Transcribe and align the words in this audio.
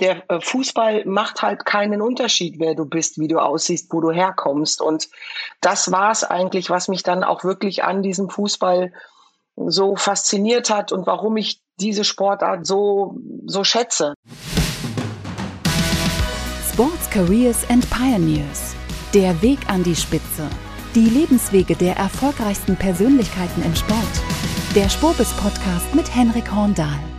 der 0.00 0.28
äh, 0.30 0.40
Fußball 0.40 1.04
macht 1.04 1.42
halt 1.42 1.64
keinen 1.64 2.02
Unterschied, 2.02 2.58
wer 2.58 2.74
du 2.74 2.84
bist, 2.84 3.18
wie 3.18 3.28
du 3.28 3.38
aussiehst, 3.38 3.92
wo 3.92 4.00
du 4.00 4.10
herkommst. 4.10 4.80
Und 4.80 5.08
das 5.60 5.92
war 5.92 6.10
es 6.10 6.24
eigentlich, 6.24 6.70
was 6.70 6.88
mich 6.88 7.02
dann 7.02 7.24
auch 7.24 7.44
wirklich 7.44 7.84
an 7.84 8.02
diesem 8.02 8.28
Fußball 8.28 8.92
so 9.56 9.94
fasziniert 9.96 10.70
hat 10.70 10.90
und 10.90 11.06
warum 11.06 11.36
ich 11.36 11.60
diese 11.78 12.04
Sportart 12.04 12.66
so, 12.66 13.16
so 13.46 13.62
schätze. 13.62 14.14
Sports 16.72 17.08
Careers 17.10 17.68
and 17.70 17.88
Pioneers. 17.90 18.74
Der 19.12 19.40
Weg 19.42 19.60
an 19.68 19.84
die 19.84 19.94
Spitze. 19.94 20.48
Die 20.96 21.08
Lebenswege 21.08 21.76
der 21.76 21.96
erfolgreichsten 21.96 22.74
Persönlichkeiten 22.76 23.62
im 23.62 23.74
Sport. 23.76 24.00
Der 24.74 24.88
Spobis 24.88 25.32
Podcast 25.34 25.94
mit 25.94 26.12
Henrik 26.12 26.52
Horndahl. 26.52 27.13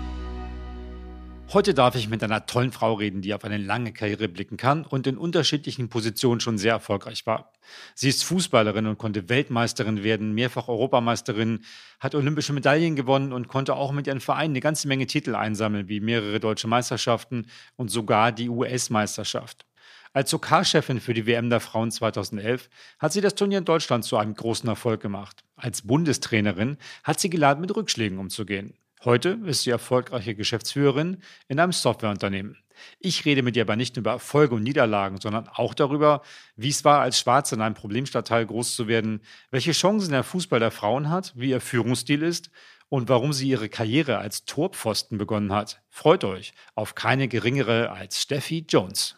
Heute 1.54 1.74
darf 1.74 1.96
ich 1.96 2.10
mit 2.10 2.24
einer 2.24 2.48
tollen 2.48 2.72
Frau 2.72 2.96
reden, 2.96 3.22
die 3.22 3.34
auf 3.34 3.46
eine 3.46 3.58
lange 3.58 3.94
Karriere 3.94 4.28
blicken 4.28 4.58
kann 4.58 4.84
und 4.84 5.08
in 5.08 5.18
unterschiedlichen 5.18 5.90
Positionen 5.90 6.42
schon 6.42 6.58
sehr 6.58 6.74
erfolgreich 6.74 7.26
war. 7.26 7.54
Sie 7.94 8.10
ist 8.10 8.24
Fußballerin 8.26 8.88
und 8.88 8.98
konnte 8.98 9.30
Weltmeisterin 9.30 10.04
werden, 10.04 10.34
mehrfach 10.34 10.68
Europameisterin, 10.68 11.64
hat 12.00 12.16
olympische 12.16 12.52
Medaillen 12.52 12.96
gewonnen 12.96 13.32
und 13.32 13.48
konnte 13.48 13.76
auch 13.76 13.92
mit 13.92 14.08
ihren 14.08 14.20
Vereinen 14.20 14.54
eine 14.54 14.60
ganze 14.60 14.88
Menge 14.88 15.06
Titel 15.06 15.36
einsammeln, 15.36 15.88
wie 15.88 16.02
mehrere 16.02 16.40
deutsche 16.40 16.68
Meisterschaften 16.68 17.46
und 17.78 17.90
sogar 17.90 18.32
die 18.32 18.50
US-Meisterschaft. 18.50 19.66
Als 20.14 20.34
OK-Chefin 20.34 21.00
für 21.00 21.14
die 21.14 21.28
WM 21.28 21.50
der 21.50 21.60
Frauen 21.60 21.92
2011 21.92 22.70
hat 23.00 23.14
sie 23.14 23.22
das 23.22 23.36
Turnier 23.36 23.60
in 23.60 23.66
Deutschland 23.66 24.04
zu 24.04 24.18
einem 24.18 24.34
großen 24.34 24.68
Erfolg 24.68 25.02
gemacht. 25.02 25.44
Als 25.58 25.84
Bundestrainerin 25.84 26.78
hat 27.04 27.20
sie 27.20 27.30
gelernt, 27.30 27.62
mit 27.62 27.76
Rückschlägen 27.76 28.18
umzugehen. 28.18 28.74
Heute 29.06 29.40
ist 29.46 29.62
sie 29.62 29.70
erfolgreiche 29.70 30.34
Geschäftsführerin 30.34 31.22
in 31.48 31.60
einem 31.60 31.74
Softwareunternehmen. 31.74 32.58
Ich 33.00 33.24
rede 33.24 33.44
mit 33.44 33.56
ihr 33.56 33.62
aber 33.62 33.76
nicht 33.76 33.96
nur 33.96 34.02
über 34.02 34.14
Erfolge 34.14 34.56
und 34.56 34.64
Niederlagen, 34.64 35.22
sondern 35.22 35.48
auch 35.48 35.76
darüber, 35.76 36.24
wie 36.56 36.70
es 36.70 36.84
war, 36.84 37.02
als 37.02 37.20
Schwarze 37.20 37.54
in 37.54 37.62
einem 37.62 37.76
Problemstadtteil 37.76 38.48
groß 38.48 38.76
zu 38.76 38.88
werden, 38.88 39.22
welche 39.52 39.74
Chancen 39.74 40.10
der 40.10 40.24
Fußball 40.24 40.60
der 40.60 40.72
Frauen 40.72 41.12
hat, 41.12 41.34
wie 41.36 41.52
ihr 41.52 41.62
Führungsstil 41.62 42.24
ist 42.24 42.50
und 42.90 43.08
warum 43.08 43.32
sie 43.32 43.48
ihre 43.48 43.70
Karriere 43.70 44.18
als 44.18 44.46
Torpfosten 44.46 45.20
begonnen 45.20 45.54
hat. 45.54 45.84
Freut 45.88 46.24
euch 46.24 46.54
auf 46.74 46.96
keine 46.96 47.28
geringere 47.28 47.92
als 47.92 48.24
Steffi 48.24 48.66
Jones. 48.68 49.18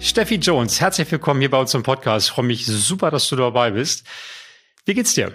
Steffi 0.00 0.34
Jones, 0.34 0.80
herzlich 0.80 1.08
willkommen 1.12 1.38
hier 1.38 1.50
bei 1.50 1.60
uns 1.60 1.72
im 1.72 1.84
Podcast. 1.84 2.26
Ich 2.26 2.32
freue 2.32 2.46
mich 2.46 2.66
super, 2.66 3.12
dass 3.12 3.28
du 3.28 3.36
dabei 3.36 3.70
bist. 3.70 4.08
Wie 4.84 4.94
geht's 4.94 5.14
dir? 5.14 5.32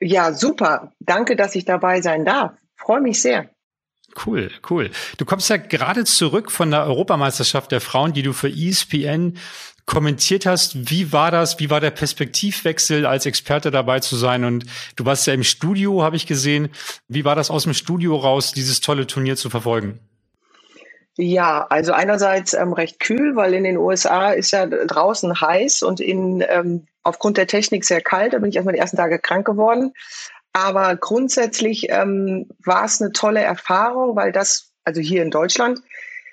Ja, 0.00 0.32
super. 0.32 0.92
Danke, 1.00 1.36
dass 1.36 1.54
ich 1.54 1.64
dabei 1.64 2.00
sein 2.00 2.24
darf. 2.24 2.52
Freue 2.76 3.00
mich 3.00 3.20
sehr. 3.20 3.50
Cool, 4.24 4.50
cool. 4.70 4.90
Du 5.18 5.24
kommst 5.24 5.50
ja 5.50 5.56
gerade 5.56 6.04
zurück 6.04 6.50
von 6.50 6.70
der 6.70 6.84
Europameisterschaft 6.84 7.72
der 7.72 7.80
Frauen, 7.80 8.12
die 8.12 8.22
du 8.22 8.32
für 8.32 8.48
ESPN 8.48 9.36
kommentiert 9.84 10.46
hast. 10.46 10.90
Wie 10.90 11.12
war 11.12 11.30
das? 11.30 11.58
Wie 11.58 11.70
war 11.70 11.80
der 11.80 11.90
Perspektivwechsel, 11.90 13.04
als 13.06 13.26
Experte 13.26 13.70
dabei 13.70 14.00
zu 14.00 14.16
sein? 14.16 14.44
Und 14.44 14.64
du 14.96 15.04
warst 15.04 15.26
ja 15.26 15.34
im 15.34 15.44
Studio, 15.44 16.02
habe 16.02 16.16
ich 16.16 16.26
gesehen. 16.26 16.70
Wie 17.08 17.24
war 17.24 17.36
das 17.36 17.50
aus 17.50 17.64
dem 17.64 17.74
Studio 17.74 18.16
raus, 18.16 18.52
dieses 18.52 18.80
tolle 18.80 19.06
Turnier 19.06 19.36
zu 19.36 19.50
verfolgen? 19.50 20.00
Ja, 21.18 21.66
also 21.70 21.92
einerseits 21.92 22.52
ähm, 22.52 22.74
recht 22.74 23.00
kühl, 23.00 23.36
weil 23.36 23.54
in 23.54 23.64
den 23.64 23.78
USA 23.78 24.32
ist 24.32 24.50
ja 24.50 24.66
draußen 24.66 25.40
heiß 25.40 25.82
und 25.82 25.98
in, 26.00 26.44
ähm, 26.46 26.86
aufgrund 27.02 27.38
der 27.38 27.46
Technik 27.46 27.86
sehr 27.86 28.02
kalt. 28.02 28.34
Da 28.34 28.38
bin 28.38 28.50
ich 28.50 28.56
erstmal 28.56 28.74
die 28.74 28.80
ersten 28.80 28.98
Tage 28.98 29.18
krank 29.18 29.46
geworden. 29.46 29.94
Aber 30.52 30.94
grundsätzlich 30.96 31.88
ähm, 31.88 32.48
war 32.64 32.84
es 32.84 33.00
eine 33.00 33.12
tolle 33.12 33.40
Erfahrung, 33.40 34.14
weil 34.16 34.30
das, 34.30 34.72
also 34.84 35.00
hier 35.00 35.22
in 35.22 35.30
Deutschland, 35.30 35.80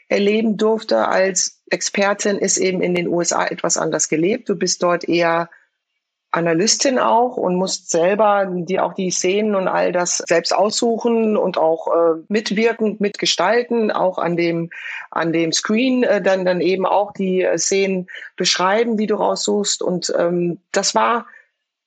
erleben 0.09 0.57
durfte 0.57 1.07
als 1.07 1.61
Expertin, 1.69 2.37
ist 2.37 2.57
eben 2.57 2.81
in 2.81 2.93
den 2.93 3.07
USA 3.07 3.45
etwas 3.45 3.77
anders 3.77 4.09
gelebt. 4.09 4.49
Du 4.49 4.55
bist 4.55 4.83
dort 4.83 5.07
eher 5.07 5.49
Analystin 6.33 6.97
auch 6.97 7.37
und 7.37 7.55
musst 7.55 7.91
selber 7.91 8.47
dir 8.49 8.83
auch 8.83 8.93
die 8.93 9.11
Szenen 9.11 9.53
und 9.53 9.67
all 9.67 9.91
das 9.91 10.17
selbst 10.17 10.53
aussuchen 10.53 11.37
und 11.37 11.59
auch 11.59 11.87
äh, 11.87 12.21
mitwirken, 12.27 12.95
mitgestalten, 12.99 13.91
auch 13.91 14.17
an 14.17 14.35
dem 14.35 14.71
an 15.11 15.31
dem 15.31 15.51
Screen 15.51 16.01
äh, 16.01 16.23
dann 16.23 16.43
dann 16.43 16.59
eben 16.59 16.87
auch 16.87 17.13
die 17.13 17.43
äh, 17.43 17.59
Szenen 17.59 18.07
beschreiben, 18.35 18.97
wie 18.97 19.05
du 19.05 19.15
raussuchst 19.15 19.83
und 19.83 20.11
ähm, 20.17 20.59
das 20.71 20.95
war 20.95 21.27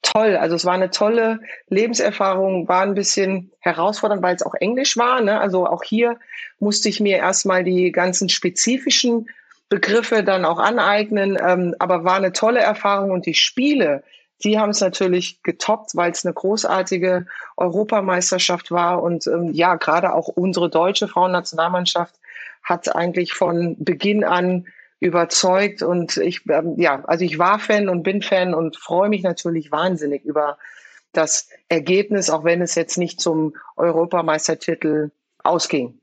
toll. 0.03 0.37
Also 0.37 0.55
es 0.55 0.65
war 0.65 0.75
eine 0.75 0.91
tolle 0.91 1.41
Lebenserfahrung, 1.69 2.69
war 2.69 2.83
ein 2.83 2.95
bisschen 2.95 3.51
herausfordernd, 3.59 4.23
weil 4.23 4.37
es 4.37 4.47
auch 4.47 4.55
Englisch 4.55 4.97
war. 4.97 5.21
Ne? 5.23 5.41
Also 5.41 5.67
auch 5.67 5.83
hier 5.83 6.21
musste 6.61 6.89
ich 6.89 7.01
mir 7.01 7.17
erstmal 7.17 7.65
die 7.65 7.91
ganzen 7.91 8.28
spezifischen 8.28 9.28
Begriffe 9.69 10.23
dann 10.23 10.45
auch 10.45 10.61
aneignen, 10.61 11.37
ähm, 11.45 11.75
aber 11.81 12.05
war 12.05 12.15
eine 12.15 12.33
tolle 12.33 12.61
Erfahrung 12.61 13.11
und 13.11 13.27
die 13.27 13.34
Spiele, 13.34 14.05
die 14.45 14.59
haben 14.59 14.71
es 14.71 14.81
natürlich 14.81 15.43
getoppt, 15.43 15.97
weil 15.97 16.13
es 16.13 16.25
eine 16.25 16.35
großartige 16.35 17.27
Europameisterschaft 17.57 18.71
war. 18.71 19.03
Und 19.03 19.27
ähm, 19.27 19.53
ja, 19.53 19.77
gerade 19.77 20.13
auch 20.13 20.29
unsere 20.29 20.69
deutsche 20.69 21.09
Frauennationalmannschaft 21.09 22.15
hat 22.63 22.95
eigentlich 22.95 23.33
von 23.33 23.77
Beginn 23.79 24.25
an 24.25 24.67
überzeugt. 25.01 25.83
Und 25.83 26.17
ich, 26.19 26.43
ähm, 26.49 26.75
ja, 26.79 27.05
also 27.07 27.25
ich 27.25 27.39
war 27.39 27.59
Fan 27.59 27.89
und 27.89 28.03
bin 28.03 28.23
Fan 28.23 28.55
und 28.55 28.77
freue 28.77 29.09
mich 29.09 29.23
natürlich 29.23 29.73
wahnsinnig 29.73 30.25
über 30.25 30.59
das 31.13 31.49
Ergebnis, 31.69 32.29
auch 32.29 32.45
wenn 32.45 32.61
es 32.61 32.75
jetzt 32.75 32.99
nicht 32.99 33.21
zum 33.21 33.57
Europameistertitel 33.77 35.11
ausging. 35.43 35.99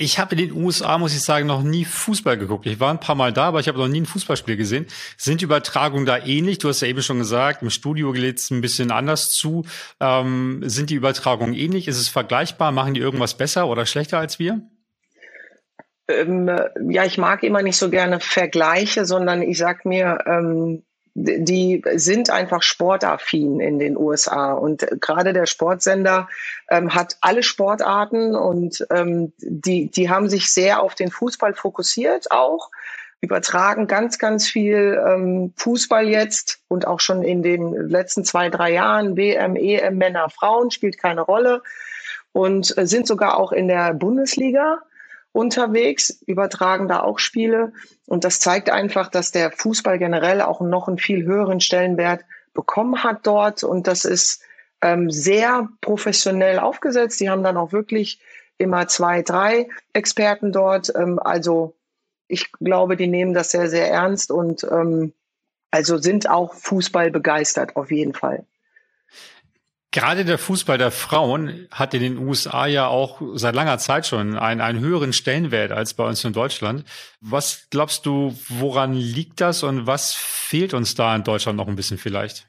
Ich 0.00 0.20
habe 0.20 0.36
in 0.36 0.48
den 0.48 0.64
USA, 0.64 0.96
muss 0.96 1.12
ich 1.12 1.22
sagen, 1.24 1.48
noch 1.48 1.64
nie 1.64 1.84
Fußball 1.84 2.38
geguckt. 2.38 2.66
Ich 2.66 2.78
war 2.78 2.90
ein 2.90 3.00
paar 3.00 3.16
Mal 3.16 3.32
da, 3.32 3.48
aber 3.48 3.58
ich 3.58 3.66
habe 3.66 3.78
noch 3.78 3.88
nie 3.88 4.00
ein 4.00 4.06
Fußballspiel 4.06 4.56
gesehen. 4.56 4.86
Sind 5.16 5.40
die 5.40 5.44
Übertragungen 5.44 6.06
da 6.06 6.18
ähnlich? 6.18 6.58
Du 6.58 6.68
hast 6.68 6.82
ja 6.82 6.86
eben 6.86 7.02
schon 7.02 7.18
gesagt, 7.18 7.62
im 7.62 7.70
Studio 7.70 8.12
geht 8.12 8.38
es 8.38 8.48
ein 8.52 8.60
bisschen 8.60 8.92
anders 8.92 9.32
zu. 9.32 9.64
Ähm, 9.98 10.62
sind 10.64 10.90
die 10.90 10.94
Übertragungen 10.94 11.52
ähnlich? 11.52 11.88
Ist 11.88 11.98
es 11.98 12.08
vergleichbar? 12.08 12.70
Machen 12.70 12.94
die 12.94 13.00
irgendwas 13.00 13.36
besser 13.36 13.66
oder 13.66 13.86
schlechter 13.86 14.20
als 14.20 14.38
wir? 14.38 14.62
Ähm, 16.06 16.48
ja, 16.88 17.04
ich 17.04 17.18
mag 17.18 17.42
immer 17.42 17.62
nicht 17.62 17.76
so 17.76 17.90
gerne 17.90 18.20
Vergleiche, 18.20 19.04
sondern 19.04 19.42
ich 19.42 19.58
sag 19.58 19.84
mir, 19.84 20.18
ähm, 20.26 20.84
die 21.24 21.82
sind 21.94 22.30
einfach 22.30 22.62
sportaffin 22.62 23.60
in 23.60 23.78
den 23.78 23.96
USA. 23.96 24.52
Und 24.52 24.86
gerade 25.00 25.32
der 25.32 25.46
Sportsender 25.46 26.28
ähm, 26.70 26.94
hat 26.94 27.16
alle 27.20 27.42
Sportarten 27.42 28.34
und 28.34 28.86
ähm, 28.90 29.32
die, 29.38 29.90
die 29.90 30.08
haben 30.10 30.28
sich 30.28 30.52
sehr 30.52 30.82
auf 30.82 30.94
den 30.94 31.10
Fußball 31.10 31.54
fokussiert 31.54 32.30
auch 32.30 32.70
übertragen 33.20 33.88
ganz, 33.88 34.18
ganz 34.18 34.46
viel 34.46 35.02
ähm, 35.04 35.52
Fußball 35.56 36.08
jetzt 36.08 36.60
und 36.68 36.86
auch 36.86 37.00
schon 37.00 37.22
in 37.22 37.42
den 37.42 37.72
letzten 37.88 38.24
zwei, 38.24 38.48
drei 38.48 38.72
Jahren 38.72 39.16
WM, 39.16 39.56
EM, 39.56 39.98
Männer, 39.98 40.30
Frauen 40.30 40.70
spielt 40.70 40.98
keine 40.98 41.22
Rolle 41.22 41.62
und 42.32 42.76
äh, 42.78 42.86
sind 42.86 43.08
sogar 43.08 43.36
auch 43.36 43.50
in 43.50 43.66
der 43.66 43.92
Bundesliga 43.92 44.78
unterwegs, 45.38 46.20
übertragen 46.26 46.88
da 46.88 47.00
auch 47.00 47.20
Spiele. 47.20 47.72
Und 48.06 48.24
das 48.24 48.40
zeigt 48.40 48.70
einfach, 48.70 49.08
dass 49.08 49.30
der 49.30 49.52
Fußball 49.52 49.98
generell 49.98 50.42
auch 50.42 50.60
noch 50.60 50.88
einen 50.88 50.98
viel 50.98 51.24
höheren 51.24 51.60
Stellenwert 51.60 52.24
bekommen 52.54 53.04
hat 53.04 53.26
dort. 53.26 53.62
Und 53.62 53.86
das 53.86 54.04
ist 54.04 54.42
ähm, 54.82 55.10
sehr 55.10 55.68
professionell 55.80 56.58
aufgesetzt. 56.58 57.20
Die 57.20 57.30
haben 57.30 57.44
dann 57.44 57.56
auch 57.56 57.72
wirklich 57.72 58.20
immer 58.58 58.88
zwei, 58.88 59.22
drei 59.22 59.68
Experten 59.92 60.52
dort. 60.52 60.92
Ähm, 60.96 61.20
also 61.20 61.76
ich 62.26 62.50
glaube, 62.52 62.96
die 62.96 63.06
nehmen 63.06 63.32
das 63.32 63.52
sehr, 63.52 63.70
sehr 63.70 63.88
ernst 63.90 64.32
und 64.32 64.64
ähm, 64.64 65.12
also 65.70 65.98
sind 65.98 66.28
auch 66.28 66.54
Fußball 66.54 67.12
begeistert 67.12 67.76
auf 67.76 67.92
jeden 67.92 68.14
Fall. 68.14 68.44
Gerade 69.90 70.26
der 70.26 70.36
Fußball 70.36 70.76
der 70.76 70.90
Frauen 70.90 71.66
hat 71.70 71.94
in 71.94 72.02
den 72.02 72.18
USA 72.18 72.66
ja 72.66 72.88
auch 72.88 73.22
seit 73.34 73.54
langer 73.54 73.78
Zeit 73.78 74.06
schon 74.06 74.36
einen, 74.36 74.60
einen 74.60 74.80
höheren 74.80 75.14
Stellenwert 75.14 75.72
als 75.72 75.94
bei 75.94 76.06
uns 76.06 76.22
in 76.24 76.34
Deutschland. 76.34 76.84
Was 77.22 77.68
glaubst 77.70 78.04
du, 78.04 78.36
woran 78.48 78.92
liegt 78.92 79.40
das 79.40 79.62
und 79.62 79.86
was 79.86 80.12
fehlt 80.14 80.74
uns 80.74 80.94
da 80.94 81.16
in 81.16 81.24
Deutschland 81.24 81.56
noch 81.56 81.68
ein 81.68 81.76
bisschen 81.76 81.96
vielleicht? 81.96 82.46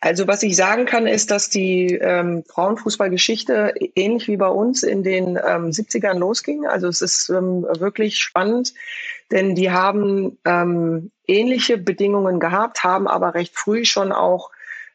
Also 0.00 0.26
was 0.26 0.42
ich 0.42 0.56
sagen 0.56 0.84
kann, 0.84 1.06
ist, 1.06 1.30
dass 1.30 1.48
die 1.48 1.94
ähm, 1.94 2.42
Frauenfußballgeschichte 2.48 3.74
ähnlich 3.94 4.26
wie 4.26 4.36
bei 4.36 4.48
uns 4.48 4.82
in 4.82 5.04
den 5.04 5.36
ähm, 5.36 5.70
70ern 5.70 6.18
losging. 6.18 6.66
Also 6.66 6.88
es 6.88 7.02
ist 7.02 7.28
ähm, 7.28 7.62
wirklich 7.78 8.18
spannend, 8.18 8.74
denn 9.30 9.54
die 9.54 9.70
haben 9.70 10.38
ähm, 10.44 11.12
ähnliche 11.28 11.78
Bedingungen 11.78 12.40
gehabt, 12.40 12.82
haben 12.82 13.06
aber 13.06 13.34
recht 13.34 13.56
früh 13.56 13.84
schon 13.84 14.10
auch 14.10 14.50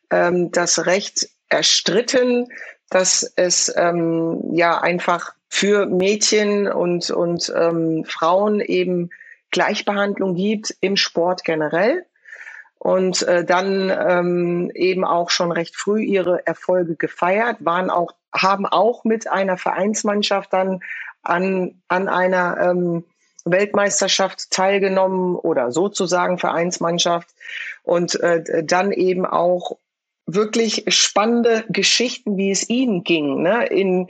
ähm, 0.09 0.51
das 0.51 0.85
Recht 0.85 1.29
erstritten, 1.49 2.47
dass 2.89 3.31
es 3.35 3.73
ähm, 3.75 4.41
ja 4.53 4.79
einfach 4.79 5.33
für 5.49 5.85
Mädchen 5.85 6.67
und, 6.71 7.09
und 7.09 7.51
ähm, 7.55 8.05
Frauen 8.05 8.59
eben 8.59 9.09
Gleichbehandlung 9.51 10.35
gibt 10.35 10.75
im 10.81 10.97
Sport 10.97 11.43
generell 11.43 12.05
und 12.79 13.23
äh, 13.23 13.43
dann 13.43 13.89
ähm, 13.89 14.71
eben 14.73 15.05
auch 15.05 15.29
schon 15.29 15.51
recht 15.51 15.75
früh 15.75 16.01
ihre 16.03 16.45
Erfolge 16.45 16.95
gefeiert, 16.95 17.57
waren 17.59 17.89
auch 17.89 18.13
haben 18.33 18.65
auch 18.65 19.03
mit 19.03 19.27
einer 19.27 19.57
Vereinsmannschaft 19.57 20.53
dann 20.53 20.81
an, 21.23 21.81
an 21.87 22.07
einer 22.07 22.57
ähm, 22.59 23.05
Weltmeisterschaft 23.45 24.51
teilgenommen 24.51 25.35
oder 25.35 25.71
sozusagen 25.71 26.37
Vereinsmannschaft 26.37 27.29
und 27.83 28.19
äh, 28.19 28.63
dann 28.63 28.91
eben 28.91 29.25
auch 29.25 29.77
wirklich 30.27 30.83
spannende 30.89 31.65
Geschichten, 31.69 32.37
wie 32.37 32.51
es 32.51 32.69
ihnen 32.69 33.03
ging, 33.03 33.41
ne? 33.41 33.65
in, 33.65 34.09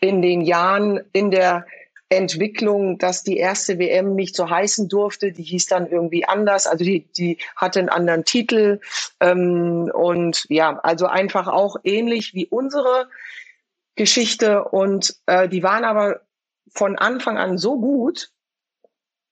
in 0.00 0.22
den 0.22 0.42
Jahren 0.42 1.00
in 1.12 1.30
der 1.30 1.66
Entwicklung, 2.10 2.98
dass 2.98 3.22
die 3.22 3.36
erste 3.36 3.78
WM 3.78 4.14
nicht 4.14 4.34
so 4.34 4.48
heißen 4.48 4.88
durfte. 4.88 5.32
Die 5.32 5.42
hieß 5.42 5.66
dann 5.66 5.90
irgendwie 5.90 6.24
anders. 6.24 6.66
Also 6.66 6.84
die, 6.84 7.06
die 7.16 7.38
hatte 7.56 7.80
einen 7.80 7.88
anderen 7.90 8.24
Titel. 8.24 8.80
Ähm, 9.20 9.90
und 9.92 10.46
ja, 10.48 10.78
also 10.78 11.06
einfach 11.06 11.48
auch 11.48 11.76
ähnlich 11.84 12.34
wie 12.34 12.46
unsere 12.46 13.08
Geschichte. 13.94 14.64
Und 14.64 15.16
äh, 15.26 15.48
die 15.48 15.62
waren 15.62 15.84
aber 15.84 16.20
von 16.70 16.96
Anfang 16.96 17.36
an 17.36 17.58
so 17.58 17.78
gut, 17.78 18.30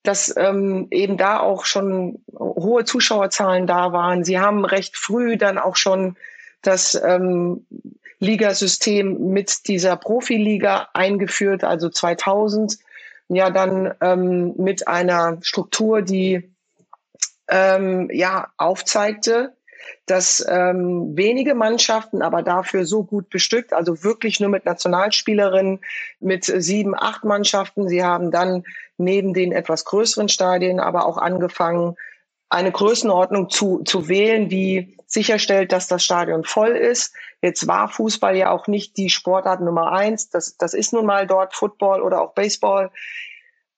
dass 0.06 0.34
ähm, 0.36 0.86
eben 0.90 1.16
da 1.16 1.40
auch 1.40 1.64
schon 1.64 2.22
hohe 2.38 2.84
Zuschauerzahlen 2.84 3.66
da 3.66 3.92
waren. 3.92 4.24
Sie 4.24 4.38
haben 4.38 4.64
recht 4.64 4.96
früh 4.96 5.36
dann 5.36 5.58
auch 5.58 5.76
schon 5.76 6.16
das 6.62 6.94
ähm, 6.94 7.66
Ligasystem 8.18 9.30
mit 9.30 9.68
dieser 9.68 9.96
Profiliga 9.96 10.88
eingeführt, 10.94 11.64
also 11.64 11.88
2000. 11.88 12.78
Ja, 13.28 13.50
dann 13.50 13.92
ähm, 14.00 14.54
mit 14.56 14.86
einer 14.86 15.38
Struktur, 15.42 16.02
die 16.02 16.52
ähm, 17.48 18.08
ja 18.12 18.48
aufzeigte, 18.56 19.56
dass 20.06 20.44
ähm, 20.48 21.16
wenige 21.16 21.54
Mannschaften, 21.54 22.22
aber 22.22 22.42
dafür 22.42 22.86
so 22.86 23.02
gut 23.02 23.28
bestückt, 23.28 23.72
also 23.72 24.04
wirklich 24.04 24.38
nur 24.38 24.50
mit 24.50 24.64
Nationalspielerinnen, 24.64 25.80
mit 26.20 26.44
sieben, 26.44 26.94
acht 26.96 27.24
Mannschaften. 27.24 27.88
Sie 27.88 28.04
haben 28.04 28.30
dann 28.30 28.64
neben 28.98 29.34
den 29.34 29.52
etwas 29.52 29.84
größeren 29.84 30.28
Stadien 30.28 30.80
aber 30.80 31.06
auch 31.06 31.18
angefangen, 31.18 31.96
eine 32.48 32.70
Größenordnung 32.70 33.50
zu, 33.50 33.82
zu 33.84 34.08
wählen, 34.08 34.48
die 34.48 34.96
sicherstellt, 35.06 35.72
dass 35.72 35.88
das 35.88 36.04
Stadion 36.04 36.44
voll 36.44 36.70
ist. 36.70 37.12
Jetzt 37.42 37.66
war 37.66 37.88
Fußball 37.88 38.36
ja 38.36 38.50
auch 38.50 38.66
nicht 38.66 38.96
die 38.96 39.10
Sportart 39.10 39.60
Nummer 39.60 39.92
eins. 39.92 40.30
Das, 40.30 40.56
das 40.56 40.74
ist 40.74 40.92
nun 40.92 41.06
mal 41.06 41.26
dort 41.26 41.54
Football 41.54 42.02
oder 42.02 42.20
auch 42.20 42.34
Baseball. 42.34 42.90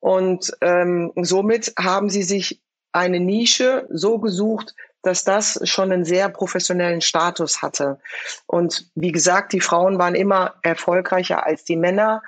Und 0.01 0.53
ähm, 0.61 1.13
somit 1.17 1.73
haben 1.79 2.09
sie 2.09 2.23
sich 2.23 2.61
eine 2.93 3.21
Nische 3.21 3.87
so 3.91 4.19
gesucht, 4.19 4.75
dass 5.03 5.25
das 5.25 5.61
schon 5.65 5.93
einen 5.93 6.05
sehr 6.05 6.29
professionellen 6.29 7.01
Status 7.01 7.63
hatte. 7.63 7.99
Und 8.47 8.91
wie 8.95 9.13
gesagt, 9.13 9.53
die 9.53 9.61
Frauen 9.61 9.99
waren 9.99 10.15
immer 10.15 10.55
erfolgreicher 10.63 11.47
als 11.47 11.65
die 11.65 11.77
Männer. 11.77 12.23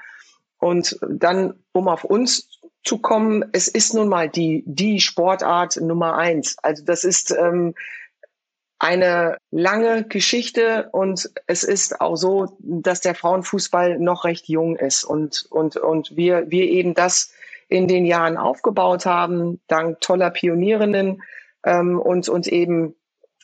Und 0.59 0.99
dann, 1.09 1.55
um 1.73 1.89
auf 1.89 2.05
uns 2.05 2.60
zu 2.83 2.99
kommen, 2.99 3.45
es 3.53 3.69
ist 3.69 3.95
nun 3.95 4.09
mal 4.09 4.29
die, 4.29 4.65
die 4.67 5.01
Sportart 5.01 5.77
Nummer 5.81 6.17
eins. 6.17 6.57
Also 6.63 6.85
das 6.85 7.05
ist 7.05 7.31
ähm, 7.31 7.75
eine 8.79 9.37
lange 9.51 10.05
Geschichte 10.05 10.89
und 10.93 11.31
es 11.47 11.63
ist 11.63 12.01
auch 12.01 12.17
so, 12.17 12.57
dass 12.61 13.03
der 13.03 13.15
Frauenfußball 13.15 13.99
noch 13.99 14.25
recht 14.25 14.49
jung 14.49 14.77
ist 14.77 15.05
und, 15.05 15.47
und, 15.51 15.77
und 15.77 16.17
wir, 16.17 16.51
wir 16.51 16.65
eben 16.65 16.95
das 16.95 17.33
in 17.69 17.87
den 17.87 18.07
Jahren 18.07 18.39
aufgebaut 18.39 19.05
haben, 19.05 19.61
dank 19.69 20.01
toller 20.01 20.31
Pionierinnen 20.31 21.23
ähm, 21.65 22.01
und 22.01 22.29
uns 22.31 22.47
eben 22.47 22.95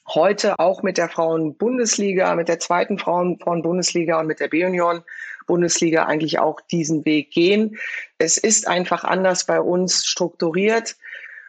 heute 0.08 0.58
auch 0.58 0.82
mit 0.82 0.98
der 0.98 1.08
Frauen-Bundesliga, 1.08 2.34
mit 2.34 2.48
der 2.48 2.58
zweiten 2.58 2.98
Frauen-Bundesliga 2.98 4.20
und 4.20 4.26
mit 4.26 4.40
der 4.40 4.48
B-Union 4.48 5.02
Bundesliga 5.46 6.04
eigentlich 6.04 6.38
auch 6.38 6.60
diesen 6.60 7.04
Weg 7.04 7.30
gehen. 7.30 7.76
Es 8.18 8.36
ist 8.36 8.68
einfach 8.68 9.04
anders 9.04 9.46
bei 9.46 9.60
uns 9.60 10.04
strukturiert. 10.04 10.96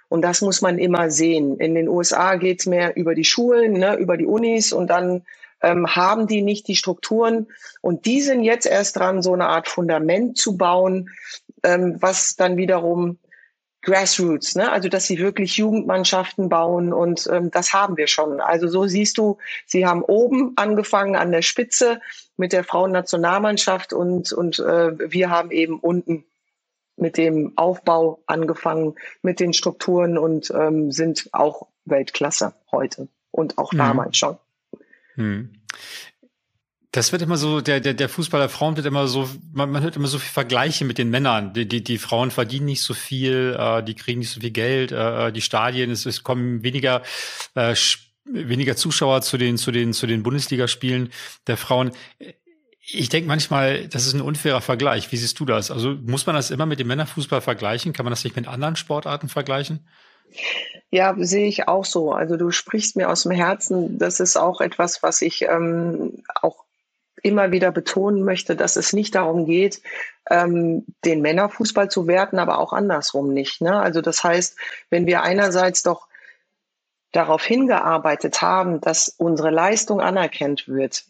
Und 0.09 0.21
das 0.21 0.42
muss 0.42 0.62
man 0.62 0.77
immer 0.77 1.09
sehen. 1.12 1.59
In 1.59 1.75
den 1.75 1.89
USA 1.89 2.36
geht 2.36 2.62
es 2.62 2.65
mehr 2.65 2.95
über 2.95 3.13
die 3.13 3.25
Schulen, 3.25 3.74
ne, 3.74 3.95
über 3.98 4.15
die 4.15 4.25
Unis 4.25 4.71
und 4.71 4.88
dann 4.88 5.24
ähm, 5.62 5.95
haben 5.95 6.27
die 6.27 6.42
nicht 6.42 6.68
die 6.68 6.77
Strukturen. 6.77 7.48
Und 7.81 8.06
die 8.06 8.21
sind 8.21 8.44
jetzt 8.44 8.65
erst 8.65 8.95
dran, 8.95 9.21
so 9.21 9.33
eine 9.33 9.48
Art 9.48 9.68
Fundament 9.68 10.38
zu 10.38 10.56
bauen, 10.56 11.10
ähm, 11.63 11.98
was 12.00 12.38
dann 12.38 12.56
wiederum 12.56 13.18
Grassroots, 13.88 14.56
ne? 14.56 14.69
also 14.69 14.89
dass 14.89 15.07
sie 15.07 15.18
wirklich 15.18 15.56
Jugendmannschaften 15.56 16.50
bauen 16.50 16.92
und 16.92 17.25
ähm, 17.31 17.51
das 17.51 17.72
haben 17.72 17.95
wir 17.95 18.07
schon. 18.07 18.42
Also 18.42 18.68
so 18.68 18.86
siehst 18.86 19.18
du, 19.18 19.38
sie 19.66 19.86
haben 19.86 20.01
oben 20.01 20.51
angefangen 20.57 21.16
an 21.16 21.31
der 21.31 21.42
Spitze 21.42 22.01
mit 22.36 22.51
der 22.51 22.66
Frauennationalmannschaft 22.66 23.94
und, 23.94 24.34
und 24.34 24.60
äh, 24.60 25.10
wir 25.10 25.30
haben 25.30 25.51
eben 25.51 25.80
unten 25.80 26.25
mit 26.98 27.16
dem 27.16 27.54
Aufbau 27.56 28.19
angefangen, 28.25 28.95
mit 29.22 29.39
den 29.39 29.54
Strukturen 29.54 30.18
und 30.18 30.51
ähm, 30.51 30.92
sind 30.92 31.30
auch 31.31 31.68
Weltklasse 31.86 32.56
heute 32.69 33.07
und 33.31 33.57
auch 33.57 33.72
mhm. 33.72 33.78
damals 33.78 34.18
schon. 34.18 34.38
Mhm. 35.16 35.54
Das 36.98 37.12
wird 37.12 37.22
immer 37.22 37.38
so, 37.38 37.62
der, 37.62 37.80
der, 37.80 37.94
der 37.94 38.10
Fußball 38.10 38.40
der 38.40 38.50
Frauen 38.50 38.76
wird 38.76 38.88
immer 38.88 39.08
so, 39.08 39.30
man, 39.54 39.70
man 39.70 39.84
hört 39.84 39.96
immer 39.96 40.08
so 40.08 40.18
viel 40.18 40.32
Vergleiche 40.32 40.84
mit 40.84 40.98
den 40.98 41.12
Männern. 41.12 41.54
Die, 41.54 41.68
die, 41.68 41.84
die 41.84 42.00
Frauen 42.00 42.32
verdienen 42.32 42.66
nicht 42.66 42.82
so 42.82 42.96
viel, 42.96 43.56
äh, 43.56 43.84
die 43.84 43.94
kriegen 43.94 44.18
nicht 44.18 44.32
so 44.32 44.40
viel 44.40 44.50
Geld, 44.50 44.92
äh, 44.92 45.32
die 45.32 45.44
Stadien, 45.44 45.92
es, 45.92 46.08
es 46.08 46.24
kommen 46.24 46.64
weniger, 46.64 47.04
äh, 47.54 47.76
weniger 48.26 48.76
Zuschauer 48.76 49.22
zu 49.22 49.38
den, 49.38 49.60
zu 49.60 49.72
den, 49.72 49.94
zu 49.94 50.08
den 50.08 50.24
Bundesligaspielen 50.24 51.12
der 51.46 51.58
Frauen. 51.58 51.92
Ich 52.82 53.10
denke 53.10 53.28
manchmal, 53.28 53.88
das 53.90 54.08
ist 54.08 54.16
ein 54.16 54.22
unfairer 54.22 54.62
Vergleich. 54.62 55.12
Wie 55.12 55.18
siehst 55.18 55.40
du 55.40 55.46
das? 55.46 55.70
Also 55.70 55.90
muss 56.04 56.26
man 56.26 56.36
das 56.36 56.50
immer 56.50 56.66
mit 56.66 56.80
dem 56.80 56.88
Männerfußball 56.88 57.42
vergleichen? 57.42 57.94
Kann 57.94 58.06
man 58.06 58.12
das 58.12 58.24
nicht 58.24 58.36
mit 58.36 58.48
anderen 58.48 58.76
Sportarten 58.76 59.30
vergleichen? 59.30 59.88
Ja, 60.90 61.16
sehe 61.20 61.48
ich 61.48 61.68
auch 61.68 61.86
so. 61.86 62.12
Also 62.14 62.38
du 62.38 62.50
sprichst 62.50 62.96
mir 62.96 63.12
aus 63.12 63.22
dem 63.22 63.34
Herzen. 63.34 64.00
Das 64.00 64.20
ist 64.20 64.36
auch 64.36 64.62
etwas, 64.62 65.04
was 65.04 65.22
ich 65.22 65.44
ähm, 65.44 66.24
auch 66.42 66.67
immer 67.24 67.52
wieder 67.52 67.72
betonen 67.72 68.24
möchte, 68.24 68.56
dass 68.56 68.75
es 68.75 68.94
nicht 68.94 69.16
darum 69.16 69.46
geht, 69.46 69.81
ähm, 70.30 70.86
den 71.06 71.22
Männerfußball 71.22 71.90
zu 71.90 72.08
werten, 72.08 72.40
aber 72.40 72.60
auch 72.60 72.74
andersrum 72.74 73.34
nicht. 73.34 73.62
Ne? 73.62 73.80
Also 73.80 74.02
das 74.02 74.24
heißt, 74.24 74.58
wenn 74.90 75.06
wir 75.08 75.24
einerseits 75.24 75.84
doch 75.84 76.08
darauf 77.12 77.44
hingearbeitet 77.44 78.42
haben, 78.42 78.81
dass 78.81 79.08
unsere 79.18 79.50
Leistung 79.50 80.02
anerkannt 80.02 80.68
wird, 80.68 81.06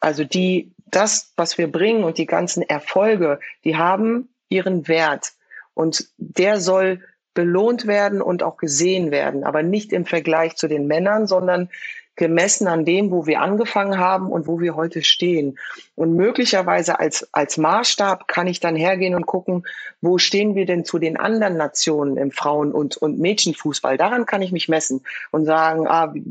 also 0.00 0.24
die 0.24 0.72
das, 0.86 1.32
was 1.36 1.58
wir 1.58 1.70
bringen 1.70 2.04
und 2.04 2.18
die 2.18 2.26
ganzen 2.26 2.62
Erfolge, 2.62 3.40
die 3.64 3.76
haben 3.76 4.28
ihren 4.48 4.86
Wert. 4.86 5.32
Und 5.74 6.08
der 6.18 6.60
soll 6.60 7.02
belohnt 7.34 7.86
werden 7.86 8.22
und 8.22 8.42
auch 8.42 8.56
gesehen 8.56 9.10
werden, 9.10 9.42
aber 9.42 9.62
nicht 9.62 9.92
im 9.92 10.06
Vergleich 10.06 10.54
zu 10.54 10.68
den 10.68 10.86
Männern, 10.86 11.26
sondern 11.26 11.68
gemessen 12.16 12.68
an 12.68 12.84
dem, 12.84 13.10
wo 13.10 13.26
wir 13.26 13.40
angefangen 13.40 13.98
haben 13.98 14.30
und 14.30 14.46
wo 14.46 14.60
wir 14.60 14.76
heute 14.76 15.02
stehen. 15.02 15.58
Und 15.96 16.14
möglicherweise 16.14 17.00
als, 17.00 17.28
als 17.32 17.56
Maßstab 17.56 18.28
kann 18.28 18.46
ich 18.46 18.60
dann 18.60 18.76
hergehen 18.76 19.14
und 19.14 19.26
gucken, 19.26 19.64
wo 20.00 20.18
stehen 20.18 20.54
wir 20.54 20.66
denn 20.66 20.84
zu 20.84 20.98
den 20.98 21.16
anderen 21.16 21.56
Nationen 21.56 22.16
im 22.16 22.30
Frauen- 22.30 22.72
und, 22.72 22.96
und 22.96 23.18
Mädchenfußball. 23.18 23.96
Daran 23.96 24.26
kann 24.26 24.42
ich 24.42 24.52
mich 24.52 24.68
messen 24.68 25.02
und 25.32 25.44
sagen, 25.44 25.88
ah, 25.88 26.14
wie, 26.14 26.24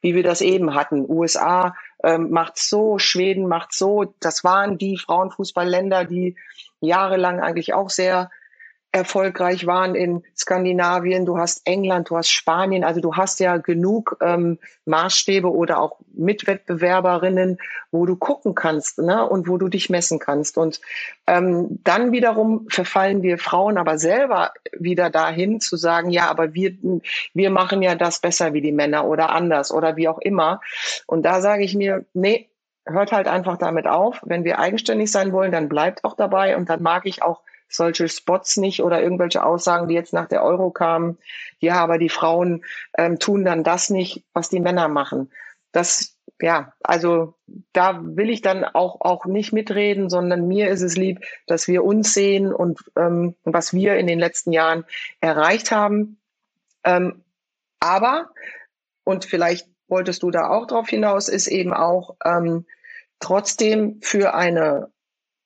wie 0.00 0.14
wir 0.14 0.22
das 0.22 0.40
eben 0.40 0.74
hatten. 0.74 1.04
USA 1.08 1.76
ähm, 2.02 2.30
macht 2.30 2.58
so, 2.58 2.98
Schweden 2.98 3.46
macht 3.46 3.72
so. 3.72 4.14
Das 4.20 4.42
waren 4.42 4.78
die 4.78 4.98
Frauenfußballländer, 4.98 6.04
die 6.04 6.34
jahrelang 6.80 7.40
eigentlich 7.40 7.74
auch 7.74 7.90
sehr 7.90 8.30
erfolgreich 8.92 9.66
waren 9.66 9.94
in 9.94 10.24
Skandinavien, 10.36 11.24
du 11.24 11.38
hast 11.38 11.62
England, 11.64 12.10
du 12.10 12.16
hast 12.16 12.30
Spanien, 12.30 12.82
also 12.82 13.00
du 13.00 13.14
hast 13.14 13.38
ja 13.38 13.56
genug 13.58 14.16
ähm, 14.20 14.58
Maßstäbe 14.84 15.50
oder 15.50 15.80
auch 15.80 16.00
Mitwettbewerberinnen, 16.12 17.58
wo 17.92 18.04
du 18.04 18.16
gucken 18.16 18.54
kannst 18.54 18.98
ne, 18.98 19.28
und 19.28 19.48
wo 19.48 19.58
du 19.58 19.68
dich 19.68 19.90
messen 19.90 20.18
kannst. 20.18 20.58
Und 20.58 20.80
ähm, 21.28 21.78
dann 21.84 22.10
wiederum 22.10 22.66
verfallen 22.68 23.22
wir 23.22 23.38
Frauen 23.38 23.78
aber 23.78 23.96
selber 23.98 24.52
wieder 24.76 25.08
dahin 25.08 25.60
zu 25.60 25.76
sagen, 25.76 26.10
ja, 26.10 26.28
aber 26.28 26.54
wir, 26.54 26.76
wir 27.32 27.50
machen 27.50 27.82
ja 27.82 27.94
das 27.94 28.20
besser 28.20 28.52
wie 28.54 28.60
die 28.60 28.72
Männer 28.72 29.06
oder 29.06 29.30
anders 29.30 29.72
oder 29.72 29.96
wie 29.96 30.08
auch 30.08 30.18
immer. 30.18 30.60
Und 31.06 31.22
da 31.22 31.40
sage 31.40 31.62
ich 31.62 31.76
mir, 31.76 32.04
nee, 32.12 32.48
hört 32.86 33.12
halt 33.12 33.28
einfach 33.28 33.56
damit 33.56 33.86
auf. 33.86 34.20
Wenn 34.24 34.42
wir 34.42 34.58
eigenständig 34.58 35.12
sein 35.12 35.32
wollen, 35.32 35.52
dann 35.52 35.68
bleibt 35.68 36.02
auch 36.02 36.14
dabei 36.14 36.56
und 36.56 36.68
dann 36.68 36.82
mag 36.82 37.06
ich 37.06 37.22
auch 37.22 37.42
solche 37.70 38.08
Spots 38.08 38.56
nicht 38.56 38.82
oder 38.82 39.02
irgendwelche 39.02 39.44
Aussagen, 39.44 39.88
die 39.88 39.94
jetzt 39.94 40.12
nach 40.12 40.28
der 40.28 40.42
Euro 40.42 40.70
kamen. 40.70 41.18
Ja, 41.58 41.76
aber 41.76 41.98
die 41.98 42.08
Frauen 42.08 42.64
ähm, 42.96 43.18
tun 43.18 43.44
dann 43.44 43.64
das 43.64 43.90
nicht, 43.90 44.24
was 44.32 44.48
die 44.48 44.60
Männer 44.60 44.88
machen. 44.88 45.30
Das, 45.72 46.16
ja, 46.40 46.72
also 46.82 47.34
da 47.72 48.00
will 48.02 48.30
ich 48.30 48.42
dann 48.42 48.64
auch, 48.64 49.00
auch 49.00 49.26
nicht 49.26 49.52
mitreden, 49.52 50.10
sondern 50.10 50.48
mir 50.48 50.68
ist 50.68 50.82
es 50.82 50.96
lieb, 50.96 51.24
dass 51.46 51.68
wir 51.68 51.84
uns 51.84 52.12
sehen 52.12 52.52
und 52.52 52.80
ähm, 52.96 53.36
was 53.44 53.72
wir 53.72 53.96
in 53.96 54.06
den 54.06 54.18
letzten 54.18 54.52
Jahren 54.52 54.84
erreicht 55.20 55.70
haben. 55.70 56.18
Ähm, 56.82 57.22
aber, 57.78 58.30
und 59.04 59.24
vielleicht 59.24 59.68
wolltest 59.88 60.22
du 60.22 60.30
da 60.30 60.48
auch 60.48 60.66
drauf 60.66 60.88
hinaus, 60.88 61.28
ist 61.28 61.46
eben 61.46 61.72
auch, 61.72 62.16
ähm, 62.24 62.66
trotzdem 63.20 64.00
für 64.00 64.34
eine 64.34 64.90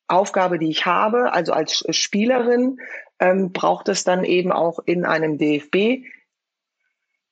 Aufgabe, 0.07 0.59
die 0.59 0.71
ich 0.71 0.87
habe, 0.87 1.33
also 1.33 1.53
als 1.53 1.85
Spielerin, 1.91 2.79
ähm, 3.21 3.53
braucht 3.53 3.89
es 3.89 4.05
dann 4.05 4.25
eben 4.25 4.53
auch 4.53 4.79
in 4.85 5.05
einem 5.05 5.39
DFB 5.39 6.05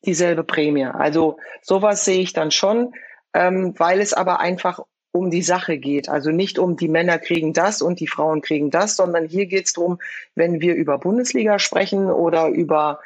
dieselbe 0.05 0.45
Prämie. 0.45 0.87
Also 0.87 1.39
sowas 1.61 2.05
sehe 2.05 2.21
ich 2.21 2.33
dann 2.33 2.51
schon, 2.51 2.95
ähm, 3.35 3.75
weil 3.79 4.01
es 4.01 4.13
aber 4.13 4.41
einfach 4.41 4.81
um 5.13 5.31
die 5.31 5.43
Sache 5.43 5.79
geht. 5.79 6.09
Also 6.09 6.31
nicht 6.31 6.59
um 6.59 6.77
die 6.77 6.89
Männer 6.89 7.19
kriegen 7.19 7.53
das 7.53 7.83
und 7.83 8.01
die 8.01 8.07
Frauen 8.07 8.41
kriegen 8.41 8.71
das, 8.71 8.97
sondern 8.97 9.27
hier 9.27 9.47
geht 9.47 9.67
es 9.67 9.75
darum, 9.75 9.99
wenn 10.35 10.61
wir 10.61 10.75
über 10.75 10.99
Bundesliga 10.99 11.59
sprechen 11.59 12.11
oder 12.11 12.49
über 12.49 13.01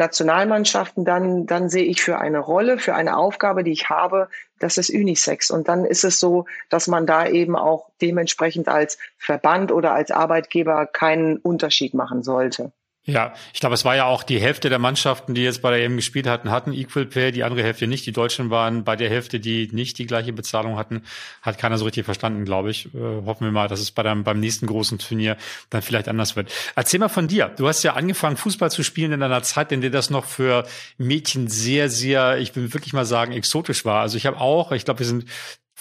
Nationalmannschaften, 0.00 1.04
dann, 1.04 1.46
dann 1.46 1.68
sehe 1.68 1.84
ich 1.84 2.02
für 2.02 2.18
eine 2.18 2.38
Rolle, 2.38 2.78
für 2.78 2.94
eine 2.94 3.16
Aufgabe, 3.16 3.62
die 3.62 3.72
ich 3.72 3.88
habe, 3.88 4.28
das 4.58 4.78
ist 4.78 4.90
Unisex. 4.90 5.50
Und 5.50 5.68
dann 5.68 5.84
ist 5.84 6.04
es 6.04 6.18
so, 6.18 6.46
dass 6.68 6.88
man 6.88 7.06
da 7.06 7.26
eben 7.26 7.54
auch 7.54 7.90
dementsprechend 8.00 8.68
als 8.68 8.98
Verband 9.18 9.70
oder 9.70 9.92
als 9.92 10.10
Arbeitgeber 10.10 10.86
keinen 10.86 11.36
Unterschied 11.36 11.94
machen 11.94 12.22
sollte. 12.22 12.72
Ja, 13.06 13.32
ich 13.54 13.60
glaube, 13.60 13.74
es 13.74 13.86
war 13.86 13.96
ja 13.96 14.04
auch 14.04 14.22
die 14.22 14.38
Hälfte 14.38 14.68
der 14.68 14.78
Mannschaften, 14.78 15.34
die 15.34 15.42
jetzt 15.42 15.62
bei 15.62 15.70
der 15.70 15.82
EM 15.82 15.96
gespielt 15.96 16.26
hatten, 16.26 16.50
hatten 16.50 16.74
Equal 16.74 17.06
Pay, 17.06 17.32
die 17.32 17.44
andere 17.44 17.62
Hälfte 17.62 17.86
nicht. 17.86 18.04
Die 18.04 18.12
Deutschen 18.12 18.50
waren 18.50 18.84
bei 18.84 18.94
der 18.94 19.08
Hälfte, 19.08 19.40
die 19.40 19.70
nicht 19.72 19.96
die 19.98 20.06
gleiche 20.06 20.34
Bezahlung 20.34 20.76
hatten, 20.76 21.02
hat 21.40 21.56
keiner 21.56 21.78
so 21.78 21.86
richtig 21.86 22.04
verstanden, 22.04 22.44
glaube 22.44 22.70
ich. 22.70 22.94
Äh, 22.94 22.98
hoffen 23.24 23.44
wir 23.44 23.52
mal, 23.52 23.68
dass 23.68 23.80
es 23.80 23.90
bei 23.90 24.02
deinem, 24.02 24.22
beim 24.22 24.38
nächsten 24.38 24.66
großen 24.66 24.98
Turnier 24.98 25.38
dann 25.70 25.80
vielleicht 25.80 26.08
anders 26.08 26.36
wird. 26.36 26.52
Erzähl 26.76 27.00
mal 27.00 27.08
von 27.08 27.26
dir. 27.26 27.48
Du 27.56 27.66
hast 27.66 27.82
ja 27.82 27.94
angefangen, 27.94 28.36
Fußball 28.36 28.70
zu 28.70 28.82
spielen 28.82 29.12
in 29.12 29.22
einer 29.22 29.42
Zeit, 29.42 29.72
in 29.72 29.80
der 29.80 29.90
das 29.90 30.10
noch 30.10 30.26
für 30.26 30.66
Mädchen 30.98 31.48
sehr, 31.48 31.88
sehr, 31.88 32.36
ich 32.36 32.54
will 32.54 32.74
wirklich 32.74 32.92
mal 32.92 33.06
sagen, 33.06 33.32
exotisch 33.32 33.86
war. 33.86 34.02
Also 34.02 34.18
ich 34.18 34.26
habe 34.26 34.38
auch, 34.38 34.72
ich 34.72 34.84
glaube, 34.84 35.00
wir 35.00 35.06
sind 35.06 35.24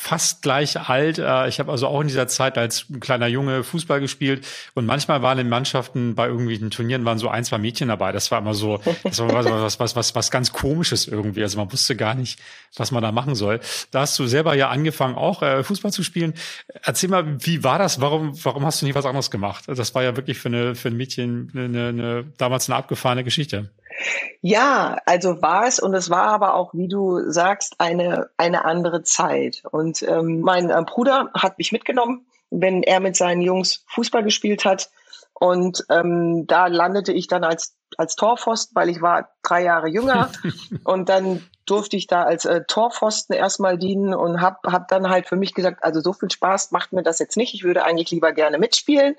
fast 0.01 0.41
gleich 0.43 0.79
alt. 0.79 1.19
Äh, 1.19 1.49
ich 1.49 1.59
habe 1.59 1.69
also 1.71 1.85
auch 1.87 1.99
in 1.99 2.07
dieser 2.07 2.29
Zeit 2.29 2.57
als 2.57 2.85
kleiner 3.01 3.27
Junge 3.27 3.65
Fußball 3.65 3.99
gespielt 3.99 4.47
und 4.73 4.85
manchmal 4.85 5.21
waren 5.21 5.37
in 5.39 5.49
Mannschaften 5.49 6.15
bei 6.15 6.27
irgendwelchen 6.27 6.71
Turnieren 6.71 7.03
waren 7.03 7.17
so 7.17 7.27
ein, 7.27 7.43
zwei 7.43 7.57
Mädchen 7.57 7.89
dabei. 7.89 8.13
Das 8.13 8.31
war 8.31 8.39
immer 8.39 8.53
so, 8.53 8.79
das 9.03 9.19
war 9.19 9.33
was, 9.33 9.77
was, 9.77 9.97
was, 9.97 10.15
was 10.15 10.31
ganz 10.31 10.53
komisches 10.53 11.05
irgendwie. 11.05 11.43
Also 11.43 11.57
man 11.57 11.69
wusste 11.69 11.97
gar 11.97 12.15
nicht, 12.15 12.39
was 12.77 12.91
man 12.91 13.03
da 13.03 13.11
machen 13.11 13.35
soll. 13.35 13.59
Da 13.91 13.99
hast 13.99 14.17
du 14.17 14.25
selber 14.25 14.55
ja 14.55 14.69
angefangen, 14.69 15.15
auch 15.15 15.43
äh, 15.43 15.63
Fußball 15.63 15.91
zu 15.91 16.01
spielen. 16.01 16.33
Erzähl 16.81 17.09
mal, 17.09 17.25
wie 17.45 17.65
war 17.65 17.77
das? 17.77 17.99
Warum, 17.99 18.33
warum 18.45 18.65
hast 18.65 18.81
du 18.81 18.85
nie 18.85 18.95
was 18.95 19.05
anderes 19.05 19.29
gemacht? 19.29 19.65
Das 19.67 19.93
war 19.95 20.03
ja 20.03 20.15
wirklich 20.15 20.39
für 20.39 20.47
eine, 20.47 20.75
für 20.75 20.87
ein 20.87 20.95
Mädchen 20.95 21.51
eine, 21.53 21.89
eine, 21.89 22.25
damals 22.37 22.69
eine 22.69 22.77
abgefahrene 22.77 23.25
Geschichte. 23.25 23.69
Ja, 24.41 24.97
also 25.05 25.41
war 25.41 25.67
es 25.67 25.79
und 25.79 25.93
es 25.93 26.09
war 26.09 26.27
aber 26.27 26.53
auch, 26.53 26.73
wie 26.73 26.87
du 26.87 27.29
sagst, 27.29 27.75
eine, 27.79 28.29
eine 28.37 28.65
andere 28.65 29.03
Zeit. 29.03 29.63
Und 29.69 30.01
ähm, 30.03 30.41
mein 30.41 30.69
äh, 30.69 30.83
Bruder 30.85 31.29
hat 31.33 31.57
mich 31.57 31.71
mitgenommen, 31.71 32.25
wenn 32.49 32.83
er 32.83 32.99
mit 32.99 33.15
seinen 33.15 33.41
Jungs 33.41 33.83
Fußball 33.87 34.23
gespielt 34.23 34.65
hat. 34.65 34.89
Und 35.33 35.85
ähm, 35.89 36.47
da 36.47 36.67
landete 36.67 37.13
ich 37.13 37.27
dann 37.27 37.43
als, 37.43 37.75
als 37.97 38.15
Torpfosten, 38.15 38.75
weil 38.75 38.89
ich 38.89 39.01
war 39.01 39.29
drei 39.43 39.63
Jahre 39.63 39.87
jünger. 39.87 40.31
und 40.83 41.09
dann 41.09 41.43
durfte 41.69 41.97
ich 41.97 42.07
da 42.07 42.23
als 42.23 42.45
äh, 42.45 42.63
Torpfosten 42.67 43.35
erstmal 43.35 43.77
dienen 43.77 44.13
und 44.13 44.41
habe 44.41 44.71
hab 44.71 44.87
dann 44.87 45.09
halt 45.09 45.27
für 45.27 45.35
mich 45.35 45.53
gesagt, 45.53 45.83
also 45.83 46.01
so 46.01 46.13
viel 46.13 46.31
Spaß 46.31 46.71
macht 46.71 46.93
mir 46.93 47.03
das 47.03 47.19
jetzt 47.19 47.37
nicht. 47.37 47.53
Ich 47.53 47.63
würde 47.63 47.83
eigentlich 47.83 48.11
lieber 48.11 48.31
gerne 48.31 48.57
mitspielen. 48.57 49.15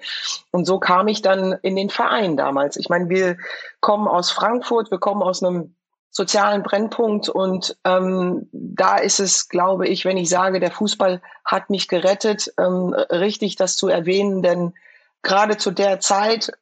Und 0.51 0.67
so 0.67 0.79
kam 0.79 1.09
ich 1.09 1.23
dann 1.23 1.53
in 1.63 1.77
den 1.77 1.91
Verein 1.91 2.37
damals. 2.37 2.77
Ich 2.77 2.89
meine, 2.89 3.09
wir 3.09 3.37
kommen 3.81 4.09
aus 4.09 4.31
Frankfurt, 4.31 4.91
wir 4.91 4.99
kommen 4.99 5.23
aus 5.23 5.43
einem 5.43 5.75
sozialen 6.11 6.65
Brennpunkt 6.65 7.29
und 7.29 7.77
ähm, 7.85 8.49
da 8.53 8.97
ist 8.97 9.21
es, 9.21 9.49
glaube 9.49 9.87
ich, 9.87 10.05
wenn 10.05 10.17
ich 10.17 10.29
sage, 10.29 10.59
der 10.59 10.73
Fußball 10.73 11.23
hat 11.45 11.71
mich 11.71 11.87
gerettet, 11.87 12.53
ähm, 12.59 12.93
richtig 12.95 13.55
das 13.55 13.77
zu 13.77 13.87
erwähnen, 13.87 14.43
denn 14.43 14.75
gerade 15.23 15.57
zu 15.57 15.71
der 15.71 16.01
Zeit 16.01 16.53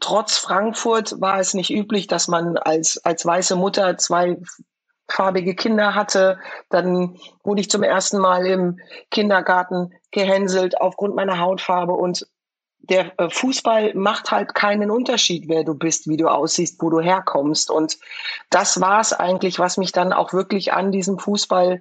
trotz 0.00 0.36
Frankfurt 0.36 1.20
war 1.20 1.38
es 1.38 1.54
nicht 1.54 1.70
üblich, 1.70 2.06
dass 2.06 2.28
man 2.28 2.56
als, 2.58 2.98
als 3.04 3.24
weiße 3.24 3.56
Mutter 3.56 3.96
zwei 3.98 4.38
farbige 5.08 5.54
Kinder 5.54 5.94
hatte. 5.94 6.38
Dann 6.70 7.18
wurde 7.42 7.60
ich 7.60 7.70
zum 7.70 7.82
ersten 7.82 8.18
Mal 8.18 8.46
im 8.46 8.80
Kindergarten 9.10 9.92
gehänselt 10.10 10.80
aufgrund 10.80 11.14
meiner 11.14 11.38
Hautfarbe 11.38 11.92
und 11.92 12.26
der 12.82 13.18
äh, 13.18 13.30
Fußball 13.30 13.94
macht 13.94 14.30
halt 14.30 14.54
keinen 14.54 14.90
Unterschied, 14.90 15.48
wer 15.48 15.64
du 15.64 15.74
bist, 15.74 16.08
wie 16.08 16.16
du 16.16 16.26
aussiehst, 16.26 16.82
wo 16.82 16.90
du 16.90 17.00
herkommst. 17.00 17.70
Und 17.70 17.98
das 18.50 18.80
war 18.80 19.00
es 19.00 19.12
eigentlich, 19.12 19.58
was 19.58 19.76
mich 19.76 19.92
dann 19.92 20.12
auch 20.12 20.32
wirklich 20.32 20.72
an 20.72 20.90
diesem 20.90 21.18
Fußball 21.18 21.80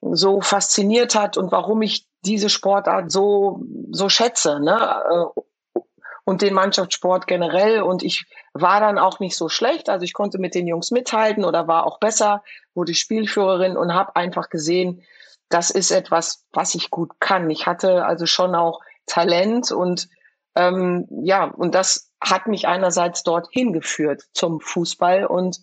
so 0.00 0.40
fasziniert 0.40 1.16
hat 1.16 1.36
und 1.36 1.50
warum 1.50 1.82
ich 1.82 2.06
diese 2.24 2.50
Sportart 2.50 3.10
so, 3.10 3.62
so 3.90 4.08
schätze. 4.08 4.60
Ne? 4.60 5.32
Äh, 5.34 5.80
und 6.24 6.42
den 6.42 6.54
Mannschaftssport 6.54 7.26
generell. 7.26 7.82
Und 7.82 8.02
ich 8.02 8.26
war 8.60 8.80
dann 8.80 8.98
auch 8.98 9.20
nicht 9.20 9.36
so 9.36 9.48
schlecht. 9.48 9.88
Also 9.88 10.04
ich 10.04 10.12
konnte 10.12 10.38
mit 10.38 10.54
den 10.54 10.66
Jungs 10.66 10.90
mithalten 10.90 11.44
oder 11.44 11.68
war 11.68 11.86
auch 11.86 11.98
besser, 11.98 12.42
wurde 12.74 12.94
Spielführerin 12.94 13.76
und 13.76 13.94
habe 13.94 14.16
einfach 14.16 14.50
gesehen, 14.50 15.02
das 15.48 15.70
ist 15.70 15.90
etwas, 15.90 16.46
was 16.52 16.74
ich 16.74 16.90
gut 16.90 17.20
kann. 17.20 17.48
Ich 17.50 17.66
hatte 17.66 18.04
also 18.04 18.26
schon 18.26 18.54
auch 18.54 18.80
Talent 19.06 19.72
und 19.72 20.08
ähm, 20.54 21.06
ja, 21.22 21.44
und 21.44 21.74
das 21.74 22.12
hat 22.20 22.46
mich 22.46 22.66
einerseits 22.66 23.22
dort 23.22 23.48
hingeführt 23.50 24.24
zum 24.32 24.60
Fußball 24.60 25.24
und 25.24 25.60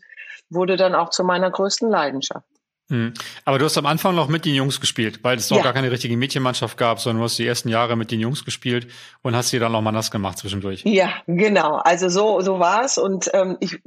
wurde 0.50 0.78
dann 0.78 0.96
auch 0.96 1.10
zu 1.10 1.24
meiner 1.24 1.52
größten 1.52 1.90
Leidenschaft. 1.90 2.48
Hm. 2.90 3.14
Aber 3.46 3.58
du 3.58 3.66
hast 3.66 3.78
am 3.78 3.88
Anfang 3.88 4.14
noch 4.14 4.28
mit 4.28 4.46
den 4.46 4.54
Jungs 4.54 4.80
gespielt, 4.80 5.20
weil 5.24 5.38
es 5.38 5.50
noch 5.50 5.58
ja. 5.58 5.64
gar 5.64 5.74
keine 5.74 5.90
richtige 5.90 6.16
Mädchenmannschaft 6.18 6.78
gab, 6.78 7.00
sondern 7.00 7.20
du 7.20 7.24
hast 7.24 7.38
die 7.40 7.48
ersten 7.48 7.70
Jahre 7.70 7.96
mit 7.96 8.12
den 8.12 8.20
Jungs 8.20 8.46
gespielt 8.46 8.88
und 9.24 9.36
hast 9.36 9.50
sie 9.50 9.58
dann 9.58 9.72
noch 9.72 9.82
mal 9.82 9.92
nass 9.92 10.12
gemacht 10.12 10.38
zwischendurch. 10.38 10.84
Ja, 10.86 11.10
genau. 11.26 11.78
Also 11.78 12.10
so, 12.10 12.42
so 12.42 12.60
war 12.60 12.84
es. 12.86 13.00
Und 13.00 13.32
ähm, 13.34 13.58
ich 13.60 13.80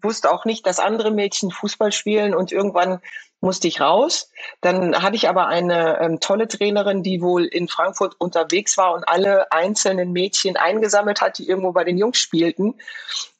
wusste 0.00 0.30
auch 0.30 0.46
nicht, 0.46 0.66
dass 0.66 0.78
andere 0.78 1.10
Mädchen 1.10 1.50
Fußball 1.50 1.92
spielen 1.92 2.34
und 2.34 2.50
irgendwann 2.50 3.00
musste 3.40 3.68
ich 3.68 3.80
raus. 3.80 4.30
Dann 4.60 5.02
hatte 5.02 5.16
ich 5.16 5.28
aber 5.28 5.46
eine 5.46 6.00
ähm, 6.00 6.20
tolle 6.20 6.48
Trainerin, 6.48 7.02
die 7.02 7.20
wohl 7.20 7.44
in 7.44 7.68
Frankfurt 7.68 8.14
unterwegs 8.18 8.76
war 8.78 8.94
und 8.94 9.08
alle 9.08 9.52
einzelnen 9.52 10.12
Mädchen 10.12 10.56
eingesammelt 10.56 11.20
hat, 11.20 11.38
die 11.38 11.48
irgendwo 11.48 11.72
bei 11.72 11.84
den 11.84 11.98
Jungs 11.98 12.18
spielten. 12.18 12.74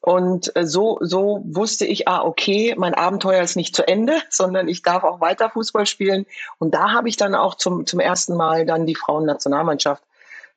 Und 0.01 0.55
äh, 0.55 0.65
so, 0.65 0.99
so 1.01 1.41
wusste 1.45 1.85
ich, 1.85 2.07
ah, 2.07 2.23
okay, 2.23 2.75
mein 2.77 2.93
Abenteuer 2.93 3.41
ist 3.41 3.55
nicht 3.55 3.75
zu 3.75 3.87
Ende, 3.87 4.21
sondern 4.29 4.67
ich 4.67 4.81
darf 4.81 5.03
auch 5.03 5.19
weiter 5.19 5.49
Fußball 5.49 5.85
spielen. 5.85 6.25
Und 6.59 6.73
da 6.73 6.91
habe 6.91 7.09
ich 7.09 7.17
dann 7.17 7.35
auch 7.35 7.55
zum, 7.55 7.85
zum 7.85 7.99
ersten 7.99 8.35
Mal 8.35 8.65
dann 8.65 8.85
die 8.85 8.95
Frauennationalmannschaft 8.95 10.03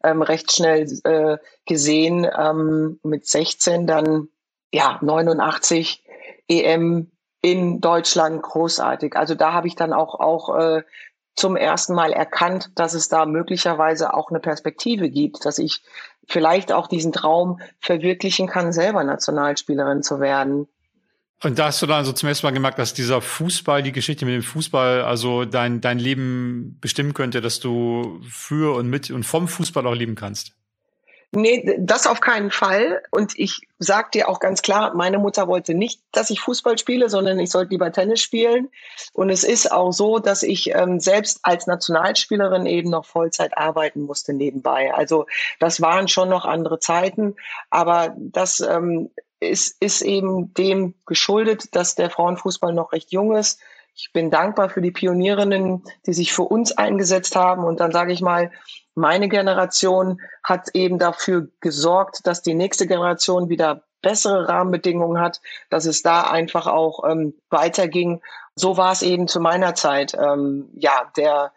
ähm, 0.05 0.23
recht 0.23 0.53
schnell 0.53 0.87
äh, 1.05 1.39
gesehen. 1.67 2.27
Ähm, 2.39 3.01
mit 3.03 3.27
16 3.27 3.87
dann, 3.87 4.29
ja, 4.73 4.99
89 5.03 6.05
EM 6.49 7.11
in 7.43 7.81
Deutschland 7.81 8.43
großartig. 8.43 9.17
Also 9.17 9.35
da 9.35 9.53
habe 9.53 9.67
ich 9.69 9.77
dann 9.77 9.93
auch, 9.93 10.19
auch 10.21 10.57
äh, 10.57 10.83
zum 11.35 11.57
ersten 11.57 11.95
Mal 11.95 12.13
erkannt, 12.13 12.71
dass 12.75 12.95
es 12.95 13.09
da 13.09 13.25
möglicherweise 13.25 14.15
auch 14.15 14.31
eine 14.31 14.41
Perspektive 14.41 15.09
gibt, 15.09 15.45
dass 15.45 15.59
ich 15.59 15.83
vielleicht 16.29 16.73
auch 16.73 16.87
diesen 16.87 17.13
Traum 17.13 17.61
verwirklichen 17.81 18.47
kann, 18.47 18.73
selber 18.73 19.05
Nationalspielerin 19.05 20.03
zu 20.03 20.21
werden. 20.21 20.69
Und 21.43 21.59
da 21.59 21.67
hast 21.67 21.81
du 21.81 21.87
dann 21.87 21.97
also 21.97 22.13
zum 22.13 22.29
ersten 22.29 22.47
Mal 22.47 22.53
gemerkt, 22.53 22.79
dass 22.79 22.93
dieser 22.93 23.23
Fußball, 23.23 23.83
die 23.83 23.93
Geschichte 23.93 24.27
mit 24.27 24.35
dem 24.35 24.43
Fußball, 24.43 25.03
also 25.03 25.47
dein, 25.47 25.81
dein 25.81 25.99
Leben 25.99 26.77
bestimmen 26.83 27.15
könnte, 27.15 27.41
dass 27.41 27.61
du 27.61 28.21
für 28.29 28.77
und 28.77 28.89
mit 28.89 29.11
und 29.11 29.25
vom 29.25 29.49
Fußball 29.49 29.87
auch 29.87 29.95
leben 29.95 30.17
kannst. 30.17 30.53
Nee, 31.33 31.77
das 31.79 32.09
auf 32.09 32.21
keinen 32.21 32.51
Fall. 32.51 33.03
Und 33.13 33.39
ich 33.39 33.61
sag 33.79 34.11
dir 34.11 34.29
auch 34.29 34.41
ganz 34.41 34.63
klar, 34.63 34.95
meine 34.95 35.19
Mutter 35.19 35.47
wollte 35.47 35.75
nicht, 35.75 36.01
dass 36.11 36.31
ich 36.31 36.41
Fußball 36.41 36.77
spiele, 36.77 37.09
sondern 37.09 37.39
ich 37.39 37.51
sollte 37.51 37.71
lieber 37.71 37.93
Tennis 37.93 38.21
spielen. 38.21 38.69
Und 39.13 39.31
es 39.31 39.45
ist 39.45 39.71
auch 39.71 39.93
so, 39.93 40.19
dass 40.19 40.43
ich 40.43 40.75
ähm, 40.75 40.99
selbst 40.99 41.39
als 41.43 41.69
Nationalspielerin 41.69 42.67
eben 42.67 42.91
noch 42.91 43.05
Vollzeit 43.05 43.57
arbeiten 43.57 44.03
musste 44.03 44.33
nebenbei. 44.33 44.93
Also 44.93 45.27
das 45.61 45.81
waren 45.81 46.09
schon 46.09 46.29
noch 46.29 46.45
andere 46.45 46.81
Zeiten. 46.81 47.37
Aber 47.71 48.13
das 48.19 48.59
ähm, 48.59 49.11
ist, 49.39 49.81
ist 49.81 50.03
eben 50.03 50.53
dem 50.55 50.95
geschuldet, 51.07 51.77
dass 51.77 51.95
der 51.95 52.11
Frauenfußball 52.11 52.73
noch 52.73 52.93
recht 52.93 53.13
jung 53.13 53.37
ist. 53.37 53.61
Ich 53.95 54.13
bin 54.13 54.33
dankbar 54.33 54.69
für 54.69 54.81
die 54.81 54.91
Pionierinnen, 54.91 55.85
die 56.07 56.13
sich 56.13 56.33
für 56.33 56.43
uns 56.43 56.73
eingesetzt 56.73 57.37
haben. 57.37 57.63
Und 57.65 57.79
dann 57.79 57.93
sage 57.93 58.13
ich 58.13 58.21
mal, 58.21 58.51
meine 59.01 59.29
Generation 59.29 60.21
hat 60.45 60.69
eben 60.75 60.99
dafür 60.99 61.49
gesorgt, 61.61 62.27
dass 62.27 62.43
die 62.43 62.55
nächste 62.55 62.87
Generation 62.87 63.49
wieder 63.49 63.83
bessere 64.03 64.49
Rahmenbedingungen 64.49 65.21
hat, 65.21 65.41
dass 65.69 65.87
es 65.87 66.03
da 66.03 66.23
einfach 66.23 66.67
auch 66.67 67.05
ähm, 67.09 67.35
weiterging. 67.51 68.23
So 68.55 68.77
war 68.77 68.93
es 68.93 69.03
eben 69.03 69.29
zu 69.29 69.41
meiner 69.41 69.75
Zeit. 69.75 70.15
Ähm, 70.15 70.69
ja, 70.75 71.11
der 71.17 71.53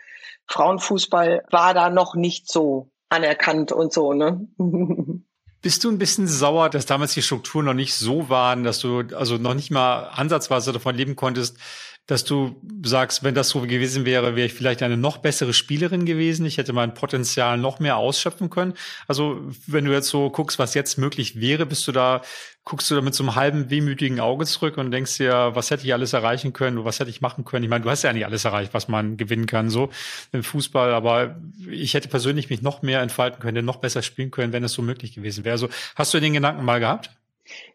Frauenfußball 0.48 1.46
war 1.52 1.74
da 1.74 1.90
noch 1.90 2.16
nicht 2.16 2.52
so 2.52 2.90
anerkannt 3.10 3.72
und 3.72 3.94
so, 3.94 4.14
ne? 4.14 4.48
Bist 5.62 5.86
du 5.86 5.90
ein 5.90 5.98
bisschen 5.98 6.28
sauer, 6.28 6.70
dass 6.70 6.86
damals 6.86 7.14
die 7.14 7.22
Strukturen 7.22 7.64
noch 7.64 7.74
nicht 7.74 7.94
so 7.94 8.28
waren, 8.28 8.66
dass 8.66 8.80
du 8.80 9.04
also 9.16 9.38
noch 9.38 9.54
nicht 9.54 9.72
mal 9.72 10.10
ansatzweise 10.14 10.74
davon 10.74 10.94
leben 10.94 11.16
konntest, 11.16 11.58
dass 12.06 12.26
du 12.26 12.62
sagst, 12.84 13.24
wenn 13.24 13.34
das 13.34 13.50
so 13.50 13.62
gewesen 13.62 14.06
wäre, 14.06 14.36
wäre 14.36 14.48
ich 14.48 14.54
vielleicht 14.54 14.84
eine 14.84 14.98
noch 14.98 15.18
bessere 15.18 15.54
Spielerin 15.54 16.06
gewesen. 16.06 16.46
Ich 16.46 16.58
hätte 16.58 16.74
mein 16.74 16.94
Potenzial 16.94 17.58
noch 17.58 17.80
mehr 17.80 17.96
ausschöpfen 17.96 18.50
können. 18.50 18.74
Also 19.08 19.40
wenn 19.68 19.86
du 19.86 19.94
jetzt 19.94 20.10
so 20.10 20.30
guckst, 20.30 20.60
was 20.60 20.74
jetzt 20.74 20.98
möglich 20.98 21.40
wäre, 21.40 21.66
bist 21.66 21.88
du 21.88 21.94
da, 21.94 22.22
guckst 22.66 22.92
du 22.92 22.96
da 22.96 23.02
mit 23.02 23.16
so 23.16 23.24
einem 23.24 23.36
halben 23.36 23.70
wehmütigen 23.70 24.20
Auge 24.20 24.46
zurück 24.46 24.78
und 24.78 24.92
denkst 24.92 25.18
dir, 25.18 25.52
was 25.54 25.72
hätte 25.72 25.86
ich 25.86 25.94
alles 25.94 26.12
erreichen 26.12 26.52
können, 26.52 26.84
was 26.84 27.00
hätte 27.00 27.10
ich 27.10 27.22
machen 27.22 27.46
können. 27.46 27.64
Ich 27.64 27.70
meine, 27.70 27.86
du 27.86 27.90
hast 27.90 28.04
ja 28.04 28.12
nicht 28.12 28.26
alles 28.26 28.44
erreicht, 28.44 28.74
was 28.74 28.90
man 28.90 29.16
gewinnen 29.16 29.46
kann, 29.46 29.70
so 29.70 29.90
im 30.34 30.44
Fußball, 30.44 30.94
aber 30.94 31.38
ich 31.70 31.94
hätte 31.94 32.10
persönlich 32.10 32.50
mich 32.50 32.62
noch 32.62 32.82
mehr 32.82 33.02
entfalten 33.02 33.40
können, 33.40 33.64
noch 33.64 33.78
besser 33.78 34.02
spielen 34.02 34.30
können, 34.30 34.52
wenn 34.52 34.64
es 34.66 34.74
so 34.74 34.82
möglich 34.82 35.14
gewesen 35.14 35.46
wäre. 35.46 35.54
Also 35.54 35.70
hast 35.96 36.14
du 36.14 36.20
den 36.20 36.34
Gedanken 36.34 36.66
mal 36.66 36.82
gehabt? 36.82 37.12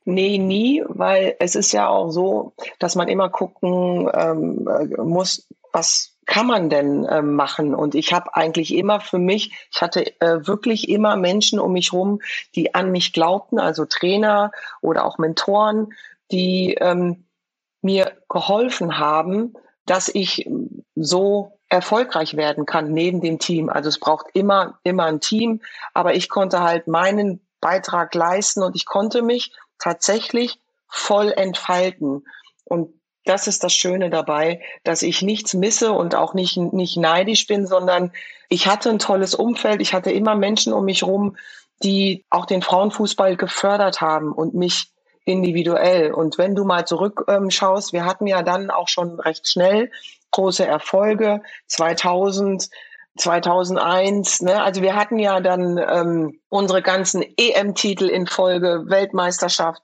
Nee, 0.05 0.39
nie, 0.39 0.83
weil 0.89 1.37
es 1.39 1.55
ist 1.55 1.73
ja 1.73 1.89
auch 1.89 2.11
so, 2.11 2.53
dass 2.79 2.95
man 2.95 3.09
immer 3.09 3.29
gucken 3.29 4.11
ähm, 4.15 4.69
äh, 4.69 5.03
muss, 5.03 5.47
was 5.73 6.17
kann 6.27 6.47
man 6.47 6.69
denn 6.71 7.05
äh, 7.05 7.23
machen? 7.23 7.75
Und 7.75 7.95
ich 7.95 8.13
habe 8.13 8.35
eigentlich 8.35 8.75
immer 8.75 9.01
für 9.01 9.19
mich, 9.19 9.53
ich 9.73 9.81
hatte 9.81 10.07
äh, 10.21 10.47
wirklich 10.47 10.89
immer 10.89 11.17
Menschen 11.17 11.59
um 11.59 11.73
mich 11.73 11.93
rum, 11.93 12.21
die 12.55 12.75
an 12.75 12.91
mich 12.91 13.13
glaubten, 13.13 13.59
also 13.59 13.85
Trainer 13.85 14.53
oder 14.81 15.05
auch 15.05 15.19
Mentoren, 15.19 15.93
die 16.31 16.75
ähm, 16.81 17.25
mir 17.81 18.13
geholfen 18.29 18.99
haben, 18.99 19.55
dass 19.87 20.09
ich 20.09 20.49
so 20.95 21.59
erfolgreich 21.71 22.37
werden 22.37 22.67
kann 22.67 22.93
neben 22.93 23.21
dem 23.21 23.39
Team. 23.39 23.69
Also 23.69 23.89
es 23.89 23.99
braucht 23.99 24.27
immer, 24.35 24.79
immer 24.83 25.05
ein 25.05 25.21
Team, 25.21 25.61
aber 25.95 26.15
ich 26.15 26.29
konnte 26.29 26.63
halt 26.63 26.89
meinen 26.89 27.41
Beitrag 27.61 28.15
leisten 28.15 28.63
und 28.63 28.77
ich 28.77 28.87
konnte 28.87 29.23
mich 29.23 29.53
tatsächlich 29.79 30.61
voll 30.89 31.33
entfalten. 31.33 32.25
Und 32.65 32.93
das 33.25 33.47
ist 33.47 33.63
das 33.63 33.75
Schöne 33.75 34.11
dabei, 34.11 34.63
dass 34.85 35.03
ich 35.03 35.23
nichts 35.23 35.55
misse 35.55 35.93
und 35.93 36.15
auch 36.15 36.35
nicht, 36.35 36.57
nicht 36.57 36.97
neidisch 36.97 37.47
bin, 37.47 37.67
sondern 37.67 38.13
ich 38.49 38.67
hatte 38.67 38.89
ein 38.89 38.99
tolles 38.99 39.35
Umfeld. 39.35 39.83
Ich 39.83 39.93
hatte 39.93 40.11
immer 40.11 40.35
Menschen 40.35 40.73
um 40.73 40.85
mich 40.85 41.03
rum, 41.03 41.37
die 41.83 42.25
auch 42.31 42.47
den 42.47 42.63
Frauenfußball 42.63 43.37
gefördert 43.37 44.01
haben 44.01 44.33
und 44.33 44.55
mich 44.55 44.91
individuell. 45.25 46.13
Und 46.13 46.39
wenn 46.39 46.55
du 46.55 46.65
mal 46.65 46.87
zurückschaust, 46.87 47.93
ähm, 47.93 47.99
wir 47.99 48.05
hatten 48.07 48.27
ja 48.27 48.43
dann 48.43 48.71
auch 48.71 48.89
schon 48.89 49.21
recht 49.21 49.47
schnell 49.47 49.91
große 50.31 50.67
Erfolge. 50.67 51.43
2000 51.67 52.71
2001, 53.17 54.43
ne? 54.43 54.63
Also 54.63 54.83
wir 54.83 54.95
hatten 54.95 55.19
ja 55.19 55.41
dann 55.41 55.79
ähm, 55.79 56.41
unsere 56.49 56.83
ganzen 56.83 57.25
EM-Titel 57.37 58.05
in 58.05 58.27
Folge, 58.27 58.85
Weltmeisterschaft 58.87 59.83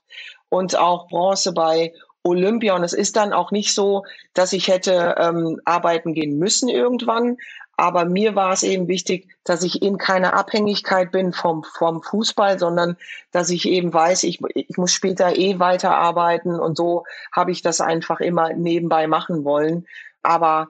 und 0.49 0.77
auch 0.77 1.09
Bronze 1.09 1.53
bei 1.53 1.93
Olympia. 2.23 2.75
Und 2.75 2.85
es 2.85 2.93
ist 2.93 3.17
dann 3.17 3.33
auch 3.33 3.51
nicht 3.51 3.75
so, 3.75 4.05
dass 4.33 4.53
ich 4.53 4.69
hätte 4.69 5.17
ähm, 5.19 5.61
arbeiten 5.65 6.15
gehen 6.15 6.39
müssen 6.39 6.69
irgendwann. 6.69 7.37
Aber 7.77 8.05
mir 8.05 8.37
war 8.37 8.53
es 8.53 8.63
eben 8.63 8.87
wichtig, 8.87 9.29
dass 9.43 9.65
ich 9.65 9.83
in 9.83 9.99
keiner 9.99 10.35
Abhängigkeit 10.35 11.11
bin 11.11 11.33
vom, 11.33 11.65
vom 11.65 12.03
Fußball, 12.03 12.59
sondern 12.59 12.97
dass 13.33 13.51
ich 13.51 13.69
eben 13.69 13.93
weiß, 13.93 14.23
ich, 14.23 14.41
ich 14.55 14.77
muss 14.77 14.93
später 14.93 15.37
eh 15.37 15.59
weiterarbeiten. 15.59 16.59
Und 16.59 16.77
so 16.77 17.05
habe 17.33 17.51
ich 17.51 17.63
das 17.63 17.81
einfach 17.81 18.21
immer 18.21 18.53
nebenbei 18.53 19.09
machen 19.09 19.45
wollen. 19.45 19.87
Aber 20.23 20.69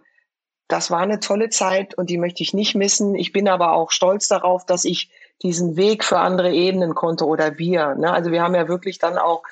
das 0.68 0.90
war 0.90 1.00
eine 1.00 1.20
tolle 1.20 1.50
Zeit 1.50 1.94
und 1.94 2.10
die 2.10 2.18
möchte 2.18 2.42
ich 2.42 2.54
nicht 2.54 2.74
missen. 2.74 3.14
Ich 3.14 3.32
bin 3.32 3.48
aber 3.48 3.72
auch 3.72 3.90
stolz 3.90 4.28
darauf, 4.28 4.64
dass 4.64 4.84
ich 4.84 5.10
diesen 5.42 5.76
Weg 5.76 6.04
für 6.04 6.18
andere 6.18 6.52
Ebenen 6.52 6.94
konnte 6.94 7.26
oder 7.26 7.58
wir. 7.58 7.94
Ne? 7.94 8.12
Also 8.12 8.30
wir 8.30 8.42
haben 8.42 8.54
ja 8.54 8.68
wirklich 8.68 8.98
dann 8.98 9.18
auch 9.18 9.42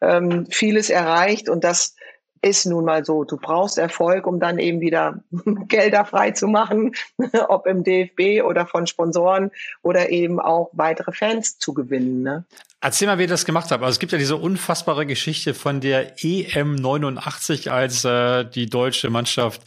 ähm, 0.00 0.46
vieles 0.50 0.90
erreicht 0.90 1.48
und 1.48 1.64
das 1.64 1.96
ist 2.42 2.64
nun 2.66 2.84
mal 2.84 3.04
so. 3.04 3.24
Du 3.24 3.36
brauchst 3.36 3.76
Erfolg, 3.78 4.26
um 4.26 4.40
dann 4.40 4.58
eben 4.58 4.80
wieder 4.80 5.22
Gelder 5.68 6.04
frei 6.04 6.30
zu 6.30 6.46
machen, 6.46 6.94
ob 7.48 7.66
im 7.66 7.84
DFB 7.84 8.42
oder 8.44 8.66
von 8.66 8.86
Sponsoren 8.86 9.50
oder 9.82 10.10
eben 10.10 10.40
auch 10.40 10.70
weitere 10.72 11.12
Fans 11.12 11.58
zu 11.58 11.74
gewinnen. 11.74 12.22
Ne? 12.22 12.44
Erzähl 12.80 13.08
mal, 13.08 13.18
wie 13.18 13.22
ihr 13.22 13.28
das 13.28 13.44
gemacht 13.44 13.70
habt. 13.70 13.82
Also 13.82 13.92
es 13.92 13.98
gibt 13.98 14.12
ja 14.12 14.18
diese 14.18 14.36
unfassbare 14.36 15.04
Geschichte 15.04 15.52
von 15.52 15.80
der 15.80 16.24
EM 16.24 16.76
89, 16.76 17.70
als 17.70 18.04
äh, 18.04 18.44
die 18.44 18.70
deutsche 18.70 19.10
Mannschaft 19.10 19.62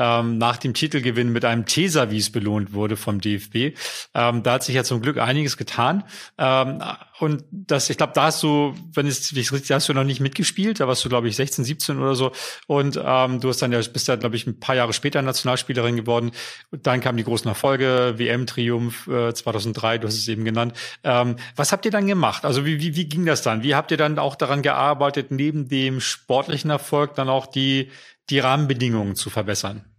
ähm, 0.00 0.38
nach 0.38 0.56
dem 0.56 0.72
Titelgewinn 0.72 1.30
mit 1.30 1.44
einem 1.44 1.66
Teservice 1.66 2.32
belohnt 2.32 2.72
wurde 2.72 2.96
vom 2.96 3.20
DFB. 3.20 3.76
Ähm, 4.14 4.42
da 4.42 4.54
hat 4.54 4.64
sich 4.64 4.74
ja 4.74 4.82
zum 4.82 5.02
Glück 5.02 5.18
einiges 5.18 5.58
getan. 5.58 6.04
Ähm, 6.38 6.82
und 7.18 7.44
das, 7.50 7.90
ich 7.90 7.98
glaube, 7.98 8.14
da 8.14 8.24
hast 8.24 8.42
du, 8.42 8.74
wenn 8.94 9.06
es 9.06 9.34
wie 9.34 9.40
richtig, 9.40 9.70
hast 9.72 9.90
du 9.90 9.92
noch 9.92 10.04
nicht 10.04 10.20
mitgespielt. 10.20 10.80
Da 10.80 10.88
warst 10.88 11.04
du, 11.04 11.10
glaube 11.10 11.28
ich, 11.28 11.36
16, 11.36 11.64
17 11.64 11.98
oder 11.98 12.14
so. 12.14 12.32
Und 12.66 12.98
ähm, 13.02 13.40
du 13.40 13.50
hast 13.50 13.60
dann 13.60 13.72
ja, 13.72 13.80
bist 13.92 14.08
ja, 14.08 14.16
glaube 14.16 14.36
ich, 14.36 14.46
ein 14.46 14.58
paar 14.58 14.74
Jahre 14.74 14.94
später 14.94 15.20
Nationalspielerin 15.20 15.96
geworden. 15.96 16.30
Und 16.70 16.86
dann 16.86 17.02
kamen 17.02 17.18
die 17.18 17.24
großen 17.24 17.46
Erfolge, 17.46 18.14
WM-Triumph 18.16 19.06
äh, 19.06 19.34
2003, 19.34 19.98
du 19.98 20.08
hast 20.08 20.14
es 20.14 20.28
eben 20.28 20.46
genannt. 20.46 20.74
Ähm, 21.04 21.36
was 21.56 21.72
habt 21.72 21.84
ihr 21.84 21.90
dann 21.90 22.06
gemacht? 22.06 22.46
Also 22.46 22.64
wie, 22.64 22.80
wie, 22.80 22.96
wie 22.96 23.06
ging 23.06 23.26
das 23.26 23.42
dann? 23.42 23.62
Wie 23.62 23.74
habt 23.74 23.90
ihr 23.90 23.98
dann 23.98 24.18
auch 24.18 24.34
daran 24.34 24.62
gearbeitet, 24.62 25.30
neben 25.30 25.68
dem 25.68 26.00
sportlichen 26.00 26.70
Erfolg 26.70 27.14
dann 27.16 27.28
auch 27.28 27.46
die, 27.46 27.90
die 28.30 28.38
Rahmenbedingungen 28.38 29.14
zu 29.14 29.28
verbessern? 29.28 29.89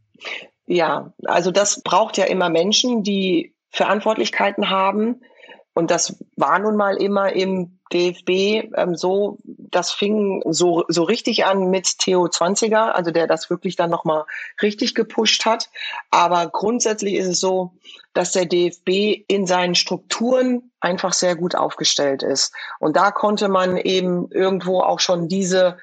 Ja, 0.65 1.13
also 1.25 1.51
das 1.51 1.81
braucht 1.81 2.17
ja 2.17 2.25
immer 2.25 2.49
Menschen, 2.49 3.03
die 3.03 3.53
Verantwortlichkeiten 3.71 4.69
haben. 4.69 5.21
Und 5.73 5.89
das 5.89 6.17
war 6.35 6.59
nun 6.59 6.75
mal 6.75 6.95
immer 6.95 7.31
im 7.33 7.79
DFB 7.93 8.69
ähm, 8.75 8.95
so, 8.95 9.37
das 9.43 9.91
fing 9.91 10.41
so, 10.49 10.85
so 10.87 11.03
richtig 11.03 11.45
an 11.45 11.69
mit 11.69 11.97
Theo 11.99 12.25
20er, 12.25 12.91
also 12.91 13.11
der 13.11 13.27
das 13.27 13.49
wirklich 13.49 13.75
dann 13.75 13.89
nochmal 13.89 14.25
richtig 14.61 14.95
gepusht 14.95 15.45
hat. 15.45 15.69
Aber 16.09 16.47
grundsätzlich 16.47 17.15
ist 17.15 17.27
es 17.27 17.39
so, 17.39 17.71
dass 18.13 18.33
der 18.33 18.45
DFB 18.45 19.23
in 19.27 19.47
seinen 19.47 19.75
Strukturen 19.75 20.71
einfach 20.81 21.13
sehr 21.13 21.35
gut 21.35 21.55
aufgestellt 21.55 22.23
ist. 22.23 22.53
Und 22.79 22.97
da 22.97 23.11
konnte 23.11 23.47
man 23.47 23.77
eben 23.77 24.29
irgendwo 24.31 24.81
auch 24.81 24.99
schon 24.99 25.29
diese, 25.29 25.77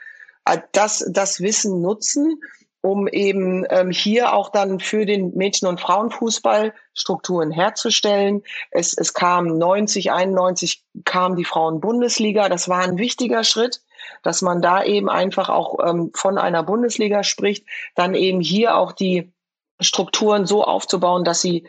äh, 0.45 0.59
das, 0.73 1.07
das 1.11 1.41
Wissen 1.41 1.81
nutzen 1.81 2.41
um 2.81 3.09
eben 3.09 3.67
ähm, 3.71 3.91
hier 3.91 4.33
auch 4.33 4.51
dann 4.51 4.81
für 4.81 5.05
den 5.05 5.35
Mädchen- 5.35 5.69
und 5.69 5.81
Frauenfußball 5.81 6.73
Strukturen 6.95 7.51
herzustellen. 7.51 8.43
Es, 8.71 8.97
es 8.97 9.15
kam 9.15 9.59
90, 9.59 10.13
91 10.13 10.85
kam 11.05 11.37
die 11.37 11.45
Frauenbundesliga. 11.45 12.49
Das 12.49 12.69
war 12.69 12.81
ein 12.81 12.99
wichtiger 12.99 13.45
Schritt, 13.45 13.81
dass 14.23 14.43
man 14.43 14.63
da 14.63 14.85
eben 14.85 15.09
einfach 15.09 15.49
auch 15.49 15.79
ähm, 15.85 16.11
von 16.15 16.39
einer 16.39 16.63
Bundesliga 16.63 17.25
spricht, 17.25 17.67
dann 17.95 18.15
eben 18.15 18.41
hier 18.41 18.77
auch 18.77 18.93
die 18.93 19.33
Strukturen 19.81 20.47
so 20.47 20.65
aufzubauen, 20.65 21.25
dass 21.25 21.41
sie 21.41 21.67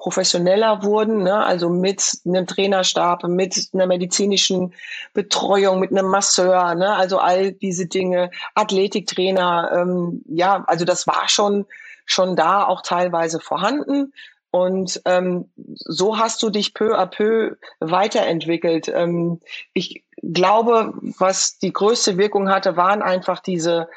professioneller 0.00 0.82
wurden, 0.82 1.22
ne? 1.22 1.44
also 1.44 1.68
mit 1.68 2.18
einem 2.24 2.46
Trainerstab, 2.46 3.24
mit 3.24 3.68
einer 3.74 3.86
medizinischen 3.86 4.72
Betreuung, 5.12 5.78
mit 5.78 5.90
einem 5.90 6.08
Masseur, 6.08 6.74
ne? 6.74 6.94
also 6.96 7.18
all 7.18 7.52
diese 7.52 7.86
Dinge, 7.86 8.30
Athletiktrainer, 8.54 9.70
ähm, 9.74 10.22
ja, 10.26 10.64
also 10.66 10.84
das 10.84 11.06
war 11.06 11.28
schon 11.28 11.66
schon 12.06 12.34
da 12.34 12.64
auch 12.64 12.82
teilweise 12.82 13.38
vorhanden. 13.38 14.12
Und 14.50 15.00
ähm, 15.04 15.48
so 15.76 16.18
hast 16.18 16.42
du 16.42 16.50
dich 16.50 16.74
peu 16.74 16.98
à 16.98 17.06
peu 17.06 17.56
weiterentwickelt. 17.78 18.88
Ähm, 18.88 19.40
ich 19.74 20.02
glaube, 20.20 20.92
was 21.18 21.58
die 21.58 21.72
größte 21.72 22.18
Wirkung 22.18 22.48
hatte, 22.48 22.76
waren 22.76 23.00
einfach 23.00 23.38
diese 23.38 23.88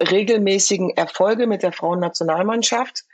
regelmäßigen 0.00 0.96
Erfolge 0.96 1.46
mit 1.46 1.62
der 1.62 1.72
Frauennationalmannschaft 1.72 3.04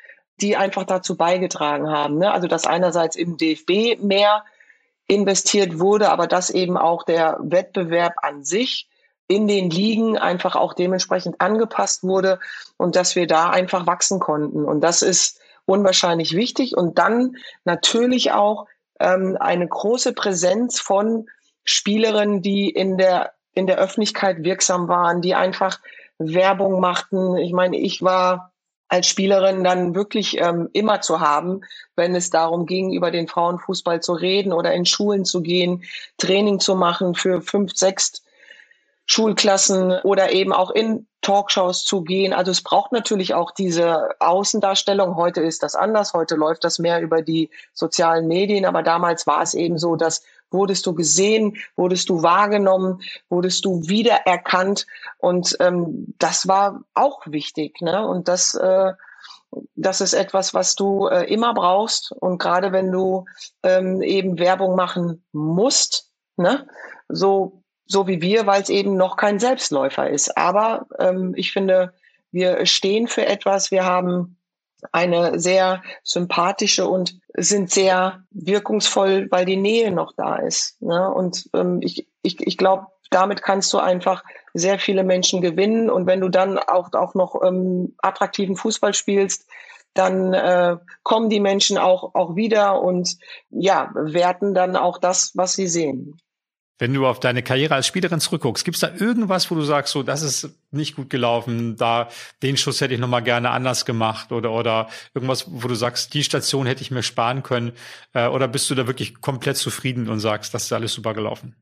die 0.40 0.56
einfach 0.56 0.84
dazu 0.84 1.16
beigetragen 1.16 1.90
haben. 1.90 2.18
Ne? 2.18 2.30
Also 2.30 2.48
dass 2.48 2.66
einerseits 2.66 3.16
im 3.16 3.36
DFB 3.36 4.02
mehr 4.02 4.44
investiert 5.06 5.78
wurde, 5.78 6.10
aber 6.10 6.26
dass 6.26 6.50
eben 6.50 6.76
auch 6.76 7.04
der 7.04 7.38
Wettbewerb 7.40 8.14
an 8.22 8.44
sich 8.44 8.88
in 9.28 9.48
den 9.48 9.70
Ligen 9.70 10.18
einfach 10.18 10.54
auch 10.56 10.74
dementsprechend 10.74 11.40
angepasst 11.40 12.04
wurde 12.04 12.38
und 12.76 12.96
dass 12.96 13.16
wir 13.16 13.26
da 13.26 13.50
einfach 13.50 13.86
wachsen 13.86 14.20
konnten. 14.20 14.64
Und 14.64 14.80
das 14.80 15.02
ist 15.02 15.40
unwahrscheinlich 15.64 16.34
wichtig. 16.34 16.76
Und 16.76 16.98
dann 16.98 17.36
natürlich 17.64 18.32
auch 18.32 18.66
ähm, 19.00 19.36
eine 19.40 19.66
große 19.66 20.12
Präsenz 20.12 20.80
von 20.80 21.26
Spielerinnen, 21.64 22.42
die 22.42 22.70
in 22.70 22.96
der, 22.96 23.32
in 23.52 23.66
der 23.66 23.78
Öffentlichkeit 23.78 24.44
wirksam 24.44 24.86
waren, 24.86 25.22
die 25.22 25.34
einfach 25.34 25.80
Werbung 26.18 26.80
machten. 26.80 27.36
Ich 27.36 27.52
meine, 27.52 27.76
ich 27.76 28.02
war 28.02 28.52
als 28.88 29.08
Spielerin 29.08 29.64
dann 29.64 29.94
wirklich 29.94 30.38
ähm, 30.38 30.68
immer 30.72 31.00
zu 31.00 31.20
haben, 31.20 31.62
wenn 31.96 32.14
es 32.14 32.30
darum 32.30 32.66
ging, 32.66 32.92
über 32.92 33.10
den 33.10 33.28
Frauenfußball 33.28 34.00
zu 34.00 34.12
reden 34.12 34.52
oder 34.52 34.72
in 34.72 34.86
Schulen 34.86 35.24
zu 35.24 35.42
gehen, 35.42 35.82
Training 36.18 36.60
zu 36.60 36.76
machen 36.76 37.14
für 37.14 37.42
fünf, 37.42 37.74
sechs 37.74 38.22
Schulklassen 39.06 39.92
oder 40.02 40.32
eben 40.32 40.52
auch 40.52 40.70
in 40.70 41.06
Talkshows 41.22 41.84
zu 41.84 42.02
gehen. 42.02 42.32
Also 42.32 42.50
es 42.50 42.62
braucht 42.62 42.92
natürlich 42.92 43.34
auch 43.34 43.50
diese 43.50 44.10
Außendarstellung. 44.20 45.16
Heute 45.16 45.40
ist 45.40 45.62
das 45.62 45.74
anders. 45.74 46.12
Heute 46.12 46.34
läuft 46.34 46.64
das 46.64 46.78
mehr 46.78 47.00
über 47.00 47.22
die 47.22 47.50
sozialen 47.72 48.26
Medien. 48.26 48.64
Aber 48.64 48.82
damals 48.82 49.26
war 49.26 49.42
es 49.42 49.54
eben 49.54 49.78
so, 49.78 49.96
dass 49.96 50.22
wurdest 50.50 50.86
du 50.86 50.94
gesehen, 50.94 51.56
wurdest 51.76 52.08
du 52.08 52.22
wahrgenommen, 52.22 53.00
wurdest 53.28 53.64
du 53.64 53.82
wiedererkannt. 53.88 54.86
Und 55.18 55.56
ähm, 55.60 56.14
das 56.18 56.48
war 56.48 56.82
auch 56.94 57.22
wichtig. 57.26 57.80
Ne? 57.80 58.06
Und 58.06 58.28
das, 58.28 58.54
äh, 58.54 58.92
das 59.74 60.00
ist 60.00 60.12
etwas, 60.12 60.54
was 60.54 60.74
du 60.74 61.06
äh, 61.06 61.24
immer 61.32 61.54
brauchst. 61.54 62.12
Und 62.12 62.38
gerade 62.38 62.72
wenn 62.72 62.90
du 62.90 63.24
ähm, 63.62 64.02
eben 64.02 64.38
Werbung 64.38 64.76
machen 64.76 65.24
musst, 65.32 66.10
ne? 66.36 66.66
so 67.08 67.62
so 67.86 68.06
wie 68.06 68.20
wir, 68.20 68.46
weil 68.46 68.62
es 68.62 68.68
eben 68.68 68.96
noch 68.96 69.16
kein 69.16 69.38
Selbstläufer 69.38 70.10
ist. 70.10 70.36
Aber 70.36 70.86
ähm, 70.98 71.34
ich 71.36 71.52
finde, 71.52 71.94
wir 72.32 72.66
stehen 72.66 73.06
für 73.06 73.24
etwas. 73.26 73.70
Wir 73.70 73.84
haben 73.84 74.35
eine 74.92 75.38
sehr 75.38 75.82
sympathische 76.02 76.86
und 76.86 77.18
sind 77.34 77.70
sehr 77.70 78.24
wirkungsvoll, 78.30 79.28
weil 79.30 79.44
die 79.44 79.56
Nähe 79.56 79.90
noch 79.90 80.12
da 80.16 80.36
ist. 80.36 80.80
Ne? 80.80 81.10
Und 81.10 81.48
ähm, 81.54 81.80
ich, 81.82 82.06
ich, 82.22 82.40
ich 82.46 82.56
glaube, 82.56 82.86
damit 83.10 83.42
kannst 83.42 83.72
du 83.72 83.78
einfach 83.78 84.24
sehr 84.54 84.78
viele 84.78 85.04
Menschen 85.04 85.40
gewinnen. 85.40 85.90
Und 85.90 86.06
wenn 86.06 86.20
du 86.20 86.28
dann 86.28 86.58
auch, 86.58 86.92
auch 86.92 87.14
noch 87.14 87.40
ähm, 87.42 87.94
attraktiven 87.98 88.56
Fußball 88.56 88.94
spielst, 88.94 89.46
dann 89.94 90.34
äh, 90.34 90.76
kommen 91.02 91.30
die 91.30 91.40
Menschen 91.40 91.78
auch, 91.78 92.14
auch 92.14 92.36
wieder 92.36 92.82
und 92.82 93.16
ja, 93.50 93.90
werten 93.94 94.54
dann 94.54 94.76
auch 94.76 94.98
das, 94.98 95.32
was 95.34 95.54
sie 95.54 95.68
sehen. 95.68 96.18
Wenn 96.78 96.92
du 96.92 97.06
auf 97.06 97.20
deine 97.20 97.42
Karriere 97.42 97.74
als 97.74 97.86
Spielerin 97.86 98.20
zurückguckst, 98.20 98.64
gibt 98.64 98.76
es 98.76 98.80
da 98.82 98.94
irgendwas, 98.94 99.50
wo 99.50 99.54
du 99.54 99.62
sagst, 99.62 99.92
so, 99.92 100.02
das 100.02 100.22
ist 100.22 100.50
nicht 100.70 100.94
gut 100.94 101.08
gelaufen, 101.08 101.76
da 101.76 102.08
den 102.42 102.56
Schuss 102.56 102.80
hätte 102.80 102.92
ich 102.92 103.00
nochmal 103.00 103.22
gerne 103.22 103.50
anders 103.50 103.86
gemacht 103.86 104.30
oder 104.30 104.52
oder 104.52 104.88
irgendwas, 105.14 105.46
wo 105.48 105.68
du 105.68 105.74
sagst, 105.74 106.12
die 106.12 106.22
Station 106.22 106.66
hätte 106.66 106.82
ich 106.82 106.90
mir 106.90 107.02
sparen 107.02 107.42
können, 107.42 107.72
äh, 108.12 108.26
oder 108.26 108.46
bist 108.46 108.68
du 108.68 108.74
da 108.74 108.86
wirklich 108.86 109.20
komplett 109.20 109.56
zufrieden 109.56 110.10
und 110.10 110.20
sagst, 110.20 110.52
das 110.52 110.64
ist 110.64 110.72
alles 110.72 110.92
super 110.92 111.14
gelaufen? 111.14 111.56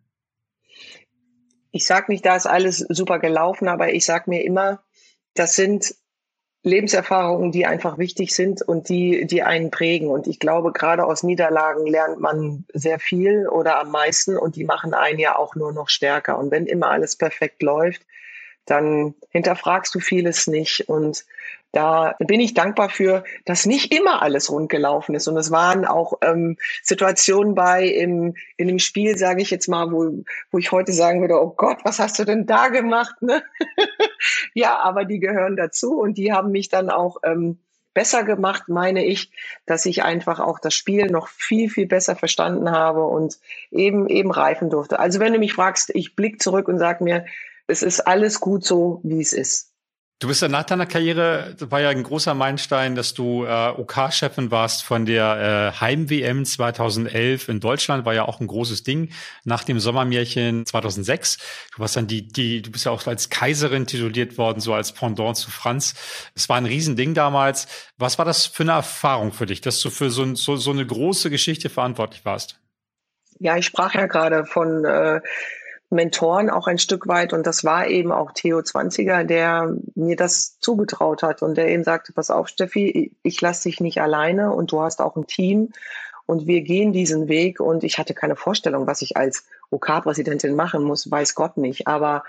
Ich 1.70 1.87
sag 1.87 2.09
nicht, 2.09 2.24
da 2.24 2.37
ist 2.37 2.46
alles 2.46 2.79
super 2.79 3.18
gelaufen, 3.18 3.68
aber 3.68 3.92
ich 3.92 4.05
sag 4.05 4.27
mir 4.27 4.44
immer, 4.44 4.83
das 5.35 5.57
sind 5.57 5.94
Lebenserfahrungen, 6.64 7.53
die 7.53 7.66
einfach 7.66 7.98
wichtig 7.98 8.35
sind 8.35 8.62
und 8.62 8.88
die, 8.88 9.27
die 9.27 9.42
einen 9.42 9.70
prägen. 9.70 10.09
Und 10.09 10.27
ich 10.27 10.38
glaube, 10.38 10.72
gerade 10.72 11.05
aus 11.05 11.22
Niederlagen 11.22 11.87
lernt 11.87 12.18
man 12.20 12.64
sehr 12.72 12.98
viel 12.98 13.46
oder 13.46 13.79
am 13.79 13.90
meisten 13.90 14.38
und 14.38 14.57
die 14.57 14.64
machen 14.64 14.94
einen 14.94 15.18
ja 15.18 15.37
auch 15.37 15.55
nur 15.55 15.72
noch 15.72 15.90
stärker. 15.90 16.38
Und 16.38 16.50
wenn 16.50 16.66
immer 16.66 16.90
alles 16.90 17.16
perfekt 17.16 17.62
läuft, 17.62 18.07
dann 18.66 19.14
hinterfragst 19.31 19.94
du 19.94 20.00
vieles 20.00 20.46
nicht. 20.46 20.88
Und 20.88 21.24
da 21.72 22.14
bin 22.20 22.40
ich 22.40 22.55
dankbar 22.55 22.88
für, 22.88 23.24
dass 23.44 23.66
nicht 23.66 23.92
immer 23.92 24.22
alles 24.22 24.50
rund 24.50 24.70
gelaufen 24.70 25.14
ist. 25.14 25.27
Und 25.27 25.37
es 25.37 25.50
waren 25.50 25.85
auch 25.85 26.14
ähm, 26.22 26.57
Situationen 26.83 27.55
bei 27.55 27.85
im, 27.87 28.37
in 28.57 28.68
dem 28.68 28.79
Spiel, 28.79 29.18
sage 29.18 29.42
ich 29.42 29.50
jetzt 29.50 29.68
mal, 29.68 29.90
wo, 29.90 30.24
wo 30.50 30.59
ich 30.59 30.70
heute 30.70 30.92
sagen 30.92 31.20
würde, 31.20 31.40
oh 31.40 31.53
Gott, 31.57 31.79
was 31.85 31.98
hast 31.98 32.18
du 32.18 32.24
denn 32.24 32.46
da 32.46 32.68
gemacht? 32.68 33.20
Ne? 33.22 33.42
ja, 34.55 34.79
aber 34.79 35.05
die 35.05 35.18
gehören 35.18 35.57
dazu 35.57 35.98
und 35.98 36.16
die 36.16 36.33
haben 36.33 36.53
mich 36.53 36.68
dann 36.68 36.90
auch 36.90 37.16
ähm, 37.24 37.59
besser 37.92 38.24
gemacht, 38.24 38.64
meine 38.68 39.05
ich, 39.05 39.31
dass 39.66 39.87
ich 39.87 40.03
einfach 40.03 40.40
auch 40.40 40.59
das 40.59 40.74
Spiel 40.74 41.07
noch 41.07 41.29
viel, 41.29 41.70
viel 41.70 41.87
besser 41.87 42.16
verstanden 42.16 42.70
habe 42.70 43.05
und 43.05 43.38
eben, 43.70 44.09
eben 44.09 44.31
reifen 44.31 44.70
durfte. 44.70 44.98
Also 44.98 45.20
wenn 45.20 45.33
du 45.33 45.38
mich 45.38 45.55
fragst, 45.55 45.90
ich 45.94 46.14
blick 46.14 46.42
zurück 46.42 46.68
und 46.68 46.79
sag 46.79 47.00
mir, 47.00 47.24
es 47.66 47.83
ist 47.83 48.00
alles 48.00 48.40
gut 48.40 48.64
so, 48.64 49.00
wie 49.03 49.20
es 49.20 49.33
ist. 49.33 49.74
Du 50.20 50.29
bist 50.29 50.40
ja 50.40 50.48
nach 50.48 50.62
deiner 50.62 50.87
Karriere, 50.87 51.55
das 51.59 51.70
war 51.72 51.81
ja 51.81 51.90
ein 51.90 52.03
großer 52.03 52.35
Meilenstein, 52.35 52.94
dass 52.94 53.14
du 53.14 53.44
äh, 53.44 53.68
OK-Chefin 53.77 54.50
warst 54.50 54.85
von 54.85 55.07
der 55.07 55.72
äh, 55.77 55.81
Heim-WM 55.81 56.44
2011 56.44 57.48
in 57.48 57.61
Deutschland, 57.61 58.07
war 58.07 58.14
ja 58.14 58.24
auch 58.24 58.40
ein 58.40 58.46
großes 58.46 58.85
Ding. 58.85 59.11
Nach 59.44 59.64
dem 59.64 59.81
Sommermärchen 59.81 60.64
2006. 60.64 61.38
Du 61.74 61.81
warst 61.81 61.96
dann 61.96 62.07
die, 62.07 62.29
die, 62.29 62.62
du 62.62 62.70
bist 62.70 62.87
ja 62.87 62.92
auch 62.92 63.07
als 63.07 63.29
Kaiserin 63.29 63.87
tituliert 63.87 64.38
worden, 64.38 64.61
so 64.61 64.72
als 64.72 64.92
Pendant 64.92 65.37
zu 65.37 65.50
Franz. 65.50 65.94
Es 66.35 66.48
war 66.48 66.57
ein 66.57 66.66
Riesending 66.66 67.12
damals. 67.12 67.66
Was 67.98 68.16
war 68.16 68.24
das 68.24 68.46
für 68.46 68.62
eine 68.62 68.72
Erfahrung 68.72 69.33
für 69.33 69.46
dich, 69.46 69.61
dass 69.61 69.81
du 69.81 69.90
für 69.90 70.11
so, 70.11 70.35
so, 70.37 70.57
so 70.57 70.70
eine 70.70 70.87
große 70.87 71.29
Geschichte 71.29 71.68
verantwortlich 71.68 72.24
warst? 72.24 72.61
Ja, 73.40 73.57
ich 73.57 73.66
sprach 73.66 73.94
ja 73.94 74.07
gerade 74.07 74.46
von 74.46 74.85
äh, 74.85 75.20
Mentoren 75.95 76.51
auch 76.51 76.67
ein 76.67 76.79
Stück 76.79 77.09
weit. 77.09 77.33
Und 77.33 77.47
das 77.47 77.65
war 77.65 77.87
eben 77.87 78.13
auch 78.13 78.33
Theo 78.33 78.63
Zwanziger, 78.63 79.25
der 79.25 79.75
mir 79.95 80.17
das 80.17 80.59
zugetraut 80.61 81.23
hat 81.23 81.43
und 81.43 81.57
der 81.57 81.69
eben 81.69 81.85
sagte, 81.85 82.13
pass 82.13 82.31
auf, 82.31 82.49
Steffi, 82.49 83.13
ich 83.23 83.41
lasse 83.41 83.69
dich 83.69 83.81
nicht 83.81 84.01
alleine 84.01 84.53
und 84.53 84.73
du 84.73 84.81
hast 84.81 85.01
auch 85.01 85.17
ein 85.17 85.27
Team 85.27 85.71
und 86.27 86.47
wir 86.47 86.63
gehen 86.63 86.93
diesen 86.93 87.29
Weg. 87.29 87.61
Und 87.61 87.85
ich 87.85 87.99
hatte 87.99 88.15
keine 88.15 88.37
Vorstellung, 88.37 88.87
was 88.87 89.03
ich 89.03 89.17
als 89.17 89.45
OK-Präsidentin 89.71 90.55
machen 90.55 90.83
muss, 90.83 91.11
weiß 91.11 91.35
Gott 91.35 91.57
nicht. 91.57 91.87
Aber 91.87 92.25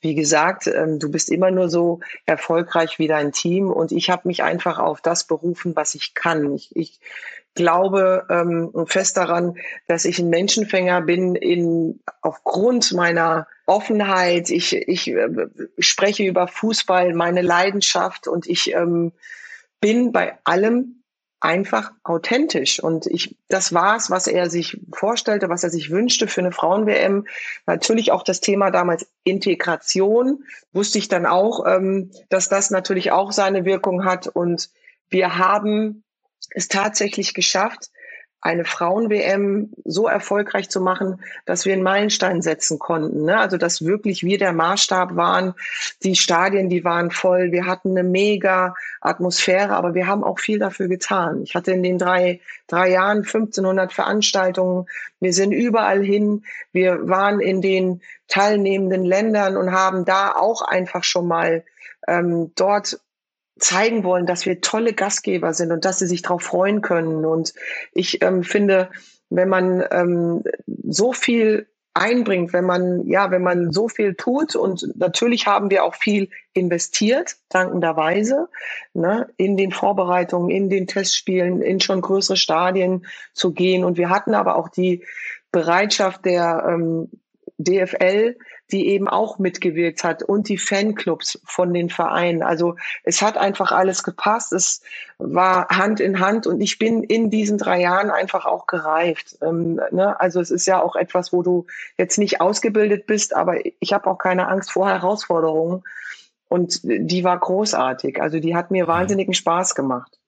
wie 0.00 0.14
gesagt, 0.14 0.66
ähm, 0.66 0.98
du 0.98 1.10
bist 1.10 1.30
immer 1.30 1.50
nur 1.50 1.68
so 1.68 2.00
erfolgreich 2.26 2.98
wie 2.98 3.08
dein 3.08 3.32
Team. 3.32 3.70
Und 3.70 3.92
ich 3.92 4.10
habe 4.10 4.28
mich 4.28 4.42
einfach 4.42 4.78
auf 4.78 5.00
das 5.00 5.26
berufen, 5.26 5.76
was 5.76 5.94
ich 5.94 6.14
kann. 6.14 6.54
Ich, 6.54 6.74
ich 6.76 7.00
glaube 7.58 8.24
ähm, 8.30 8.72
fest 8.86 9.16
daran, 9.16 9.58
dass 9.86 10.06
ich 10.06 10.18
ein 10.18 10.30
Menschenfänger 10.30 11.02
bin 11.02 11.34
in, 11.34 12.00
aufgrund 12.22 12.92
meiner 12.92 13.46
Offenheit. 13.66 14.48
Ich, 14.48 14.74
ich 14.74 15.08
äh, 15.08 15.28
spreche 15.78 16.24
über 16.24 16.48
Fußball, 16.48 17.12
meine 17.12 17.42
Leidenschaft 17.42 18.28
und 18.28 18.46
ich 18.46 18.72
ähm, 18.72 19.12
bin 19.80 20.12
bei 20.12 20.38
allem 20.44 21.02
einfach 21.40 21.92
authentisch. 22.02 22.80
Und 22.82 23.06
ich, 23.06 23.36
das 23.48 23.72
war's, 23.72 24.10
was 24.10 24.26
er 24.26 24.50
sich 24.50 24.80
vorstellte, 24.92 25.48
was 25.48 25.64
er 25.64 25.70
sich 25.70 25.90
wünschte 25.90 26.26
für 26.26 26.40
eine 26.40 26.52
Frauen-WM. 26.52 27.26
Natürlich 27.66 28.12
auch 28.12 28.22
das 28.22 28.40
Thema 28.40 28.70
damals 28.70 29.06
Integration. 29.24 30.44
Wusste 30.72 30.98
ich 30.98 31.08
dann 31.08 31.26
auch, 31.26 31.66
ähm, 31.66 32.10
dass 32.28 32.48
das 32.48 32.70
natürlich 32.70 33.12
auch 33.12 33.32
seine 33.32 33.64
Wirkung 33.64 34.04
hat. 34.04 34.26
Und 34.26 34.70
wir 35.10 35.38
haben 35.38 36.04
es 36.50 36.68
tatsächlich 36.68 37.34
geschafft, 37.34 37.90
eine 38.40 38.64
Frauen-WM 38.64 39.72
so 39.84 40.06
erfolgreich 40.06 40.68
zu 40.70 40.80
machen, 40.80 41.20
dass 41.44 41.64
wir 41.64 41.72
einen 41.72 41.82
Meilenstein 41.82 42.40
setzen 42.40 42.78
konnten. 42.78 43.24
Ne? 43.24 43.36
Also 43.36 43.56
dass 43.56 43.84
wirklich 43.84 44.22
wir 44.22 44.38
der 44.38 44.52
Maßstab 44.52 45.16
waren. 45.16 45.54
Die 46.04 46.14
Stadien, 46.14 46.68
die 46.68 46.84
waren 46.84 47.10
voll. 47.10 47.50
Wir 47.50 47.66
hatten 47.66 47.90
eine 47.90 48.08
mega 48.08 48.74
Atmosphäre, 49.00 49.74
aber 49.74 49.94
wir 49.94 50.06
haben 50.06 50.22
auch 50.22 50.38
viel 50.38 50.60
dafür 50.60 50.86
getan. 50.86 51.42
Ich 51.42 51.56
hatte 51.56 51.72
in 51.72 51.82
den 51.82 51.98
drei, 51.98 52.40
drei 52.68 52.90
Jahren 52.90 53.18
1500 53.18 53.92
Veranstaltungen. 53.92 54.86
Wir 55.18 55.32
sind 55.32 55.50
überall 55.50 56.02
hin. 56.02 56.44
Wir 56.72 57.08
waren 57.08 57.40
in 57.40 57.60
den 57.60 58.02
teilnehmenden 58.28 59.04
Ländern 59.04 59.56
und 59.56 59.72
haben 59.72 60.04
da 60.04 60.32
auch 60.32 60.62
einfach 60.62 61.02
schon 61.02 61.26
mal 61.26 61.64
ähm, 62.06 62.52
dort 62.54 63.00
zeigen 63.58 64.04
wollen, 64.04 64.26
dass 64.26 64.46
wir 64.46 64.60
tolle 64.60 64.92
Gastgeber 64.92 65.52
sind 65.54 65.72
und 65.72 65.84
dass 65.84 65.98
sie 65.98 66.06
sich 66.06 66.22
darauf 66.22 66.42
freuen 66.42 66.80
können. 66.80 67.24
Und 67.24 67.54
ich 67.92 68.22
ähm, 68.22 68.42
finde, 68.42 68.90
wenn 69.30 69.48
man 69.48 69.84
ähm, 69.90 70.42
so 70.88 71.12
viel 71.12 71.66
einbringt, 71.94 72.52
wenn 72.52 72.64
man, 72.64 73.06
ja, 73.06 73.30
wenn 73.30 73.42
man 73.42 73.72
so 73.72 73.88
viel 73.88 74.14
tut 74.14 74.54
und 74.54 74.96
natürlich 74.96 75.46
haben 75.46 75.70
wir 75.70 75.84
auch 75.84 75.96
viel 75.96 76.28
investiert, 76.52 77.36
dankenderweise, 77.48 78.48
ne, 78.94 79.28
in 79.36 79.56
den 79.56 79.72
Vorbereitungen, 79.72 80.50
in 80.50 80.70
den 80.70 80.86
Testspielen, 80.86 81.60
in 81.60 81.80
schon 81.80 82.00
größere 82.00 82.36
Stadien 82.36 83.06
zu 83.32 83.52
gehen. 83.52 83.84
Und 83.84 83.98
wir 83.98 84.10
hatten 84.10 84.34
aber 84.34 84.56
auch 84.56 84.68
die 84.68 85.04
Bereitschaft 85.50 86.24
der 86.24 86.64
ähm, 86.68 87.10
DFL, 87.58 88.36
die 88.70 88.88
eben 88.88 89.08
auch 89.08 89.38
mitgewirkt 89.38 90.04
hat 90.04 90.22
und 90.22 90.48
die 90.48 90.58
Fanclubs 90.58 91.40
von 91.44 91.72
den 91.72 91.88
Vereinen. 91.90 92.42
Also 92.42 92.76
es 93.02 93.22
hat 93.22 93.38
einfach 93.38 93.72
alles 93.72 94.02
gepasst. 94.02 94.52
Es 94.52 94.82
war 95.18 95.68
Hand 95.68 96.00
in 96.00 96.20
Hand 96.20 96.46
und 96.46 96.60
ich 96.60 96.78
bin 96.78 97.02
in 97.02 97.30
diesen 97.30 97.58
drei 97.58 97.80
Jahren 97.80 98.10
einfach 98.10 98.44
auch 98.44 98.66
gereift. 98.66 99.38
Ähm, 99.42 99.80
ne? 99.90 100.18
Also 100.20 100.40
es 100.40 100.50
ist 100.50 100.66
ja 100.66 100.82
auch 100.82 100.96
etwas, 100.96 101.32
wo 101.32 101.42
du 101.42 101.66
jetzt 101.96 102.18
nicht 102.18 102.40
ausgebildet 102.40 103.06
bist, 103.06 103.34
aber 103.34 103.56
ich 103.80 103.92
habe 103.92 104.08
auch 104.10 104.18
keine 104.18 104.48
Angst 104.48 104.70
vor 104.70 104.88
Herausforderungen. 104.88 105.82
Und 106.48 106.80
die 106.82 107.24
war 107.24 107.38
großartig. 107.38 108.20
Also 108.22 108.40
die 108.40 108.56
hat 108.56 108.70
mir 108.70 108.84
mhm. 108.84 108.88
wahnsinnigen 108.88 109.34
Spaß 109.34 109.74
gemacht. 109.74 110.18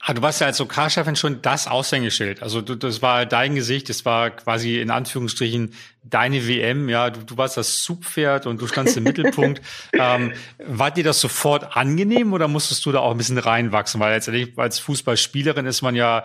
Ah, 0.00 0.14
du 0.14 0.22
warst 0.22 0.40
ja 0.40 0.46
als 0.46 0.60
OK-Chefin 0.60 1.16
schon 1.16 1.42
das 1.42 1.66
Aushängeschild. 1.66 2.40
Also 2.42 2.60
du, 2.60 2.76
das 2.76 3.02
war 3.02 3.26
dein 3.26 3.56
Gesicht, 3.56 3.88
das 3.88 4.04
war 4.04 4.30
quasi 4.30 4.80
in 4.80 4.90
Anführungsstrichen 4.90 5.74
deine 6.04 6.46
WM. 6.46 6.88
Ja, 6.88 7.10
du, 7.10 7.24
du 7.24 7.36
warst 7.36 7.56
das 7.56 7.78
Zugpferd 7.78 8.46
und 8.46 8.60
du 8.60 8.68
standst 8.68 8.96
im 8.96 9.04
Mittelpunkt. 9.04 9.60
Ähm, 10.00 10.32
war 10.58 10.90
dir 10.90 11.02
das 11.02 11.20
sofort 11.20 11.76
angenehm 11.76 12.32
oder 12.32 12.46
musstest 12.46 12.84
du 12.86 12.92
da 12.92 13.00
auch 13.00 13.10
ein 13.10 13.16
bisschen 13.16 13.38
reinwachsen? 13.38 14.00
Weil 14.00 14.14
letztendlich 14.14 14.56
als 14.56 14.78
Fußballspielerin 14.78 15.66
ist 15.66 15.82
man 15.82 15.96
ja 15.96 16.24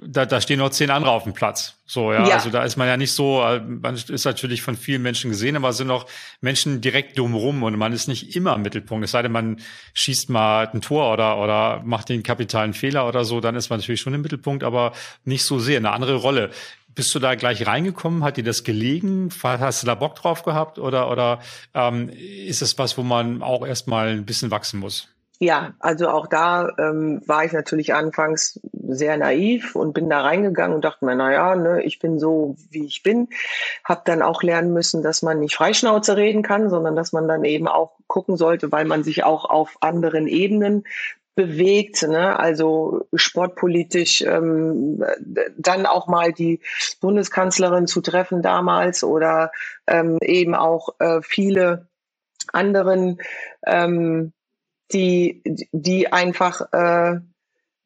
da, 0.00 0.26
da 0.26 0.40
stehen 0.40 0.60
noch 0.60 0.70
zehn 0.70 0.90
andere 0.90 1.10
auf 1.10 1.24
dem 1.24 1.32
Platz. 1.32 1.76
So, 1.86 2.12
ja? 2.12 2.26
ja. 2.26 2.34
Also 2.34 2.50
da 2.50 2.62
ist 2.62 2.76
man 2.76 2.86
ja 2.86 2.96
nicht 2.96 3.12
so, 3.12 3.42
äh, 3.42 3.60
man 3.60 3.96
ist 3.96 4.24
natürlich 4.24 4.62
von 4.62 4.76
vielen 4.76 5.02
Menschen 5.02 5.30
gesehen, 5.30 5.56
aber 5.56 5.70
es 5.70 5.76
sind 5.76 5.90
auch 5.90 6.06
Menschen 6.40 6.80
direkt 6.80 7.18
drumherum 7.18 7.64
und 7.64 7.76
man 7.76 7.92
ist 7.92 8.06
nicht 8.06 8.36
immer 8.36 8.54
im 8.54 8.62
Mittelpunkt. 8.62 9.04
Es 9.04 9.10
sei 9.10 9.22
denn, 9.22 9.32
man 9.32 9.60
schießt 9.94 10.30
mal 10.30 10.68
ein 10.72 10.82
Tor 10.82 11.12
oder, 11.12 11.38
oder 11.38 11.82
macht 11.84 12.10
den 12.10 12.22
kapitalen 12.22 12.74
Fehler 12.74 13.08
oder 13.08 13.24
so, 13.24 13.40
dann 13.40 13.56
ist 13.56 13.70
man 13.70 13.80
natürlich 13.80 14.00
schon 14.00 14.14
im 14.14 14.22
Mittelpunkt, 14.22 14.62
aber 14.62 14.92
nicht 15.24 15.44
so 15.44 15.58
sehr, 15.58 15.78
eine 15.78 15.90
andere 15.90 16.14
Rolle. 16.14 16.50
Bist 16.94 17.14
du 17.14 17.18
da 17.18 17.34
gleich 17.34 17.66
reingekommen? 17.66 18.22
Hat 18.22 18.36
dir 18.36 18.44
das 18.44 18.64
gelegen? 18.64 19.30
Hast 19.42 19.82
du 19.82 19.86
da 19.86 19.94
Bock 19.94 20.14
drauf 20.14 20.42
gehabt? 20.42 20.78
Oder, 20.78 21.10
oder 21.10 21.40
ähm, 21.74 22.10
ist 22.10 22.60
es 22.60 22.78
was, 22.78 22.98
wo 22.98 23.02
man 23.02 23.42
auch 23.42 23.66
erstmal 23.66 24.08
ein 24.08 24.26
bisschen 24.26 24.50
wachsen 24.50 24.78
muss? 24.78 25.08
Ja, 25.42 25.74
also 25.80 26.08
auch 26.08 26.28
da 26.28 26.68
ähm, 26.78 27.20
war 27.26 27.44
ich 27.44 27.50
natürlich 27.50 27.94
anfangs 27.94 28.60
sehr 28.72 29.16
naiv 29.16 29.74
und 29.74 29.92
bin 29.92 30.08
da 30.08 30.20
reingegangen 30.20 30.76
und 30.76 30.84
dachte 30.84 31.04
mir, 31.04 31.16
na 31.16 31.32
ja, 31.32 31.56
ne, 31.56 31.82
ich 31.82 31.98
bin 31.98 32.20
so, 32.20 32.54
wie 32.70 32.86
ich 32.86 33.02
bin. 33.02 33.28
Hab 33.82 34.04
dann 34.04 34.22
auch 34.22 34.44
lernen 34.44 34.72
müssen, 34.72 35.02
dass 35.02 35.20
man 35.20 35.40
nicht 35.40 35.56
Freischnauze 35.56 36.16
reden 36.16 36.44
kann, 36.44 36.70
sondern 36.70 36.94
dass 36.94 37.12
man 37.12 37.26
dann 37.26 37.44
eben 37.44 37.66
auch 37.66 37.96
gucken 38.06 38.36
sollte, 38.36 38.70
weil 38.70 38.84
man 38.84 39.02
sich 39.02 39.24
auch 39.24 39.44
auf 39.44 39.78
anderen 39.80 40.28
Ebenen 40.28 40.84
bewegt, 41.34 42.02
ne? 42.02 42.38
also 42.38 43.08
sportpolitisch 43.12 44.22
ähm, 44.22 45.02
dann 45.58 45.86
auch 45.86 46.06
mal 46.06 46.32
die 46.32 46.60
Bundeskanzlerin 47.00 47.88
zu 47.88 48.00
treffen 48.00 48.42
damals 48.42 49.02
oder 49.02 49.50
ähm, 49.88 50.18
eben 50.20 50.54
auch 50.54 50.90
äh, 51.00 51.20
viele 51.20 51.88
anderen 52.52 53.18
ähm, 53.66 54.32
die, 54.92 55.42
die 55.72 56.12
einfach 56.12 56.72
äh, 56.72 57.20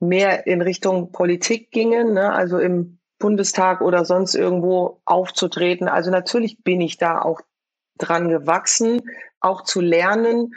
mehr 0.00 0.46
in 0.46 0.62
Richtung 0.62 1.12
Politik 1.12 1.70
gingen, 1.70 2.14
ne? 2.14 2.32
also 2.32 2.58
im 2.58 2.98
Bundestag 3.18 3.80
oder 3.80 4.04
sonst 4.04 4.34
irgendwo 4.34 5.00
aufzutreten. 5.04 5.88
Also 5.88 6.10
natürlich 6.10 6.62
bin 6.62 6.80
ich 6.80 6.98
da 6.98 7.20
auch 7.20 7.40
dran 7.98 8.28
gewachsen, 8.28 9.02
auch 9.40 9.62
zu 9.62 9.80
lernen, 9.80 10.54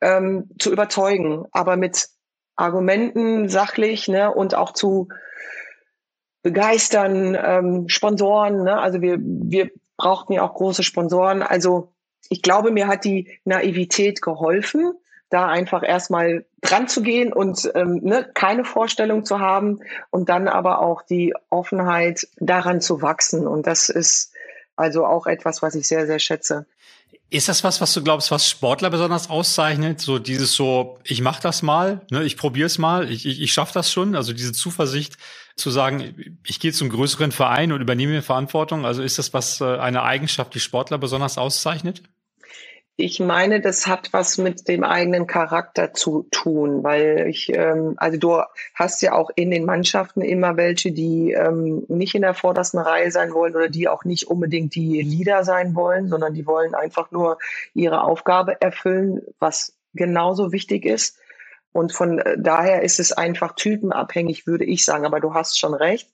ähm, 0.00 0.50
zu 0.58 0.72
überzeugen, 0.72 1.44
aber 1.52 1.76
mit 1.76 2.08
Argumenten 2.56 3.48
sachlich 3.48 4.08
ne? 4.08 4.32
und 4.32 4.54
auch 4.54 4.72
zu 4.72 5.08
begeistern, 6.42 7.36
ähm, 7.38 7.88
Sponsoren. 7.88 8.64
Ne? 8.64 8.78
Also 8.78 9.02
wir, 9.02 9.18
wir 9.20 9.70
brauchten 9.98 10.32
ja 10.32 10.42
auch 10.42 10.54
große 10.54 10.82
Sponsoren. 10.82 11.42
Also 11.42 11.92
ich 12.30 12.40
glaube, 12.40 12.70
mir 12.70 12.86
hat 12.86 13.04
die 13.04 13.38
Naivität 13.44 14.22
geholfen 14.22 14.94
da 15.30 15.46
einfach 15.46 15.82
erstmal 15.82 16.44
dran 16.60 16.88
zu 16.88 17.02
gehen 17.02 17.32
und 17.32 17.70
ähm, 17.74 18.00
ne, 18.02 18.28
keine 18.34 18.64
Vorstellung 18.64 19.24
zu 19.24 19.38
haben 19.38 19.80
und 20.10 20.28
dann 20.28 20.48
aber 20.48 20.82
auch 20.82 21.02
die 21.02 21.34
Offenheit 21.48 22.26
daran 22.38 22.80
zu 22.80 23.00
wachsen. 23.00 23.46
Und 23.46 23.66
das 23.66 23.88
ist 23.88 24.32
also 24.76 25.06
auch 25.06 25.26
etwas, 25.26 25.62
was 25.62 25.74
ich 25.74 25.86
sehr, 25.86 26.06
sehr 26.06 26.18
schätze. 26.18 26.66
Ist 27.32 27.48
das 27.48 27.62
was, 27.62 27.80
was 27.80 27.94
du 27.94 28.02
glaubst, 28.02 28.32
was 28.32 28.48
Sportler 28.48 28.90
besonders 28.90 29.30
auszeichnet? 29.30 30.00
So 30.00 30.18
dieses 30.18 30.52
so, 30.52 30.98
ich 31.04 31.20
mach 31.20 31.38
das 31.38 31.62
mal, 31.62 32.00
ne, 32.10 32.24
ich 32.24 32.36
probiere 32.36 32.66
es 32.66 32.78
mal, 32.78 33.08
ich, 33.08 33.24
ich, 33.24 33.40
ich 33.40 33.52
schaffe 33.52 33.72
das 33.72 33.92
schon. 33.92 34.16
Also 34.16 34.32
diese 34.32 34.52
Zuversicht 34.52 35.16
zu 35.54 35.70
sagen, 35.70 36.38
ich 36.44 36.58
gehe 36.58 36.72
zum 36.72 36.88
größeren 36.88 37.30
Verein 37.30 37.70
und 37.70 37.80
übernehme 37.80 38.22
Verantwortung. 38.22 38.84
Also 38.84 39.02
ist 39.02 39.18
das 39.18 39.32
was 39.32 39.60
äh, 39.60 39.76
eine 39.76 40.02
Eigenschaft, 40.02 40.54
die 40.54 40.60
Sportler 40.60 40.98
besonders 40.98 41.38
auszeichnet? 41.38 42.02
Ich 43.00 43.18
meine, 43.18 43.62
das 43.62 43.86
hat 43.86 44.12
was 44.12 44.36
mit 44.36 44.68
dem 44.68 44.84
eigenen 44.84 45.26
Charakter 45.26 45.94
zu 45.94 46.26
tun, 46.30 46.84
weil 46.84 47.28
ich, 47.30 47.50
ähm, 47.54 47.94
also 47.96 48.18
du 48.18 48.42
hast 48.74 49.00
ja 49.00 49.14
auch 49.14 49.30
in 49.34 49.50
den 49.50 49.64
Mannschaften 49.64 50.20
immer 50.20 50.58
welche, 50.58 50.92
die 50.92 51.32
ähm, 51.32 51.86
nicht 51.88 52.14
in 52.14 52.20
der 52.20 52.34
vordersten 52.34 52.78
Reihe 52.78 53.10
sein 53.10 53.32
wollen 53.32 53.56
oder 53.56 53.68
die 53.68 53.88
auch 53.88 54.04
nicht 54.04 54.28
unbedingt 54.28 54.74
die 54.74 55.00
Leader 55.00 55.44
sein 55.44 55.74
wollen, 55.74 56.08
sondern 56.08 56.34
die 56.34 56.46
wollen 56.46 56.74
einfach 56.74 57.10
nur 57.10 57.38
ihre 57.72 58.04
Aufgabe 58.04 58.60
erfüllen, 58.60 59.22
was 59.38 59.72
genauso 59.94 60.52
wichtig 60.52 60.84
ist. 60.84 61.16
Und 61.72 61.94
von 61.94 62.18
äh, 62.18 62.36
daher 62.38 62.82
ist 62.82 63.00
es 63.00 63.12
einfach 63.12 63.54
typenabhängig, 63.54 64.46
würde 64.46 64.66
ich 64.66 64.84
sagen. 64.84 65.06
Aber 65.06 65.20
du 65.20 65.32
hast 65.32 65.58
schon 65.58 65.72
recht, 65.72 66.10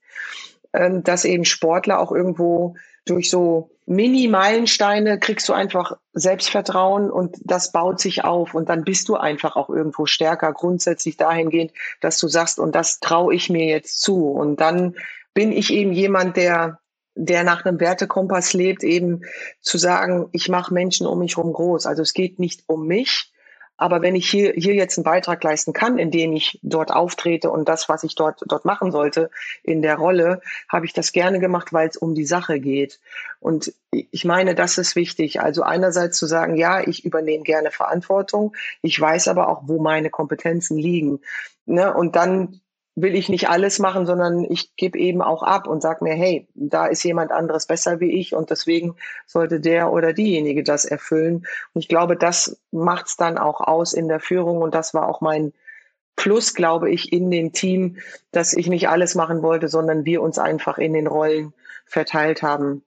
ähm, 0.73 1.03
dass 1.03 1.25
eben 1.25 1.45
Sportler 1.45 1.99
auch 1.99 2.13
irgendwo 2.13 2.77
durch 3.07 3.29
so 3.29 3.71
Mini-Meilensteine 3.87 5.19
kriegst 5.21 5.49
du 5.49 5.53
einfach 5.53 5.97
Selbstvertrauen 6.13 7.11
und 7.11 7.37
das 7.45 7.71
baut 7.71 8.01
sich 8.01 8.25
auf 8.25 8.55
und 8.55 8.69
dann 8.69 8.83
bist 8.83 9.09
du 9.09 9.15
einfach 9.15 9.55
auch 9.55 9.71
irgendwo 9.71 10.07
stärker 10.07 10.53
grundsätzlich 10.53 11.17
dahingehend, 11.17 11.73
dass 12.01 12.19
du 12.19 12.27
sagst, 12.27 12.59
und 12.59 12.75
das 12.75 12.99
traue 12.99 13.35
ich 13.35 13.49
mir 13.49 13.67
jetzt 13.67 14.03
zu. 14.03 14.29
Und 14.29 14.61
dann 14.61 14.97
bin 15.35 15.53
ich 15.53 15.73
eben 15.73 15.93
jemand, 15.93 16.37
der 16.37 16.81
der 17.17 17.45
nach 17.45 17.65
einem 17.65 17.81
Wertekompass 17.81 18.53
lebt, 18.53 18.85
eben 18.85 19.23
zu 19.63 19.79
sagen, 19.79 20.29
ich 20.33 20.51
mache 20.51 20.75
Menschen 20.75 21.07
um 21.07 21.19
mich 21.21 21.39
herum 21.39 21.53
groß. 21.53 21.87
Also 21.87 22.03
es 22.03 22.13
geht 22.13 22.39
nicht 22.39 22.65
um 22.67 22.87
mich, 22.87 23.33
aber 23.77 24.01
wenn 24.01 24.15
ich 24.15 24.29
hier, 24.31 24.53
hier 24.55 24.75
jetzt 24.75 24.97
einen 24.97 25.05
Beitrag 25.05 25.43
leisten 25.45 25.73
kann, 25.73 25.99
indem 25.99 26.33
ich 26.33 26.59
dort 26.63 26.91
auftrete 26.91 27.51
und 27.51 27.69
das, 27.69 27.89
was 27.89 28.05
ich 28.05 28.15
dort, 28.15 28.43
dort 28.47 28.65
machen 28.65 28.91
sollte 28.91 29.31
in 29.63 29.83
der 29.83 29.97
Rolle, 29.97 30.41
habe 30.69 30.87
ich 30.87 30.93
das 30.93 31.13
gerne 31.13 31.41
gemacht, 31.41 31.73
weil 31.73 31.89
es 31.89 31.97
um 31.97 32.15
die 32.15 32.25
Sache 32.25 32.59
geht. 32.59 33.01
Und 33.39 33.73
ich 33.91 34.25
meine, 34.25 34.55
das 34.55 34.79
ist 34.79 34.97
wichtig. 34.97 35.41
Also 35.41 35.63
einerseits 35.63 36.19
zu 36.19 36.27
sagen, 36.27 36.57
ja, 36.57 36.81
ich 36.81 37.05
übernehme 37.05 37.45
gerne 37.45 37.71
Verantwortung. 37.71 38.57
Ich 38.83 38.99
weiß 38.99 39.29
aber 39.29 39.49
auch, 39.49 39.63
wo 39.67 39.81
meine 39.81 40.11
Kompetenzen 40.11 40.79
liegen. 40.79 41.21
Ne? 41.67 41.93
Und 41.93 42.17
dann 42.17 42.61
will 42.97 43.15
ich 43.15 43.29
nicht 43.29 43.51
alles 43.51 43.79
machen, 43.79 44.07
sondern 44.07 44.45
ich 44.45 44.75
gebe 44.77 44.99
eben 44.99 45.21
auch 45.21 45.43
ab 45.43 45.69
und 45.69 45.83
sag 45.83 46.01
mir, 46.01 46.15
hey, 46.15 46.49
da 46.55 46.87
ist 46.87 47.05
jemand 47.05 47.31
anderes 47.31 47.67
besser 47.67 48.01
wie 48.01 48.19
ich 48.19 48.35
und 48.35 48.49
deswegen 48.51 48.97
sollte 49.27 49.61
der 49.61 49.93
oder 49.93 50.15
diejenige 50.15 50.65
das 50.65 50.87
erfüllen. 50.87 51.47
Und 51.75 51.83
ich 51.83 51.89
glaube, 51.89 52.17
das 52.17 52.59
macht's 52.71 53.19
dann 53.19 53.37
auch 53.37 53.61
aus 53.61 53.93
in 53.93 54.09
der 54.09 54.19
Führung 54.19 54.63
und 54.63 54.75
das 54.75 54.95
war 54.95 55.09
auch 55.09 55.21
mein 55.21 55.53
Plus, 56.17 56.55
glaube 56.55 56.91
ich, 56.91 57.13
in 57.13 57.31
dem 57.31 57.53
Team, 57.53 57.99
dass 58.33 58.55
ich 58.55 58.69
nicht 58.69 58.89
alles 58.89 59.15
machen 59.15 59.43
wollte, 59.43 59.69
sondern 59.69 60.07
wir 60.07 60.23
uns 60.23 60.39
einfach 60.39 60.79
in 60.79 60.95
den 60.95 61.07
Rollen 61.07 61.53
verteilt 61.85 62.43
haben 62.43 62.83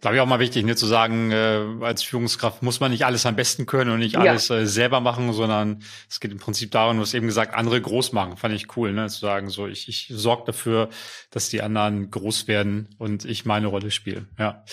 glaube 0.00 0.16
ich 0.16 0.20
auch 0.20 0.26
mal 0.26 0.38
wichtig, 0.38 0.64
ne, 0.64 0.76
zu 0.76 0.86
sagen, 0.86 1.30
äh, 1.30 1.64
als 1.80 2.02
Führungskraft 2.02 2.62
muss 2.62 2.80
man 2.80 2.90
nicht 2.90 3.06
alles 3.06 3.24
am 3.24 3.36
besten 3.36 3.64
können 3.64 3.90
und 3.90 4.00
nicht 4.00 4.16
alles 4.16 4.48
ja. 4.48 4.58
äh, 4.58 4.66
selber 4.66 5.00
machen, 5.00 5.32
sondern 5.32 5.82
es 6.10 6.20
geht 6.20 6.30
im 6.30 6.38
Prinzip 6.38 6.70
darum, 6.72 6.96
du 6.96 7.02
hast 7.02 7.14
eben 7.14 7.26
gesagt, 7.26 7.54
andere 7.54 7.80
groß 7.80 8.12
machen. 8.12 8.36
Fand 8.36 8.54
ich 8.54 8.76
cool, 8.76 8.92
ne, 8.92 9.08
zu 9.08 9.20
sagen, 9.20 9.48
so 9.48 9.66
ich, 9.66 9.88
ich 9.88 10.12
sorge 10.14 10.44
dafür, 10.46 10.90
dass 11.30 11.48
die 11.48 11.62
anderen 11.62 12.10
groß 12.10 12.48
werden 12.48 12.94
und 12.98 13.24
ich 13.24 13.46
meine 13.46 13.68
Rolle 13.68 13.90
spiele. 13.90 14.26
Ja. 14.38 14.64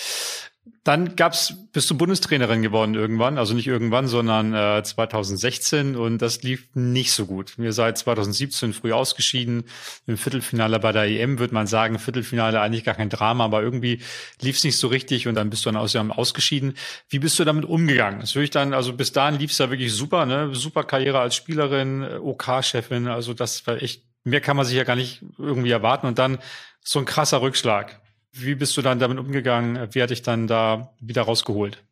Dann 0.83 1.15
gab's, 1.15 1.55
bist 1.73 1.89
du 1.89 1.97
Bundestrainerin 1.97 2.61
geworden 2.61 2.93
irgendwann, 2.93 3.39
also 3.39 3.53
nicht 3.55 3.67
irgendwann, 3.67 4.07
sondern 4.07 4.53
äh, 4.53 4.83
2016 4.83 5.95
und 5.95 6.19
das 6.19 6.43
lief 6.43 6.69
nicht 6.75 7.13
so 7.13 7.25
gut. 7.25 7.57
Wir 7.57 7.73
seid 7.73 7.97
2017 7.97 8.73
früh 8.73 8.91
ausgeschieden. 8.91 9.63
Im 10.05 10.17
Viertelfinale 10.17 10.79
bei 10.79 10.91
der 10.91 11.05
EM 11.05 11.39
würde 11.39 11.53
man 11.53 11.65
sagen, 11.65 11.97
Viertelfinale 11.97 12.61
eigentlich 12.61 12.83
gar 12.83 12.93
kein 12.93 13.09
Drama, 13.09 13.45
aber 13.45 13.61
irgendwie 13.63 14.01
lief's 14.39 14.63
nicht 14.63 14.77
so 14.77 14.87
richtig 14.87 15.27
und 15.27 15.33
dann 15.33 15.49
bist 15.49 15.65
du 15.65 15.69
dann 15.69 15.77
aus 15.77 15.95
ausgeschieden. 15.95 16.75
Wie 17.09 17.19
bist 17.19 17.39
du 17.39 17.43
damit 17.43 17.65
umgegangen? 17.65 18.19
Das 18.19 18.35
würde 18.35 18.45
ich 18.45 18.51
dann, 18.51 18.73
also 18.73 18.93
bis 18.93 19.11
dahin 19.11 19.39
lief's 19.39 19.57
ja 19.57 19.69
wirklich 19.69 19.93
super, 19.93 20.25
ne? 20.25 20.53
Super 20.53 20.83
Karriere 20.83 21.19
als 21.19 21.35
Spielerin, 21.35 22.03
OK-Chefin, 22.03 23.07
also 23.07 23.33
das 23.33 23.65
war 23.65 23.81
echt, 23.81 24.03
mehr 24.23 24.41
kann 24.41 24.57
man 24.57 24.65
sich 24.65 24.77
ja 24.77 24.83
gar 24.83 24.95
nicht 24.95 25.23
irgendwie 25.37 25.71
erwarten 25.71 26.07
und 26.07 26.19
dann 26.19 26.37
so 26.83 26.99
ein 26.99 27.05
krasser 27.05 27.41
Rückschlag. 27.41 27.99
Wie 28.33 28.55
bist 28.55 28.77
du 28.77 28.81
dann 28.81 28.99
damit 28.99 29.19
umgegangen? 29.19 29.89
Wie 29.91 30.01
hat 30.01 30.09
dich 30.09 30.21
dann 30.21 30.47
da 30.47 30.93
wieder 30.99 31.23
rausgeholt? 31.23 31.83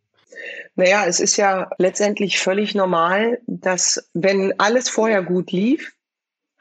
Naja, 0.76 1.06
es 1.06 1.20
ist 1.20 1.36
ja 1.36 1.70
letztendlich 1.78 2.40
völlig 2.40 2.76
normal, 2.76 3.40
dass 3.48 4.10
wenn 4.14 4.58
alles 4.60 4.90
vorher 4.90 5.22
gut 5.22 5.52
lief, 5.52 5.94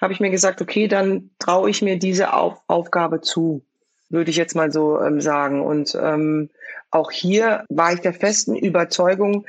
habe 0.00 0.12
ich 0.12 0.20
mir 0.20 0.30
gesagt, 0.30 0.60
okay, 0.60 0.88
dann 0.88 1.30
traue 1.38 1.70
ich 1.70 1.82
mir 1.82 1.98
diese 1.98 2.32
Auf 2.32 2.60
Aufgabe 2.66 3.20
zu, 3.20 3.64
würde 4.08 4.30
ich 4.30 4.36
jetzt 4.36 4.54
mal 4.54 4.72
so 4.72 5.00
ähm, 5.00 5.20
sagen. 5.20 5.64
Und 5.64 5.96
ähm, 6.00 6.50
auch 6.90 7.10
hier 7.10 7.64
war 7.68 7.92
ich 7.92 8.00
der 8.00 8.14
festen 8.14 8.56
Überzeugung, 8.56 9.46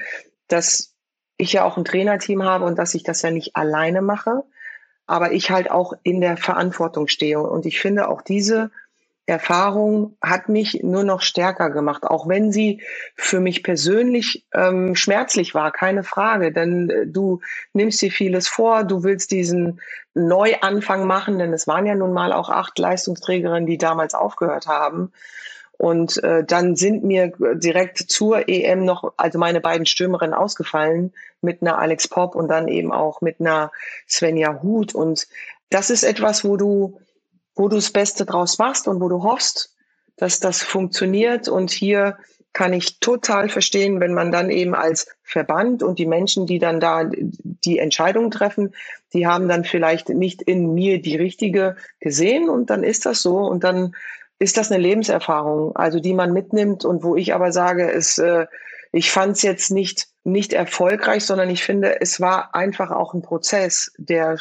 dass 0.48 0.94
ich 1.38 1.54
ja 1.54 1.64
auch 1.64 1.78
ein 1.78 1.86
Trainerteam 1.86 2.44
habe 2.44 2.66
und 2.66 2.78
dass 2.78 2.96
ich 2.96 3.04
das 3.04 3.22
ja 3.22 3.32
nicht 3.32 3.56
alleine 3.56 4.02
mache, 4.02 4.44
aber 5.06 5.32
ich 5.32 5.52
halt 5.52 5.72
auch 5.72 5.94
in 6.04 6.22
der 6.22 6.38
Verantwortung 6.38 7.08
stehe. 7.08 7.40
Und 7.40 7.66
ich 7.66 7.80
finde 7.80 8.10
auch 8.10 8.22
diese 8.22 8.72
Erfahrung 9.30 10.18
hat 10.22 10.50
mich 10.50 10.82
nur 10.84 11.04
noch 11.04 11.22
stärker 11.22 11.70
gemacht, 11.70 12.04
auch 12.04 12.28
wenn 12.28 12.52
sie 12.52 12.82
für 13.16 13.40
mich 13.40 13.64
persönlich 13.64 14.46
ähm, 14.54 14.96
schmerzlich 14.96 15.54
war, 15.54 15.72
keine 15.72 16.04
Frage. 16.04 16.52
Denn 16.52 16.90
äh, 16.90 17.08
du 17.08 17.40
nimmst 17.74 18.02
dir 18.02 18.12
vieles 18.12 18.48
vor, 18.48 18.84
du 18.84 19.04
willst 19.04 19.32
diesen 19.32 19.80
Neuanfang 20.14 21.06
machen, 21.06 21.40
denn 21.40 21.54
es 21.54 21.68
waren 21.68 21.86
ja 21.86 21.96
nun 21.96 22.12
mal 22.12 22.34
auch 22.34 22.50
acht 22.50 22.78
Leistungsträgerinnen, 22.78 23.66
die 23.68 23.78
damals 23.78 24.16
aufgehört 24.16 24.68
haben. 24.68 25.12
Und 25.78 26.22
äh, 26.24 26.44
dann 26.44 26.76
sind 26.76 27.06
mir 27.06 27.32
direkt 27.54 28.00
zur 28.00 28.50
EM 28.50 28.84
noch, 28.84 29.14
also 29.16 29.40
meine 29.40 29.62
beiden 29.62 29.86
Stürmerinnen 29.86 30.34
ausgefallen, 30.34 31.14
mit 31.42 31.62
einer 31.62 31.78
Alex 31.78 32.10
Pop 32.10 32.36
und 32.36 32.50
dann 32.50 32.68
eben 32.68 32.92
auch 32.92 33.22
mit 33.22 33.40
einer 33.40 33.72
Svenja 34.06 34.62
Huth. 34.62 34.94
Und 34.94 35.28
das 35.70 35.90
ist 35.90 36.04
etwas, 36.04 36.44
wo 36.44 36.58
du 36.58 37.00
wo 37.60 37.68
du 37.68 37.76
das 37.76 37.92
Beste 37.92 38.26
draus 38.26 38.58
machst 38.58 38.88
und 38.88 39.02
wo 39.02 39.10
du 39.10 39.22
hoffst, 39.22 39.76
dass 40.16 40.40
das 40.40 40.64
funktioniert. 40.64 41.50
Und 41.50 41.72
hier 41.72 42.18
kann 42.54 42.72
ich 42.72 43.02
total 43.02 43.50
verstehen, 43.50 44.00
wenn 44.00 44.14
man 44.14 44.32
dann 44.32 44.50
eben 44.50 44.74
als 44.74 45.08
Verband 45.24 45.84
und 45.84 46.00
die 46.00 46.06
Menschen, 46.06 46.48
die 46.48 46.58
dann 46.58 46.80
da 46.80 47.04
die 47.12 47.80
Entscheidungen 47.80 48.32
treffen, 48.32 48.74
die 49.12 49.28
haben 49.28 49.50
dann 49.50 49.66
vielleicht 49.66 50.08
nicht 50.08 50.42
in 50.42 50.74
mir 50.74 51.02
die 51.02 51.18
richtige 51.18 51.76
gesehen 52.00 52.50
und 52.50 52.70
dann 52.70 52.82
ist 52.82 53.06
das 53.06 53.22
so 53.22 53.40
und 53.40 53.66
dann 53.66 53.94
ist 54.40 54.56
das 54.56 54.72
eine 54.72 54.82
Lebenserfahrung, 54.82 55.76
also 55.76 56.00
die 56.00 56.14
man 56.14 56.32
mitnimmt 56.32 56.86
und 56.86 57.04
wo 57.04 57.18
ich 57.18 57.34
aber 57.34 57.52
sage, 57.52 57.92
es, 57.92 58.18
äh, 58.20 58.46
ich 58.94 59.12
fand 59.12 59.34
es 59.34 59.42
jetzt 59.42 59.70
nicht 59.70 60.08
nicht 60.24 60.54
erfolgreich, 60.54 61.26
sondern 61.26 61.50
ich 61.50 61.64
finde, 61.64 62.02
es 62.02 62.22
war 62.22 62.56
einfach 62.56 62.92
auch 62.92 63.14
ein 63.14 63.22
Prozess, 63.22 63.92
der 63.98 64.38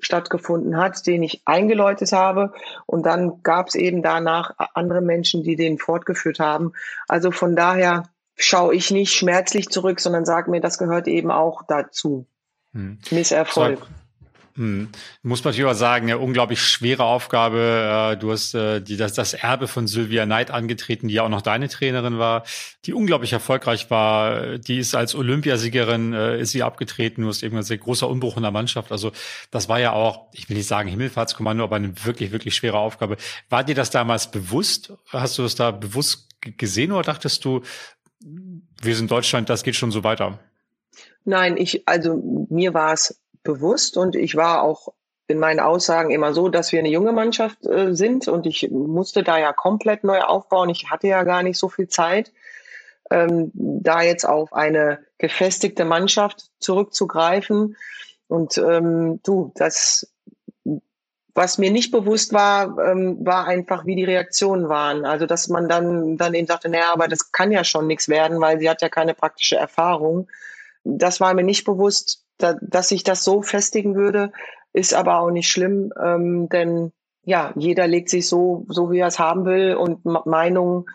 stattgefunden 0.00 0.76
hat, 0.76 1.06
den 1.06 1.22
ich 1.22 1.42
eingeläutet 1.44 2.12
habe. 2.12 2.52
Und 2.86 3.04
dann 3.06 3.42
gab 3.42 3.68
es 3.68 3.74
eben 3.74 4.02
danach 4.02 4.54
andere 4.74 5.00
Menschen, 5.00 5.42
die 5.42 5.56
den 5.56 5.78
fortgeführt 5.78 6.40
haben. 6.40 6.72
Also 7.08 7.30
von 7.30 7.56
daher 7.56 8.04
schaue 8.36 8.74
ich 8.74 8.90
nicht 8.90 9.12
schmerzlich 9.12 9.68
zurück, 9.68 10.00
sondern 10.00 10.24
sage 10.24 10.50
mir, 10.50 10.60
das 10.60 10.78
gehört 10.78 11.08
eben 11.08 11.30
auch 11.30 11.62
dazu. 11.66 12.26
Hm. 12.72 12.98
Misserfolg. 13.10 13.80
Sag, 13.80 13.88
hm. 14.60 14.90
Muss 15.22 15.42
man 15.42 15.52
natürlich 15.52 15.70
auch 15.70 15.74
sagen, 15.74 16.10
eine 16.10 16.18
unglaublich 16.18 16.60
schwere 16.60 17.04
Aufgabe. 17.04 18.12
Äh, 18.12 18.18
du 18.18 18.30
hast 18.30 18.54
äh, 18.54 18.82
die, 18.82 18.98
das, 18.98 19.14
das 19.14 19.32
Erbe 19.32 19.66
von 19.68 19.86
Sylvia 19.86 20.26
Knight 20.26 20.50
angetreten, 20.50 21.08
die 21.08 21.14
ja 21.14 21.22
auch 21.22 21.30
noch 21.30 21.40
deine 21.40 21.70
Trainerin 21.70 22.18
war, 22.18 22.44
die 22.84 22.92
unglaublich 22.92 23.32
erfolgreich 23.32 23.90
war. 23.90 24.58
Die 24.58 24.76
ist 24.76 24.94
als 24.94 25.14
Olympiasiegerin, 25.14 26.12
äh, 26.12 26.38
ist 26.42 26.50
sie 26.50 26.62
abgetreten. 26.62 27.22
Du 27.22 27.28
hast 27.28 27.42
eben 27.42 27.62
sehr 27.62 27.78
großer 27.78 28.06
Umbruch 28.06 28.36
in 28.36 28.42
der 28.42 28.52
Mannschaft. 28.52 28.92
Also 28.92 29.12
das 29.50 29.70
war 29.70 29.80
ja 29.80 29.92
auch, 29.92 30.26
ich 30.34 30.50
will 30.50 30.58
nicht 30.58 30.68
sagen 30.68 30.90
Himmelfahrtskommando, 30.90 31.64
aber 31.64 31.76
eine 31.76 31.94
wirklich, 32.04 32.30
wirklich 32.30 32.54
schwere 32.54 32.76
Aufgabe. 32.76 33.16
War 33.48 33.64
dir 33.64 33.74
das 33.74 33.88
damals 33.88 34.30
bewusst? 34.30 34.92
Hast 35.08 35.38
du 35.38 35.42
das 35.42 35.54
da 35.54 35.70
bewusst 35.70 36.28
gesehen 36.42 36.92
oder 36.92 37.04
dachtest 37.04 37.46
du, 37.46 37.62
wir 38.20 38.94
sind 38.94 39.10
Deutschland, 39.10 39.48
das 39.48 39.62
geht 39.62 39.76
schon 39.76 39.90
so 39.90 40.04
weiter? 40.04 40.38
Nein, 41.24 41.56
ich, 41.56 41.88
also 41.88 42.46
mir 42.50 42.74
war 42.74 42.92
es 42.92 43.18
bewusst 43.42 43.96
und 43.96 44.16
ich 44.16 44.36
war 44.36 44.62
auch 44.62 44.92
in 45.30 45.38
meinen 45.38 45.60
Aussagen 45.60 46.10
immer 46.10 46.34
so, 46.34 46.48
dass 46.48 46.72
wir 46.72 46.80
eine 46.80 46.88
junge 46.90 47.12
Mannschaft 47.12 47.64
äh, 47.64 47.94
sind 47.94 48.28
und 48.28 48.46
ich 48.46 48.70
musste 48.70 49.22
da 49.22 49.38
ja 49.38 49.52
komplett 49.52 50.04
neu 50.04 50.20
aufbauen. 50.20 50.68
Ich 50.70 50.90
hatte 50.90 51.06
ja 51.06 51.22
gar 51.22 51.42
nicht 51.42 51.58
so 51.58 51.68
viel 51.68 51.88
Zeit, 51.88 52.32
ähm, 53.10 53.50
da 53.54 54.02
jetzt 54.02 54.26
auf 54.26 54.52
eine 54.52 54.98
gefestigte 55.18 55.84
Mannschaft 55.84 56.50
zurückzugreifen. 56.58 57.76
Und 58.28 58.58
ähm, 58.58 59.20
du, 59.22 59.52
das, 59.54 60.12
was 61.34 61.58
mir 61.58 61.70
nicht 61.70 61.90
bewusst 61.90 62.32
war, 62.32 62.78
ähm, 62.78 63.24
war 63.24 63.46
einfach, 63.46 63.86
wie 63.86 63.96
die 63.96 64.04
Reaktionen 64.04 64.68
waren. 64.68 65.04
Also, 65.04 65.26
dass 65.26 65.48
man 65.48 65.68
dann, 65.68 66.16
dann 66.16 66.34
eben 66.34 66.46
sagte, 66.46 66.68
naja, 66.68 66.92
aber 66.92 67.08
das 67.08 67.32
kann 67.32 67.52
ja 67.52 67.64
schon 67.64 67.86
nichts 67.86 68.08
werden, 68.08 68.40
weil 68.40 68.58
sie 68.58 68.68
hat 68.68 68.82
ja 68.82 68.88
keine 68.88 69.14
praktische 69.14 69.56
Erfahrung. 69.56 70.28
Das 70.84 71.20
war 71.20 71.34
mir 71.34 71.44
nicht 71.44 71.64
bewusst 71.64 72.19
da, 72.42 72.56
dass 72.60 72.88
sich 72.88 73.04
das 73.04 73.24
so 73.24 73.42
festigen 73.42 73.94
würde, 73.94 74.32
ist 74.72 74.94
aber 74.94 75.18
auch 75.18 75.30
nicht 75.30 75.48
schlimm, 75.48 75.92
ähm, 76.00 76.48
denn 76.48 76.92
ja, 77.24 77.52
jeder 77.56 77.86
legt 77.86 78.08
sich 78.08 78.28
so, 78.28 78.64
so 78.68 78.90
wie 78.90 78.98
er 78.98 79.08
es 79.08 79.18
haben 79.18 79.44
will 79.44 79.74
und 79.74 80.04
Meinungen 80.04 80.86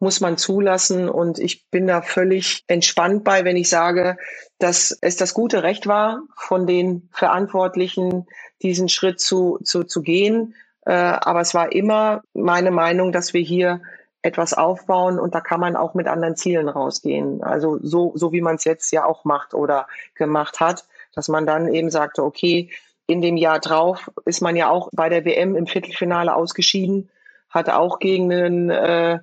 muss 0.00 0.20
man 0.20 0.36
zulassen 0.36 1.08
und 1.08 1.38
ich 1.38 1.70
bin 1.70 1.86
da 1.86 2.02
völlig 2.02 2.64
entspannt 2.66 3.24
bei, 3.24 3.44
wenn 3.44 3.56
ich 3.56 3.68
sage, 3.68 4.16
dass 4.58 4.96
es 5.00 5.16
das 5.16 5.34
gute 5.34 5.62
Recht 5.62 5.86
war, 5.86 6.22
von 6.36 6.66
den 6.66 7.08
Verantwortlichen 7.12 8.26
diesen 8.62 8.88
Schritt 8.88 9.20
zu, 9.20 9.58
zu, 9.64 9.84
zu 9.84 10.02
gehen. 10.02 10.54
Äh, 10.84 10.92
aber 10.92 11.40
es 11.40 11.54
war 11.54 11.72
immer 11.72 12.22
meine 12.34 12.70
Meinung, 12.70 13.12
dass 13.12 13.32
wir 13.32 13.40
hier 13.40 13.80
etwas 14.24 14.54
aufbauen 14.54 15.18
und 15.18 15.34
da 15.34 15.42
kann 15.42 15.60
man 15.60 15.76
auch 15.76 15.92
mit 15.92 16.08
anderen 16.08 16.34
Zielen 16.34 16.70
rausgehen. 16.70 17.42
Also 17.42 17.78
so, 17.82 18.12
so 18.14 18.32
wie 18.32 18.40
man 18.40 18.54
es 18.54 18.64
jetzt 18.64 18.90
ja 18.90 19.04
auch 19.04 19.26
macht 19.26 19.52
oder 19.52 19.86
gemacht 20.14 20.60
hat, 20.60 20.86
dass 21.14 21.28
man 21.28 21.44
dann 21.44 21.68
eben 21.68 21.90
sagte, 21.90 22.24
okay, 22.24 22.70
in 23.06 23.20
dem 23.20 23.36
Jahr 23.36 23.58
drauf 23.58 24.10
ist 24.24 24.40
man 24.40 24.56
ja 24.56 24.70
auch 24.70 24.88
bei 24.92 25.10
der 25.10 25.26
WM 25.26 25.54
im 25.54 25.66
Viertelfinale 25.66 26.34
ausgeschieden, 26.34 27.10
hat 27.50 27.68
auch 27.68 27.98
gegen 27.98 28.32
einen 28.32 28.70
äh, 28.70 29.18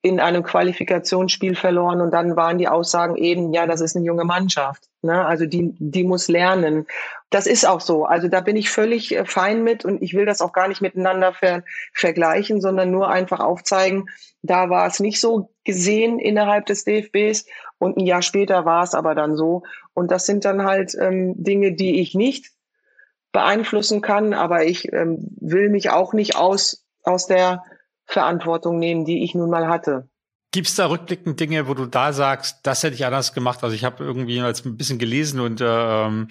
in 0.00 0.20
einem 0.20 0.44
Qualifikationsspiel 0.44 1.56
verloren 1.56 2.00
und 2.00 2.12
dann 2.12 2.36
waren 2.36 2.58
die 2.58 2.68
Aussagen 2.68 3.16
eben, 3.16 3.52
ja, 3.52 3.66
das 3.66 3.80
ist 3.80 3.96
eine 3.96 4.04
junge 4.04 4.24
Mannschaft. 4.24 4.88
Ne? 5.02 5.24
Also 5.24 5.44
die, 5.44 5.74
die 5.78 6.04
muss 6.04 6.28
lernen. 6.28 6.86
Das 7.30 7.46
ist 7.46 7.66
auch 7.66 7.80
so. 7.80 8.04
Also 8.04 8.28
da 8.28 8.40
bin 8.40 8.56
ich 8.56 8.70
völlig 8.70 9.14
äh, 9.14 9.24
fein 9.24 9.64
mit 9.64 9.84
und 9.84 10.00
ich 10.00 10.14
will 10.14 10.24
das 10.24 10.40
auch 10.40 10.52
gar 10.52 10.68
nicht 10.68 10.80
miteinander 10.80 11.32
ver 11.32 11.64
vergleichen, 11.92 12.60
sondern 12.60 12.92
nur 12.92 13.10
einfach 13.10 13.40
aufzeigen, 13.40 14.08
da 14.42 14.70
war 14.70 14.86
es 14.86 15.00
nicht 15.00 15.20
so 15.20 15.50
gesehen 15.64 16.20
innerhalb 16.20 16.66
des 16.66 16.84
DFBs 16.84 17.46
und 17.78 17.96
ein 17.96 18.06
Jahr 18.06 18.22
später 18.22 18.64
war 18.64 18.84
es 18.84 18.94
aber 18.94 19.16
dann 19.16 19.36
so. 19.36 19.64
Und 19.94 20.12
das 20.12 20.26
sind 20.26 20.44
dann 20.44 20.64
halt 20.64 20.94
ähm, 20.98 21.34
Dinge, 21.42 21.72
die 21.72 22.00
ich 22.00 22.14
nicht 22.14 22.52
beeinflussen 23.32 24.00
kann, 24.00 24.32
aber 24.32 24.64
ich 24.64 24.92
ähm, 24.92 25.18
will 25.40 25.70
mich 25.70 25.90
auch 25.90 26.12
nicht 26.12 26.36
aus, 26.36 26.86
aus 27.02 27.26
der 27.26 27.64
Verantwortung 28.08 28.78
nehmen, 28.78 29.04
die 29.04 29.22
ich 29.22 29.34
nun 29.34 29.50
mal 29.50 29.68
hatte. 29.68 30.08
Gibt 30.50 30.66
es 30.66 30.74
da 30.74 30.86
rückblickend 30.86 31.38
Dinge, 31.38 31.68
wo 31.68 31.74
du 31.74 31.84
da 31.84 32.14
sagst, 32.14 32.60
das 32.62 32.82
hätte 32.82 32.94
ich 32.94 33.04
anders 33.04 33.34
gemacht? 33.34 33.62
Also 33.62 33.76
ich 33.76 33.84
habe 33.84 34.02
irgendwie 34.02 34.36
jetzt 34.36 34.64
ein 34.64 34.78
bisschen 34.78 34.98
gelesen 34.98 35.40
und 35.40 35.60
ähm, 35.62 36.28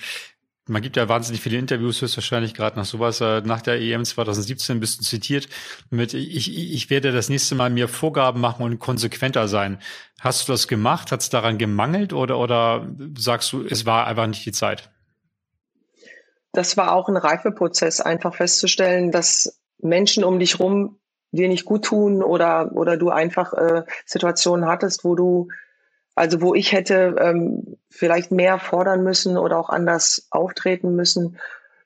man 0.67 0.81
gibt 0.81 0.97
ja 0.97 1.07
wahnsinnig 1.07 1.39
viele 1.39 1.59
Interviews, 1.59 2.01
höchstwahrscheinlich 2.01 2.55
gerade 2.55 2.77
nach 2.77 2.85
sowas. 2.85 3.21
Äh, 3.21 3.41
nach 3.41 3.61
der 3.61 3.79
EM 3.79 4.03
2017 4.03 4.79
bist 4.79 4.99
du 4.99 5.05
zitiert 5.05 5.47
mit, 5.91 6.15
ich, 6.15 6.57
ich 6.57 6.89
werde 6.89 7.11
das 7.11 7.29
nächste 7.29 7.53
Mal 7.53 7.69
mir 7.69 7.87
Vorgaben 7.87 8.41
machen 8.41 8.63
und 8.63 8.79
konsequenter 8.79 9.47
sein. 9.47 9.77
Hast 10.19 10.47
du 10.47 10.51
das 10.51 10.67
gemacht? 10.67 11.11
Hat 11.11 11.21
es 11.21 11.29
daran 11.29 11.59
gemangelt 11.59 12.11
oder, 12.11 12.39
oder 12.39 12.87
sagst 13.15 13.53
du, 13.53 13.63
es 13.63 13.85
war 13.85 14.07
einfach 14.07 14.25
nicht 14.25 14.45
die 14.47 14.51
Zeit? 14.51 14.89
Das 16.53 16.75
war 16.75 16.93
auch 16.93 17.07
ein 17.07 17.17
Reifeprozess, 17.17 18.01
einfach 18.01 18.33
festzustellen, 18.33 19.11
dass 19.11 19.61
Menschen 19.77 20.23
um 20.23 20.39
dich 20.39 20.59
rum 20.59 20.97
dir 21.31 21.47
nicht 21.47 21.65
gut 21.65 21.85
tun 21.85 22.23
oder, 22.23 22.71
oder 22.73 22.97
du 22.97 23.09
einfach 23.09 23.53
äh, 23.53 23.83
Situationen 24.05 24.67
hattest, 24.67 25.03
wo 25.03 25.15
du, 25.15 25.49
also 26.15 26.41
wo 26.41 26.55
ich 26.55 26.71
hätte 26.71 27.15
ähm, 27.19 27.77
vielleicht 27.89 28.31
mehr 28.31 28.59
fordern 28.59 29.03
müssen 29.03 29.37
oder 29.37 29.57
auch 29.57 29.69
anders 29.69 30.27
auftreten 30.31 30.95
müssen. 30.95 31.37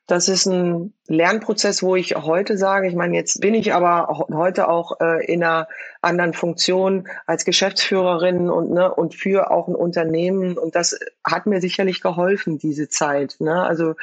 Das 0.08 0.28
ist 0.28 0.46
ein 0.46 0.92
Lernprozess, 1.06 1.82
wo 1.82 1.94
ich 1.94 2.16
heute 2.16 2.58
sage, 2.58 2.88
ich 2.88 2.94
meine, 2.94 3.16
jetzt 3.16 3.40
bin 3.40 3.54
ich 3.54 3.72
aber 3.72 4.26
heute 4.32 4.68
auch 4.68 5.00
äh, 5.00 5.24
in 5.24 5.42
einer 5.44 5.68
anderen 6.00 6.34
Funktion 6.34 7.08
als 7.26 7.44
Geschäftsführerin 7.44 8.50
und, 8.50 8.72
ne, 8.72 8.92
und 8.92 9.14
für 9.14 9.50
auch 9.50 9.68
ein 9.68 9.76
Unternehmen. 9.76 10.58
Und 10.58 10.74
das 10.74 10.98
hat 11.24 11.46
mir 11.46 11.60
sicherlich 11.60 12.00
geholfen, 12.00 12.58
diese 12.58 12.88
Zeit. 12.88 13.36
Ne? 13.38 13.62
Also 13.62 13.94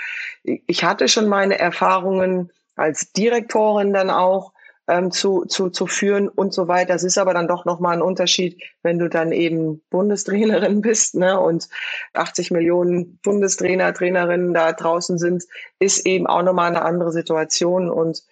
ich 0.43 0.83
hatte 0.83 1.09
schon 1.09 1.27
meine 1.27 1.59
Erfahrungen 1.59 2.49
als 2.75 3.11
Direktorin 3.11 3.93
dann 3.93 4.09
auch, 4.09 4.53
ähm, 4.89 5.11
zu, 5.11 5.45
zu, 5.45 5.69
zu 5.69 5.87
führen 5.87 6.27
und 6.27 6.53
so 6.53 6.67
weiter. 6.67 6.93
Das 6.93 7.03
ist 7.03 7.17
aber 7.17 7.33
dann 7.33 7.47
doch 7.47 7.65
nochmal 7.65 7.95
ein 7.95 8.01
Unterschied, 8.01 8.61
wenn 8.81 8.97
du 8.97 9.07
dann 9.07 9.31
eben 9.31 9.81
Bundestrainerin 9.89 10.81
bist 10.81 11.15
ne, 11.15 11.39
und 11.39 11.69
80 12.13 12.51
Millionen 12.51 13.17
Bundestrainer, 13.19 13.93
Trainerinnen 13.93 14.53
da 14.53 14.73
draußen 14.73 15.17
sind, 15.17 15.43
ist 15.79 16.05
eben 16.05 16.27
auch 16.27 16.43
nochmal 16.43 16.69
eine 16.69 16.81
andere 16.81 17.11
Situation. 17.11 17.89
Und 17.89 18.23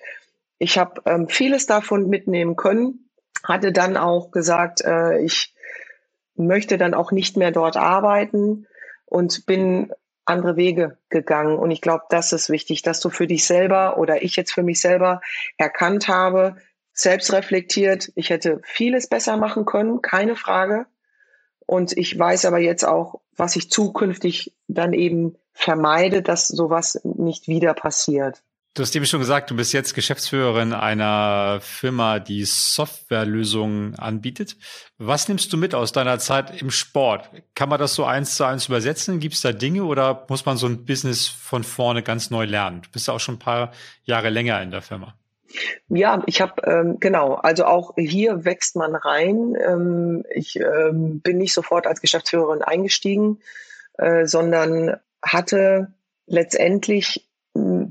ich 0.58 0.78
habe 0.78 1.02
ähm, 1.06 1.30
vieles 1.30 1.68
davon 1.68 2.10
mitnehmen 2.10 2.56
können, 2.56 3.10
hatte 3.44 3.72
dann 3.72 3.96
auch 3.96 4.32
gesagt, 4.32 4.82
äh, 4.82 5.20
ich 5.20 5.54
möchte 6.36 6.78
dann 6.78 6.94
auch 6.94 7.12
nicht 7.12 7.38
mehr 7.38 7.52
dort 7.52 7.78
arbeiten 7.78 8.68
und 9.06 9.46
bin 9.46 9.92
andere 10.28 10.56
Wege 10.56 10.98
gegangen. 11.10 11.58
Und 11.58 11.72
ich 11.72 11.82
glaube, 11.82 12.04
das 12.10 12.34
ist 12.34 12.50
wichtig, 12.50 12.82
dass 12.82 13.00
du 13.00 13.10
für 13.10 13.28
dich 13.28 13.46
selber 13.46 13.98
oder 13.98 14.24
ich 14.24 14.36
jetzt 14.36 14.54
für 14.54 14.64
mich 14.64 14.82
selber 14.82 15.22
erkannt 15.58 16.08
habe, 16.08 16.58
selbst 16.94 17.32
reflektiert, 17.32 18.12
ich 18.16 18.30
hätte 18.32 18.60
vieles 18.64 19.08
besser 19.08 19.38
machen 19.38 19.66
können, 19.66 20.02
keine 20.02 20.36
Frage. 20.36 20.88
Und 21.66 21.96
ich 21.96 22.18
weiß 22.18 22.46
aber 22.46 22.60
jetzt 22.60 22.86
auch, 22.86 23.22
was 23.36 23.56
ich 23.56 23.70
zukünftig 23.70 24.56
dann 24.68 24.94
eben 24.94 25.36
vermeide, 25.54 26.22
dass 26.22 26.48
sowas 26.48 27.00
nicht 27.04 27.48
wieder 27.48 27.74
passiert. 27.74 28.42
Du 28.78 28.84
hast 28.84 28.96
eben 28.96 29.08
schon 29.08 29.22
gesagt, 29.22 29.50
du 29.50 29.56
bist 29.56 29.74
jetzt 29.74 29.96
Geschäftsführerin 29.96 30.72
einer 30.72 31.58
Firma, 31.62 32.20
die 32.20 32.46
Softwarelösungen 32.46 33.96
anbietet. 33.98 34.56
Was 35.00 35.28
nimmst 35.28 35.52
du 35.52 35.58
mit 35.58 35.74
aus 35.74 35.94
deiner 35.94 36.20
Zeit 36.20 36.62
im 36.62 36.70
Sport? 36.70 37.32
Kann 37.56 37.70
man 37.70 37.80
das 37.80 37.96
so 37.96 38.06
eins 38.06 38.36
zu 38.36 38.44
eins 38.44 38.68
übersetzen? 38.68 39.20
Gibt 39.20 39.34
es 39.34 39.42
da 39.42 39.52
Dinge 39.52 39.84
oder 39.84 40.28
muss 40.30 40.46
man 40.46 40.58
so 40.58 40.68
ein 40.68 40.86
Business 40.86 41.26
von 41.26 41.64
vorne 41.64 42.04
ganz 42.04 42.30
neu 42.30 42.46
lernen? 42.46 42.84
Du 42.84 42.92
bist 42.92 43.08
ja 43.08 43.16
auch 43.16 43.20
schon 43.20 43.38
ein 43.38 43.40
paar 43.40 43.72
Jahre 44.04 44.30
länger 44.30 44.62
in 44.62 44.70
der 44.70 44.84
Firma. 44.84 45.16
Ja, 45.90 46.22
ich 46.28 46.40
habe 46.40 46.62
ähm, 46.64 46.98
genau, 47.00 47.34
also 47.34 47.66
auch 47.66 47.96
hier 47.98 48.46
wächst 48.46 48.76
man 48.76 48.94
rein. 48.94 49.56
Ähm, 49.60 50.24
ich 50.30 50.60
ähm, 50.60 51.20
bin 51.22 51.40
nicht 51.40 51.56
sofort 51.56 51.88
als 51.88 52.00
Geschäftsführerin 52.00 52.62
eingestiegen, 52.62 53.40
äh, 53.98 54.28
sondern 54.28 54.98
hatte 55.24 55.94
letztendlich 56.28 57.27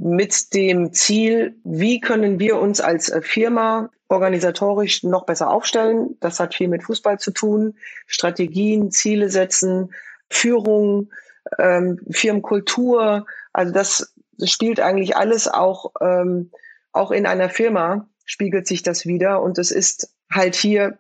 mit 0.07 0.55
dem 0.55 0.93
Ziel, 0.93 1.57
wie 1.65 2.01
können 2.01 2.39
wir 2.39 2.59
uns 2.59 2.81
als 2.81 3.13
Firma 3.23 3.91
organisatorisch 4.09 5.03
noch 5.03 5.27
besser 5.27 5.51
aufstellen. 5.51 6.17
Das 6.21 6.39
hat 6.39 6.55
viel 6.55 6.69
mit 6.69 6.85
Fußball 6.85 7.19
zu 7.19 7.33
tun. 7.33 7.75
Strategien, 8.07 8.91
Ziele 8.91 9.31
setzen, 9.31 9.93
Führung, 10.31 11.11
ähm, 11.59 12.01
Firmenkultur. 12.11 13.27
Also 13.53 13.73
das 13.73 14.15
spielt 14.45 14.81
eigentlich 14.81 15.17
alles 15.17 15.49
auch, 15.49 15.93
ähm, 16.01 16.51
auch 16.93 17.11
in 17.11 17.27
einer 17.27 17.49
Firma 17.49 18.09
spiegelt 18.25 18.67
sich 18.67 18.83
das 18.83 19.07
wieder. 19.07 19.43
Und 19.43 19.59
es 19.59 19.71
ist 19.71 20.15
halt 20.31 20.55
hier 20.55 20.99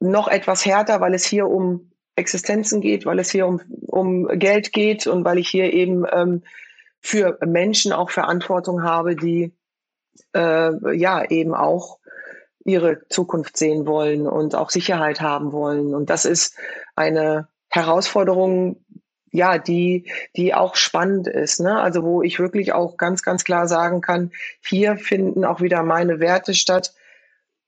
noch 0.00 0.28
etwas 0.28 0.64
härter, 0.64 1.00
weil 1.00 1.14
es 1.14 1.24
hier 1.24 1.48
um 1.48 1.92
Existenzen 2.16 2.80
geht, 2.80 3.06
weil 3.06 3.18
es 3.18 3.30
hier 3.30 3.46
um, 3.46 3.60
um 3.86 4.26
Geld 4.38 4.72
geht 4.72 5.06
und 5.06 5.24
weil 5.24 5.38
ich 5.38 5.48
hier 5.48 5.72
eben 5.72 6.04
ähm, 6.10 6.42
für 7.02 7.38
Menschen 7.44 7.92
auch 7.92 8.10
Verantwortung 8.10 8.82
habe, 8.82 9.16
die 9.16 9.52
äh, 10.34 10.96
ja 10.96 11.24
eben 11.28 11.54
auch 11.54 11.98
ihre 12.64 13.06
Zukunft 13.08 13.56
sehen 13.56 13.86
wollen 13.86 14.26
und 14.26 14.54
auch 14.54 14.70
Sicherheit 14.70 15.20
haben 15.20 15.52
wollen. 15.52 15.94
Und 15.94 16.10
das 16.10 16.24
ist 16.24 16.56
eine 16.94 17.48
Herausforderung, 17.68 18.84
ja, 19.32 19.58
die, 19.58 20.10
die 20.36 20.54
auch 20.54 20.76
spannend 20.76 21.26
ist, 21.26 21.58
ne? 21.58 21.80
Also 21.80 22.04
wo 22.04 22.22
ich 22.22 22.38
wirklich 22.38 22.72
auch 22.72 22.98
ganz, 22.98 23.22
ganz 23.22 23.44
klar 23.44 23.66
sagen 23.66 24.00
kann, 24.00 24.30
hier 24.62 24.96
finden 24.96 25.44
auch 25.44 25.60
wieder 25.60 25.82
meine 25.82 26.20
Werte 26.20 26.54
statt, 26.54 26.94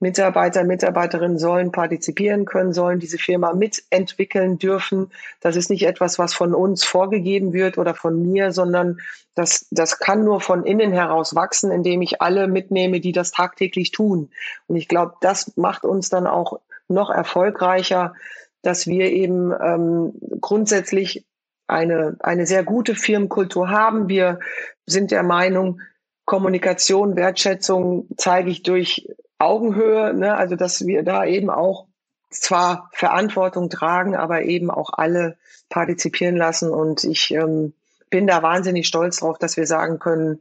Mitarbeiter, 0.04 0.64
Mitarbeiterinnen 0.64 1.38
sollen 1.38 1.72
partizipieren 1.72 2.44
können, 2.44 2.74
sollen 2.74 3.00
diese 3.00 3.16
Firma 3.16 3.54
mitentwickeln 3.54 4.58
dürfen. 4.58 5.10
Das 5.40 5.56
ist 5.56 5.70
nicht 5.70 5.86
etwas, 5.86 6.18
was 6.18 6.34
von 6.34 6.54
uns 6.54 6.84
vorgegeben 6.84 7.54
wird 7.54 7.78
oder 7.78 7.94
von 7.94 8.20
mir, 8.20 8.52
sondern 8.52 8.98
das, 9.34 9.66
das 9.70 9.98
kann 9.98 10.22
nur 10.22 10.42
von 10.42 10.66
innen 10.66 10.92
heraus 10.92 11.34
wachsen, 11.34 11.70
indem 11.70 12.02
ich 12.02 12.20
alle 12.20 12.48
mitnehme, 12.48 13.00
die 13.00 13.12
das 13.12 13.30
tagtäglich 13.30 13.92
tun. 13.92 14.28
Und 14.66 14.76
ich 14.76 14.88
glaube, 14.88 15.14
das 15.22 15.56
macht 15.56 15.84
uns 15.84 16.10
dann 16.10 16.26
auch 16.26 16.60
noch 16.86 17.08
erfolgreicher, 17.08 18.12
dass 18.60 18.86
wir 18.86 19.10
eben 19.10 19.52
ähm, 19.58 20.12
grundsätzlich 20.42 21.24
eine, 21.66 22.18
eine 22.20 22.44
sehr 22.44 22.62
gute 22.62 22.94
Firmenkultur 22.94 23.70
haben. 23.70 24.10
Wir 24.10 24.38
sind 24.84 25.12
der 25.12 25.22
Meinung, 25.22 25.80
Kommunikation, 26.26 27.16
Wertschätzung 27.16 28.06
zeige 28.18 28.50
ich 28.50 28.62
durch 28.62 29.08
Augenhöhe, 29.44 30.14
ne? 30.14 30.36
also 30.36 30.56
dass 30.56 30.86
wir 30.86 31.02
da 31.02 31.24
eben 31.24 31.50
auch 31.50 31.86
zwar 32.30 32.90
Verantwortung 32.92 33.70
tragen, 33.70 34.16
aber 34.16 34.42
eben 34.42 34.70
auch 34.70 34.90
alle 34.92 35.36
partizipieren 35.68 36.36
lassen. 36.36 36.70
Und 36.70 37.04
ich 37.04 37.30
ähm, 37.32 37.74
bin 38.10 38.26
da 38.26 38.42
wahnsinnig 38.42 38.86
stolz 38.86 39.18
drauf, 39.18 39.38
dass 39.38 39.56
wir 39.56 39.66
sagen 39.66 39.98
können, 39.98 40.40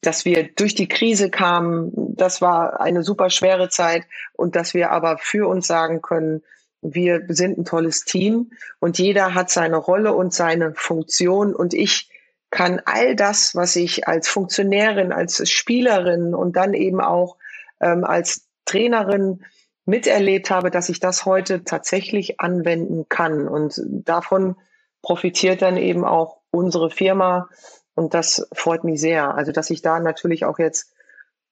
dass 0.00 0.24
wir 0.24 0.44
durch 0.54 0.74
die 0.74 0.88
Krise 0.88 1.30
kamen. 1.30 1.92
Das 2.16 2.40
war 2.40 2.80
eine 2.80 3.02
super 3.02 3.30
schwere 3.30 3.68
Zeit 3.68 4.04
und 4.34 4.56
dass 4.56 4.74
wir 4.74 4.90
aber 4.90 5.18
für 5.18 5.48
uns 5.48 5.66
sagen 5.66 6.02
können, 6.02 6.42
wir 6.82 7.24
sind 7.28 7.58
ein 7.58 7.64
tolles 7.64 8.04
Team 8.04 8.52
und 8.78 8.98
jeder 8.98 9.34
hat 9.34 9.50
seine 9.50 9.76
Rolle 9.76 10.12
und 10.12 10.32
seine 10.32 10.74
Funktion 10.74 11.54
und 11.54 11.74
ich 11.74 12.10
kann 12.50 12.80
all 12.84 13.16
das, 13.16 13.54
was 13.54 13.74
ich 13.76 14.06
als 14.06 14.28
Funktionärin, 14.28 15.12
als 15.12 15.48
Spielerin 15.50 16.34
und 16.34 16.54
dann 16.54 16.74
eben 16.74 17.00
auch 17.00 17.36
ähm, 17.80 18.04
als 18.04 18.46
Trainerin 18.64 19.44
miterlebt 19.84 20.50
habe, 20.50 20.70
dass 20.70 20.88
ich 20.88 21.00
das 21.00 21.24
heute 21.24 21.64
tatsächlich 21.64 22.40
anwenden 22.40 23.08
kann. 23.08 23.48
Und 23.48 23.80
davon 23.86 24.56
profitiert 25.02 25.62
dann 25.62 25.76
eben 25.76 26.04
auch 26.04 26.38
unsere 26.50 26.90
Firma. 26.90 27.48
Und 27.94 28.12
das 28.12 28.48
freut 28.52 28.84
mich 28.84 29.00
sehr. 29.00 29.34
Also, 29.34 29.52
dass 29.52 29.70
ich 29.70 29.82
da 29.82 30.00
natürlich 30.00 30.44
auch 30.44 30.58
jetzt 30.58 30.92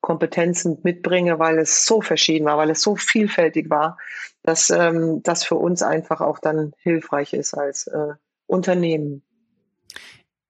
Kompetenzen 0.01 0.81
mitbringe, 0.83 1.39
weil 1.39 1.59
es 1.59 1.87
so 1.87 2.03
verschieden 2.03 2.45
war, 2.45 2.59
weil 2.59 2.69
es 2.69 2.83
so 2.83 2.95
vielfältig 2.95 3.71
war, 3.71 3.97
dass 4.43 4.69
ähm, 4.69 5.23
das 5.23 5.45
für 5.45 5.55
uns 5.55 5.83
einfach 5.83 6.21
auch 6.21 6.39
dann 6.39 6.75
hilfreich 6.79 7.33
ist 7.33 7.55
als 7.55 7.87
äh, 7.87 8.13
Unternehmen. 8.47 9.23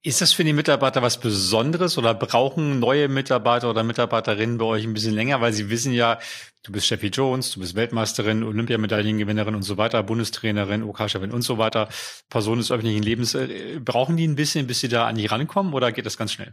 Ist 0.06 0.20
das 0.20 0.34
für 0.34 0.44
die 0.44 0.52
Mitarbeiter 0.52 1.00
was 1.00 1.18
Besonderes 1.18 1.96
oder 1.96 2.12
brauchen 2.12 2.78
neue 2.78 3.08
Mitarbeiter 3.08 3.70
oder 3.70 3.82
Mitarbeiterinnen 3.82 4.58
bei 4.58 4.66
euch 4.66 4.84
ein 4.84 4.92
bisschen 4.92 5.14
länger, 5.14 5.40
weil 5.40 5.54
sie 5.54 5.70
wissen 5.70 5.94
ja, 5.94 6.18
du 6.62 6.72
bist 6.72 6.84
Steffi 6.84 7.06
Jones, 7.06 7.52
du 7.52 7.60
bist 7.60 7.74
Weltmeisterin, 7.74 8.42
Olympiamedaillengewinnerin 8.42 9.54
und 9.54 9.62
so 9.62 9.78
weiter, 9.78 10.02
Bundestrainerin, 10.02 10.82
OK-Chefin 10.82 11.30
und 11.30 11.40
so 11.40 11.56
weiter, 11.56 11.88
Person 12.28 12.58
des 12.58 12.70
öffentlichen 12.70 13.02
Lebens. 13.02 13.34
Äh, 13.34 13.80
brauchen 13.82 14.18
die 14.18 14.28
ein 14.28 14.36
bisschen, 14.36 14.66
bis 14.66 14.80
sie 14.80 14.88
da 14.88 15.06
an 15.06 15.16
die 15.16 15.24
rankommen 15.24 15.72
oder 15.72 15.90
geht 15.90 16.04
das 16.04 16.18
ganz 16.18 16.34
schnell? 16.34 16.52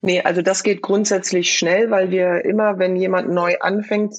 Nee, 0.00 0.20
also 0.20 0.40
das 0.40 0.62
geht 0.62 0.80
grundsätzlich 0.80 1.52
schnell, 1.52 1.90
weil 1.90 2.12
wir 2.12 2.44
immer, 2.44 2.78
wenn 2.78 2.94
jemand 2.94 3.28
neu 3.28 3.58
anfängt, 3.58 4.14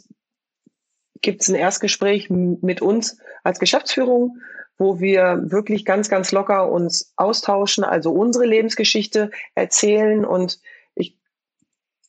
gibt 1.21 1.43
es 1.43 1.47
ein 1.47 1.55
Erstgespräch 1.55 2.29
mit 2.29 2.81
uns 2.81 3.19
als 3.41 3.59
Geschäftsführung 3.59 4.35
wo 4.77 4.99
wir 4.99 5.41
wirklich 5.45 5.85
ganz, 5.85 6.09
ganz 6.09 6.31
locker 6.31 6.69
uns 6.71 7.13
austauschen, 7.15 7.83
also 7.83 8.11
unsere 8.11 8.45
Lebensgeschichte 8.45 9.31
erzählen. 9.53 10.25
Und 10.25 10.59
ich 10.95 11.17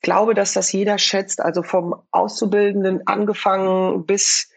glaube, 0.02 0.34
dass 0.34 0.52
das 0.52 0.72
jeder 0.72 0.98
schätzt, 0.98 1.40
also 1.40 1.62
vom 1.62 1.94
Auszubildenden 2.10 3.06
angefangen 3.06 4.04
bis, 4.04 4.50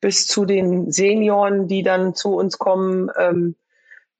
bis 0.00 0.26
zu 0.26 0.44
den 0.44 0.92
Senioren, 0.92 1.66
die 1.66 1.82
dann 1.82 2.14
zu 2.14 2.34
uns 2.34 2.58
kommen. 2.58 3.10
Ähm, 3.18 3.56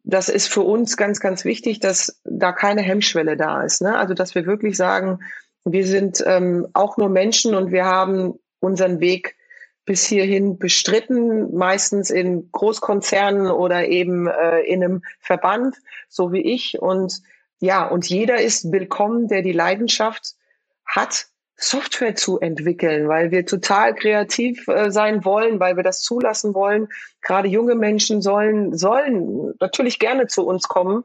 das 0.03 0.29
ist 0.29 0.49
für 0.49 0.63
uns 0.63 0.97
ganz, 0.97 1.21
ganz 1.21 1.45
wichtig, 1.45 1.81
dass 1.81 2.21
da 2.25 2.53
keine 2.53 2.83
Hemmschwelle 2.83 3.37
da 3.37 3.63
ist. 3.63 3.83
Ne? 3.83 3.97
Also, 3.97 4.15
dass 4.15 4.35
wir 4.35 4.47
wirklich 4.47 4.77
sagen, 4.77 5.21
wir 5.65 5.85
sind 5.85 6.23
ähm, 6.25 6.69
auch 6.75 6.97
nur 6.97 7.09
Menschen 7.09 7.55
und 7.55 7.73
wir 7.73 7.85
haben 7.85 8.35
unseren 8.61 9.01
Weg 9.01 9.37
bis 9.87 10.05
hierhin 10.05 10.59
bestritten, 10.59 11.57
meistens 11.57 12.11
in 12.11 12.51
Großkonzernen 12.53 13.51
oder 13.51 13.87
eben 13.89 14.27
äh, 14.27 14.61
in 14.61 14.85
einem 14.85 15.03
Verband, 15.21 15.77
so 16.09 16.33
wie 16.33 16.43
ich. 16.43 16.79
Und 16.81 17.23
ja, 17.61 17.87
und 17.87 18.07
jeder 18.07 18.41
ist 18.43 18.71
willkommen, 18.71 19.29
der 19.29 19.43
die 19.43 19.53
Leidenschaft 19.53 20.35
hat, 20.85 21.27
Software 21.59 22.15
zu 22.15 22.39
entwickeln, 22.39 23.09
weil 23.09 23.31
wir 23.31 23.47
total 23.47 23.95
kreativ 23.95 24.69
äh, 24.69 24.91
sein 24.91 25.25
wollen, 25.25 25.59
weil 25.59 25.77
wir 25.77 25.83
das 25.83 26.03
zulassen 26.03 26.53
wollen. 26.53 26.89
Gerade 27.23 27.49
junge 27.49 27.77
Menschen 27.77 28.21
sollen, 28.21 28.77
sollen 28.77 29.55
natürlich 29.61 29.99
gerne 29.99 30.27
zu 30.27 30.47
uns 30.47 30.69
kommen. 30.69 31.05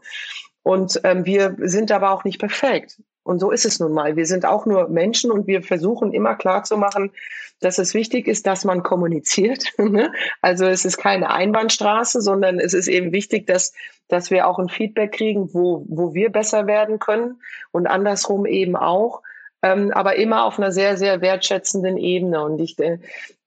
Und 0.63 0.99
ähm, 1.03 1.25
wir 1.25 1.55
sind 1.59 1.91
aber 1.91 2.11
auch 2.11 2.23
nicht 2.23 2.39
perfekt. 2.39 2.99
Und 3.23 3.39
so 3.39 3.51
ist 3.51 3.65
es 3.65 3.79
nun 3.79 3.93
mal. 3.93 4.15
Wir 4.15 4.25
sind 4.25 4.45
auch 4.45 4.65
nur 4.65 4.87
Menschen 4.89 5.31
und 5.31 5.47
wir 5.47 5.61
versuchen 5.61 6.13
immer 6.13 6.35
klar 6.35 6.63
zu 6.63 6.77
machen, 6.77 7.11
dass 7.59 7.77
es 7.77 7.93
wichtig 7.93 8.27
ist, 8.27 8.47
dass 8.47 8.65
man 8.65 8.83
kommuniziert. 8.83 9.65
Ne? 9.77 10.11
also 10.41 10.65
es 10.65 10.85
ist 10.85 10.97
keine 10.97 11.31
Einbahnstraße, 11.31 12.21
sondern 12.21 12.59
es 12.59 12.73
ist 12.73 12.87
eben 12.87 13.11
wichtig, 13.11 13.45
dass, 13.45 13.73
dass 14.07 14.31
wir 14.31 14.47
auch 14.47 14.57
ein 14.57 14.69
Feedback 14.69 15.11
kriegen, 15.11 15.53
wo, 15.53 15.85
wo 15.89 16.13
wir 16.13 16.31
besser 16.31 16.65
werden 16.65 16.99
können 16.99 17.41
und 17.71 17.87
andersrum 17.87 18.45
eben 18.45 18.75
auch. 18.75 19.21
Ähm, 19.63 19.91
aber 19.91 20.15
immer 20.15 20.45
auf 20.45 20.57
einer 20.57 20.71
sehr, 20.71 20.97
sehr 20.97 21.21
wertschätzenden 21.21 21.97
Ebene. 21.97 22.43
Und 22.43 22.59
ich 22.59 22.75
de 22.75 22.99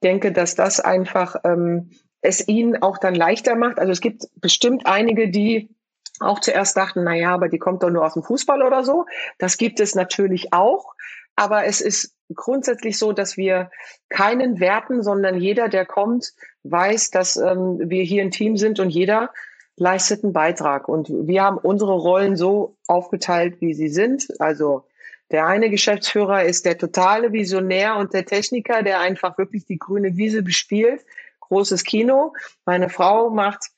denke, 0.02 0.32
dass 0.32 0.54
das 0.54 0.80
einfach 0.80 1.36
ähm, 1.44 1.90
es 2.20 2.46
ihnen 2.46 2.82
auch 2.82 2.98
dann 2.98 3.14
leichter 3.14 3.56
macht. 3.56 3.78
Also 3.78 3.90
es 3.90 4.00
gibt 4.00 4.28
bestimmt 4.40 4.86
einige, 4.86 5.28
die 5.28 5.73
auch 6.20 6.40
zuerst 6.40 6.76
dachten, 6.76 7.04
na 7.04 7.14
ja, 7.14 7.34
aber 7.34 7.48
die 7.48 7.58
kommt 7.58 7.82
doch 7.82 7.90
nur 7.90 8.04
aus 8.04 8.14
dem 8.14 8.22
Fußball 8.22 8.62
oder 8.62 8.84
so. 8.84 9.06
Das 9.38 9.56
gibt 9.56 9.80
es 9.80 9.94
natürlich 9.94 10.52
auch. 10.52 10.94
Aber 11.36 11.64
es 11.64 11.80
ist 11.80 12.14
grundsätzlich 12.32 12.98
so, 12.98 13.12
dass 13.12 13.36
wir 13.36 13.70
keinen 14.08 14.60
werten, 14.60 15.02
sondern 15.02 15.40
jeder, 15.40 15.68
der 15.68 15.84
kommt, 15.84 16.32
weiß, 16.62 17.10
dass 17.10 17.36
ähm, 17.36 17.78
wir 17.80 18.04
hier 18.04 18.22
ein 18.22 18.30
Team 18.30 18.56
sind 18.56 18.78
und 18.78 18.90
jeder 18.90 19.30
leistet 19.76 20.22
einen 20.22 20.32
Beitrag. 20.32 20.88
Und 20.88 21.08
wir 21.10 21.42
haben 21.42 21.58
unsere 21.58 21.94
Rollen 21.94 22.36
so 22.36 22.76
aufgeteilt, 22.86 23.60
wie 23.60 23.74
sie 23.74 23.88
sind. 23.88 24.28
Also 24.38 24.84
der 25.30 25.46
eine 25.46 25.70
Geschäftsführer 25.70 26.44
ist 26.44 26.64
der 26.64 26.78
totale 26.78 27.32
Visionär 27.32 27.96
und 27.96 28.14
der 28.14 28.24
Techniker, 28.24 28.82
der 28.82 29.00
einfach 29.00 29.36
wirklich 29.36 29.66
die 29.66 29.78
grüne 29.78 30.16
Wiese 30.16 30.42
bespielt. 30.42 31.04
Großes 31.40 31.84
Kino. 31.84 32.34
Meine 32.64 32.88
Frau 32.88 33.30
macht 33.30 33.70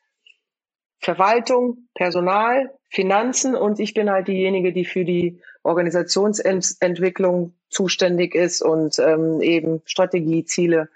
Verwaltung, 0.98 1.88
Personal, 1.94 2.70
Finanzen 2.88 3.54
und 3.54 3.78
ich 3.80 3.94
bin 3.94 4.10
halt 4.10 4.28
diejenige, 4.28 4.72
die 4.72 4.84
für 4.84 5.04
die 5.04 5.40
Organisationsentwicklung 5.62 7.54
zuständig 7.68 8.34
ist 8.34 8.62
und 8.62 8.98
ähm, 8.98 9.40
eben 9.40 9.82
Strategie, 9.84 10.44
Ziele. 10.44 10.88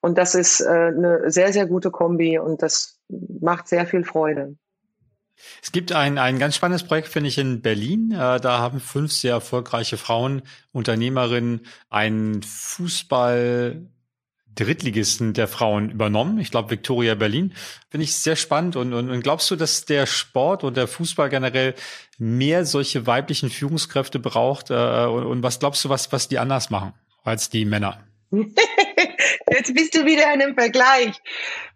Und 0.00 0.18
das 0.18 0.34
ist 0.34 0.60
äh, 0.60 0.68
eine 0.68 1.30
sehr, 1.30 1.52
sehr 1.52 1.66
gute 1.66 1.90
Kombi 1.90 2.38
und 2.38 2.62
das 2.62 2.98
macht 3.08 3.68
sehr 3.68 3.86
viel 3.86 4.04
Freude. 4.04 4.56
Es 5.62 5.72
gibt 5.72 5.92
ein, 5.92 6.18
ein 6.18 6.38
ganz 6.38 6.56
spannendes 6.56 6.84
Projekt, 6.84 7.08
finde 7.08 7.28
ich, 7.28 7.38
in 7.38 7.62
Berlin. 7.62 8.12
Äh, 8.12 8.40
da 8.40 8.58
haben 8.58 8.80
fünf 8.80 9.12
sehr 9.12 9.32
erfolgreiche 9.32 9.96
Frauen, 9.96 10.42
Unternehmerinnen, 10.72 11.66
ein 11.90 12.42
Fußball 12.42 13.82
Drittligisten 14.54 15.32
der 15.32 15.48
Frauen 15.48 15.90
übernommen. 15.90 16.38
Ich 16.38 16.50
glaube, 16.50 16.70
Victoria 16.70 17.14
Berlin. 17.14 17.54
Finde 17.90 18.04
ich 18.04 18.14
sehr 18.14 18.36
spannend. 18.36 18.76
Und, 18.76 18.92
und, 18.92 19.10
und 19.10 19.22
glaubst 19.22 19.50
du, 19.50 19.56
dass 19.56 19.84
der 19.84 20.06
Sport 20.06 20.64
und 20.64 20.76
der 20.76 20.88
Fußball 20.88 21.28
generell 21.28 21.74
mehr 22.18 22.64
solche 22.64 23.06
weiblichen 23.06 23.50
Führungskräfte 23.50 24.18
braucht? 24.18 24.70
Äh, 24.70 24.74
und, 24.74 25.24
und 25.24 25.42
was 25.42 25.58
glaubst 25.58 25.84
du, 25.84 25.88
was, 25.88 26.12
was 26.12 26.28
die 26.28 26.38
anders 26.38 26.70
machen 26.70 26.92
als 27.24 27.50
die 27.50 27.64
Männer? 27.64 28.04
Jetzt 29.50 29.74
bist 29.74 29.94
du 29.94 30.04
wieder 30.04 30.32
in 30.34 30.42
einem 30.42 30.54
Vergleich. 30.54 31.20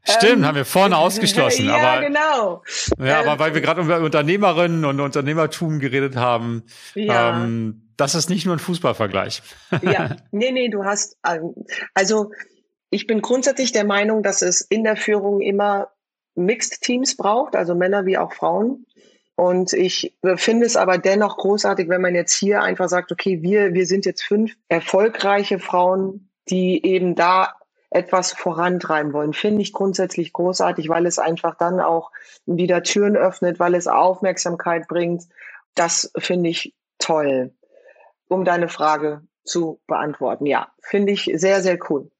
Stimmt, 0.04 0.38
ähm, 0.38 0.46
haben 0.46 0.56
wir 0.56 0.64
vorne 0.64 0.96
ausgeschlossen. 0.98 1.66
ja, 1.66 1.76
aber, 1.76 2.02
genau. 2.02 2.62
Ja, 2.98 3.22
ähm, 3.22 3.28
aber 3.28 3.38
weil 3.38 3.54
wir 3.54 3.60
gerade 3.60 3.82
über 3.82 4.00
Unternehmerinnen 4.00 4.84
und 4.84 5.00
Unternehmertum 5.00 5.78
geredet 5.78 6.16
haben, 6.16 6.64
ja. 6.94 7.42
ähm, 7.42 7.82
das 7.96 8.14
ist 8.14 8.30
nicht 8.30 8.46
nur 8.46 8.56
ein 8.56 8.58
Fußballvergleich. 8.58 9.42
ja, 9.82 10.16
nee, 10.30 10.52
nee, 10.52 10.68
du 10.68 10.84
hast, 10.84 11.16
also 11.94 12.30
ich 12.90 13.06
bin 13.06 13.22
grundsätzlich 13.22 13.72
der 13.72 13.84
Meinung, 13.84 14.22
dass 14.22 14.42
es 14.42 14.60
in 14.60 14.84
der 14.84 14.96
Führung 14.96 15.40
immer 15.40 15.88
Mixed 16.34 16.82
Teams 16.82 17.16
braucht, 17.16 17.56
also 17.56 17.74
Männer 17.74 18.06
wie 18.06 18.18
auch 18.18 18.32
Frauen. 18.32 18.86
Und 19.34 19.72
ich 19.74 20.16
finde 20.36 20.64
es 20.64 20.76
aber 20.76 20.96
dennoch 20.96 21.36
großartig, 21.36 21.88
wenn 21.88 22.00
man 22.00 22.14
jetzt 22.14 22.34
hier 22.34 22.62
einfach 22.62 22.88
sagt, 22.88 23.12
okay, 23.12 23.42
wir, 23.42 23.74
wir 23.74 23.86
sind 23.86 24.06
jetzt 24.06 24.22
fünf 24.22 24.54
erfolgreiche 24.68 25.58
Frauen, 25.58 26.30
die 26.48 26.84
eben 26.86 27.14
da 27.14 27.54
etwas 27.90 28.32
vorantreiben 28.32 29.12
wollen. 29.12 29.32
Finde 29.32 29.62
ich 29.62 29.72
grundsätzlich 29.72 30.32
großartig, 30.32 30.88
weil 30.88 31.06
es 31.06 31.18
einfach 31.18 31.54
dann 31.56 31.80
auch 31.80 32.12
wieder 32.46 32.82
Türen 32.82 33.16
öffnet, 33.16 33.58
weil 33.58 33.74
es 33.74 33.86
Aufmerksamkeit 33.86 34.88
bringt. 34.88 35.24
Das 35.74 36.10
finde 36.16 36.50
ich 36.50 36.74
toll. 36.98 37.54
Um 38.28 38.44
deine 38.44 38.68
Frage 38.68 39.22
zu 39.44 39.80
beantworten. 39.86 40.46
Ja, 40.46 40.72
finde 40.80 41.12
ich 41.12 41.30
sehr, 41.34 41.62
sehr 41.62 41.78
cool. 41.90 42.10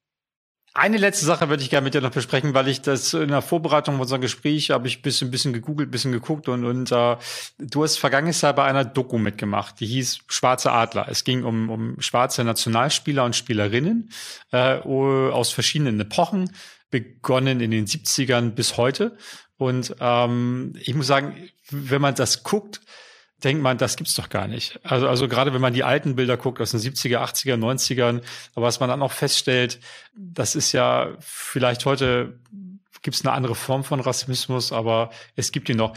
Eine 0.78 0.98
letzte 0.98 1.24
Sache 1.24 1.48
würde 1.48 1.62
ich 1.62 1.70
gerne 1.70 1.84
mit 1.84 1.94
dir 1.94 2.02
noch 2.02 2.10
besprechen, 2.10 2.52
weil 2.52 2.68
ich 2.68 2.82
das 2.82 3.14
in 3.14 3.28
der 3.28 3.40
Vorbereitung 3.40 3.94
von 3.94 4.02
unserem 4.02 4.20
Gespräch 4.20 4.68
habe 4.70 4.86
ich 4.86 5.00
bisschen, 5.00 5.30
bisschen 5.30 5.54
gegoogelt, 5.54 5.90
bisschen 5.90 6.12
geguckt 6.12 6.50
und, 6.50 6.66
und 6.66 6.92
uh, 6.92 7.16
du 7.58 7.82
hast 7.82 7.96
vergangenes 7.96 8.42
Jahr 8.42 8.52
bei 8.52 8.64
einer 8.64 8.84
Doku 8.84 9.16
mitgemacht, 9.16 9.80
die 9.80 9.86
hieß 9.86 10.18
Schwarze 10.28 10.72
Adler. 10.72 11.06
Es 11.08 11.24
ging 11.24 11.44
um, 11.44 11.70
um 11.70 11.98
schwarze 12.02 12.44
Nationalspieler 12.44 13.24
und 13.24 13.34
Spielerinnen 13.34 14.10
äh, 14.52 14.74
aus 14.80 15.50
verschiedenen 15.50 15.98
Epochen, 15.98 16.54
begonnen 16.90 17.60
in 17.60 17.70
den 17.70 17.86
70ern 17.86 18.50
bis 18.50 18.76
heute. 18.76 19.16
Und 19.56 19.96
ähm, 19.98 20.74
ich 20.78 20.94
muss 20.94 21.06
sagen, 21.06 21.48
wenn 21.70 22.02
man 22.02 22.16
das 22.16 22.42
guckt, 22.42 22.82
denkt 23.44 23.62
man, 23.62 23.78
das 23.78 23.96
gibt's 23.96 24.14
doch 24.14 24.28
gar 24.28 24.48
nicht. 24.48 24.80
Also, 24.82 25.08
also 25.08 25.28
gerade 25.28 25.52
wenn 25.52 25.60
man 25.60 25.74
die 25.74 25.84
alten 25.84 26.16
Bilder 26.16 26.36
guckt 26.36 26.60
aus 26.60 26.70
den 26.70 26.80
70er, 26.80 27.18
80er, 27.18 27.56
90ern, 27.56 28.22
aber 28.54 28.66
was 28.66 28.80
man 28.80 28.88
dann 28.88 29.02
auch 29.02 29.12
feststellt, 29.12 29.78
das 30.14 30.54
ist 30.54 30.72
ja 30.72 31.10
vielleicht 31.20 31.84
heute 31.84 32.38
gibt's 33.06 33.24
eine 33.24 33.34
andere 33.34 33.54
Form 33.54 33.84
von 33.84 34.00
Rassismus, 34.00 34.72
aber 34.72 35.10
es 35.36 35.52
gibt 35.52 35.68
ihn 35.68 35.76
noch. 35.76 35.96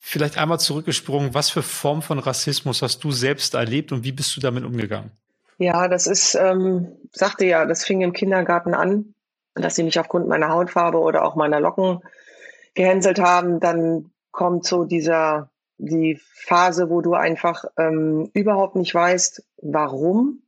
Vielleicht 0.00 0.36
einmal 0.36 0.58
zurückgesprungen, 0.58 1.34
was 1.34 1.50
für 1.50 1.62
Form 1.62 2.02
von 2.02 2.18
Rassismus 2.18 2.82
hast 2.82 3.04
du 3.04 3.12
selbst 3.12 3.54
erlebt 3.54 3.92
und 3.92 4.02
wie 4.02 4.10
bist 4.10 4.36
du 4.36 4.40
damit 4.40 4.64
umgegangen? 4.64 5.12
Ja, 5.58 5.86
das 5.86 6.08
ist, 6.08 6.34
ähm, 6.34 6.88
sagte 7.12 7.46
ja, 7.46 7.64
das 7.64 7.84
fing 7.84 8.00
im 8.00 8.12
Kindergarten 8.12 8.74
an, 8.74 9.14
dass 9.54 9.76
sie 9.76 9.84
mich 9.84 10.00
aufgrund 10.00 10.26
meiner 10.26 10.48
Hautfarbe 10.48 10.98
oder 10.98 11.24
auch 11.24 11.36
meiner 11.36 11.60
Locken 11.60 12.00
gehänselt 12.74 13.20
haben. 13.20 13.60
Dann 13.60 14.10
kommt 14.32 14.66
so 14.66 14.82
dieser 14.82 15.48
die 15.82 16.20
Phase, 16.34 16.90
wo 16.90 17.00
du 17.00 17.14
einfach 17.14 17.64
ähm, 17.76 18.30
überhaupt 18.34 18.76
nicht 18.76 18.94
weißt, 18.94 19.44
warum 19.62 20.42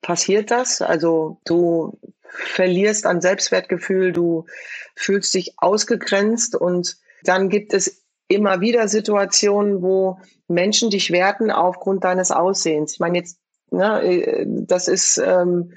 passiert 0.00 0.50
das. 0.50 0.80
Also 0.82 1.40
du 1.44 1.98
verlierst 2.22 3.04
an 3.06 3.20
Selbstwertgefühl, 3.20 4.12
du 4.12 4.46
fühlst 4.94 5.34
dich 5.34 5.54
ausgegrenzt 5.56 6.54
und 6.54 6.96
dann 7.24 7.48
gibt 7.48 7.74
es 7.74 8.04
immer 8.28 8.60
wieder 8.60 8.86
Situationen, 8.86 9.82
wo 9.82 10.20
Menschen 10.46 10.90
dich 10.90 11.10
werten 11.10 11.50
aufgrund 11.50 12.04
deines 12.04 12.30
Aussehens. 12.30 12.92
Ich 12.92 13.00
meine 13.00 13.18
jetzt, 13.18 13.40
ne, 13.70 14.46
das 14.46 14.86
ist 14.86 15.18
ähm, 15.18 15.72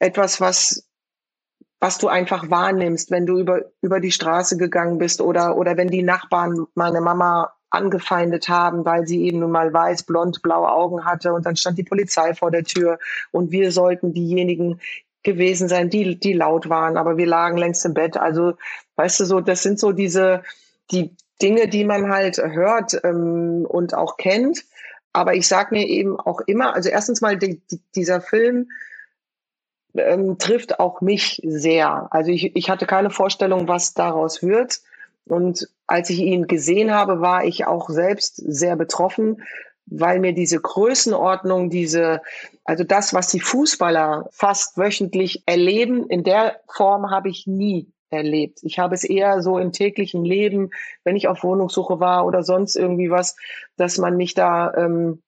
etwas, 0.00 0.40
was 0.40 0.88
was 1.80 1.98
du 1.98 2.08
einfach 2.08 2.50
wahrnimmst, 2.50 3.12
wenn 3.12 3.24
du 3.24 3.38
über, 3.38 3.60
über 3.82 4.00
die 4.00 4.10
Straße 4.10 4.56
gegangen 4.56 4.98
bist 4.98 5.20
oder, 5.20 5.56
oder 5.56 5.76
wenn 5.76 5.86
die 5.86 6.02
Nachbarn 6.02 6.66
meine 6.74 7.00
Mama 7.00 7.52
angefeindet 7.70 8.48
haben, 8.48 8.84
weil 8.84 9.06
sie 9.06 9.24
eben 9.24 9.40
nun 9.40 9.50
mal 9.50 9.72
weiß, 9.72 10.04
blond, 10.04 10.42
blaue 10.42 10.72
Augen 10.72 11.04
hatte 11.04 11.32
und 11.32 11.44
dann 11.46 11.56
stand 11.56 11.78
die 11.78 11.84
Polizei 11.84 12.34
vor 12.34 12.50
der 12.50 12.64
Tür 12.64 12.98
und 13.30 13.50
wir 13.50 13.72
sollten 13.72 14.14
diejenigen 14.14 14.80
gewesen 15.22 15.68
sein, 15.68 15.90
die, 15.90 16.18
die 16.18 16.32
laut 16.32 16.68
waren, 16.68 16.96
aber 16.96 17.16
wir 17.16 17.26
lagen 17.26 17.58
längst 17.58 17.84
im 17.84 17.94
Bett. 17.94 18.16
Also, 18.16 18.54
weißt 18.96 19.20
du, 19.20 19.24
so, 19.24 19.40
das 19.40 19.62
sind 19.62 19.78
so 19.78 19.92
diese, 19.92 20.42
die 20.90 21.14
Dinge, 21.42 21.68
die 21.68 21.84
man 21.84 22.10
halt 22.10 22.38
hört 22.38 22.98
ähm, 23.04 23.66
und 23.68 23.94
auch 23.94 24.16
kennt. 24.16 24.64
Aber 25.12 25.34
ich 25.34 25.48
sag 25.48 25.72
mir 25.72 25.86
eben 25.86 26.18
auch 26.18 26.40
immer, 26.42 26.74
also 26.74 26.88
erstens 26.88 27.20
mal, 27.20 27.36
die, 27.36 27.60
dieser 27.94 28.20
Film 28.20 28.70
ähm, 29.94 30.38
trifft 30.38 30.80
auch 30.80 31.00
mich 31.00 31.40
sehr. 31.44 32.08
Also 32.10 32.30
ich, 32.30 32.54
ich 32.56 32.70
hatte 32.70 32.86
keine 32.86 33.10
Vorstellung, 33.10 33.68
was 33.68 33.94
daraus 33.94 34.42
wird. 34.42 34.80
Und 35.26 35.68
als 35.88 36.10
ich 36.10 36.20
ihn 36.20 36.46
gesehen 36.46 36.94
habe, 36.94 37.20
war 37.20 37.44
ich 37.44 37.66
auch 37.66 37.88
selbst 37.88 38.36
sehr 38.36 38.76
betroffen, 38.76 39.42
weil 39.86 40.20
mir 40.20 40.34
diese 40.34 40.60
Größenordnung, 40.60 41.70
diese, 41.70 42.20
also 42.64 42.84
das, 42.84 43.14
was 43.14 43.28
die 43.28 43.40
Fußballer 43.40 44.28
fast 44.30 44.76
wöchentlich 44.76 45.42
erleben, 45.46 46.06
in 46.08 46.22
der 46.22 46.60
Form 46.68 47.10
habe 47.10 47.30
ich 47.30 47.46
nie 47.46 47.90
erlebt. 48.10 48.60
Ich 48.62 48.78
habe 48.78 48.94
es 48.94 49.02
eher 49.02 49.42
so 49.42 49.58
im 49.58 49.72
täglichen 49.72 50.24
Leben, 50.24 50.70
wenn 51.04 51.16
ich 51.16 51.26
auf 51.26 51.42
Wohnungssuche 51.42 52.00
war 52.00 52.26
oder 52.26 52.42
sonst 52.42 52.76
irgendwie 52.76 53.10
was, 53.10 53.36
dass 53.76 53.96
man 53.96 54.16
mich 54.16 54.34
da 54.34 54.72
ähm, 54.74 55.22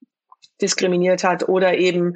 diskriminiert 0.60 1.24
hat 1.24 1.48
oder 1.48 1.78
eben 1.78 2.14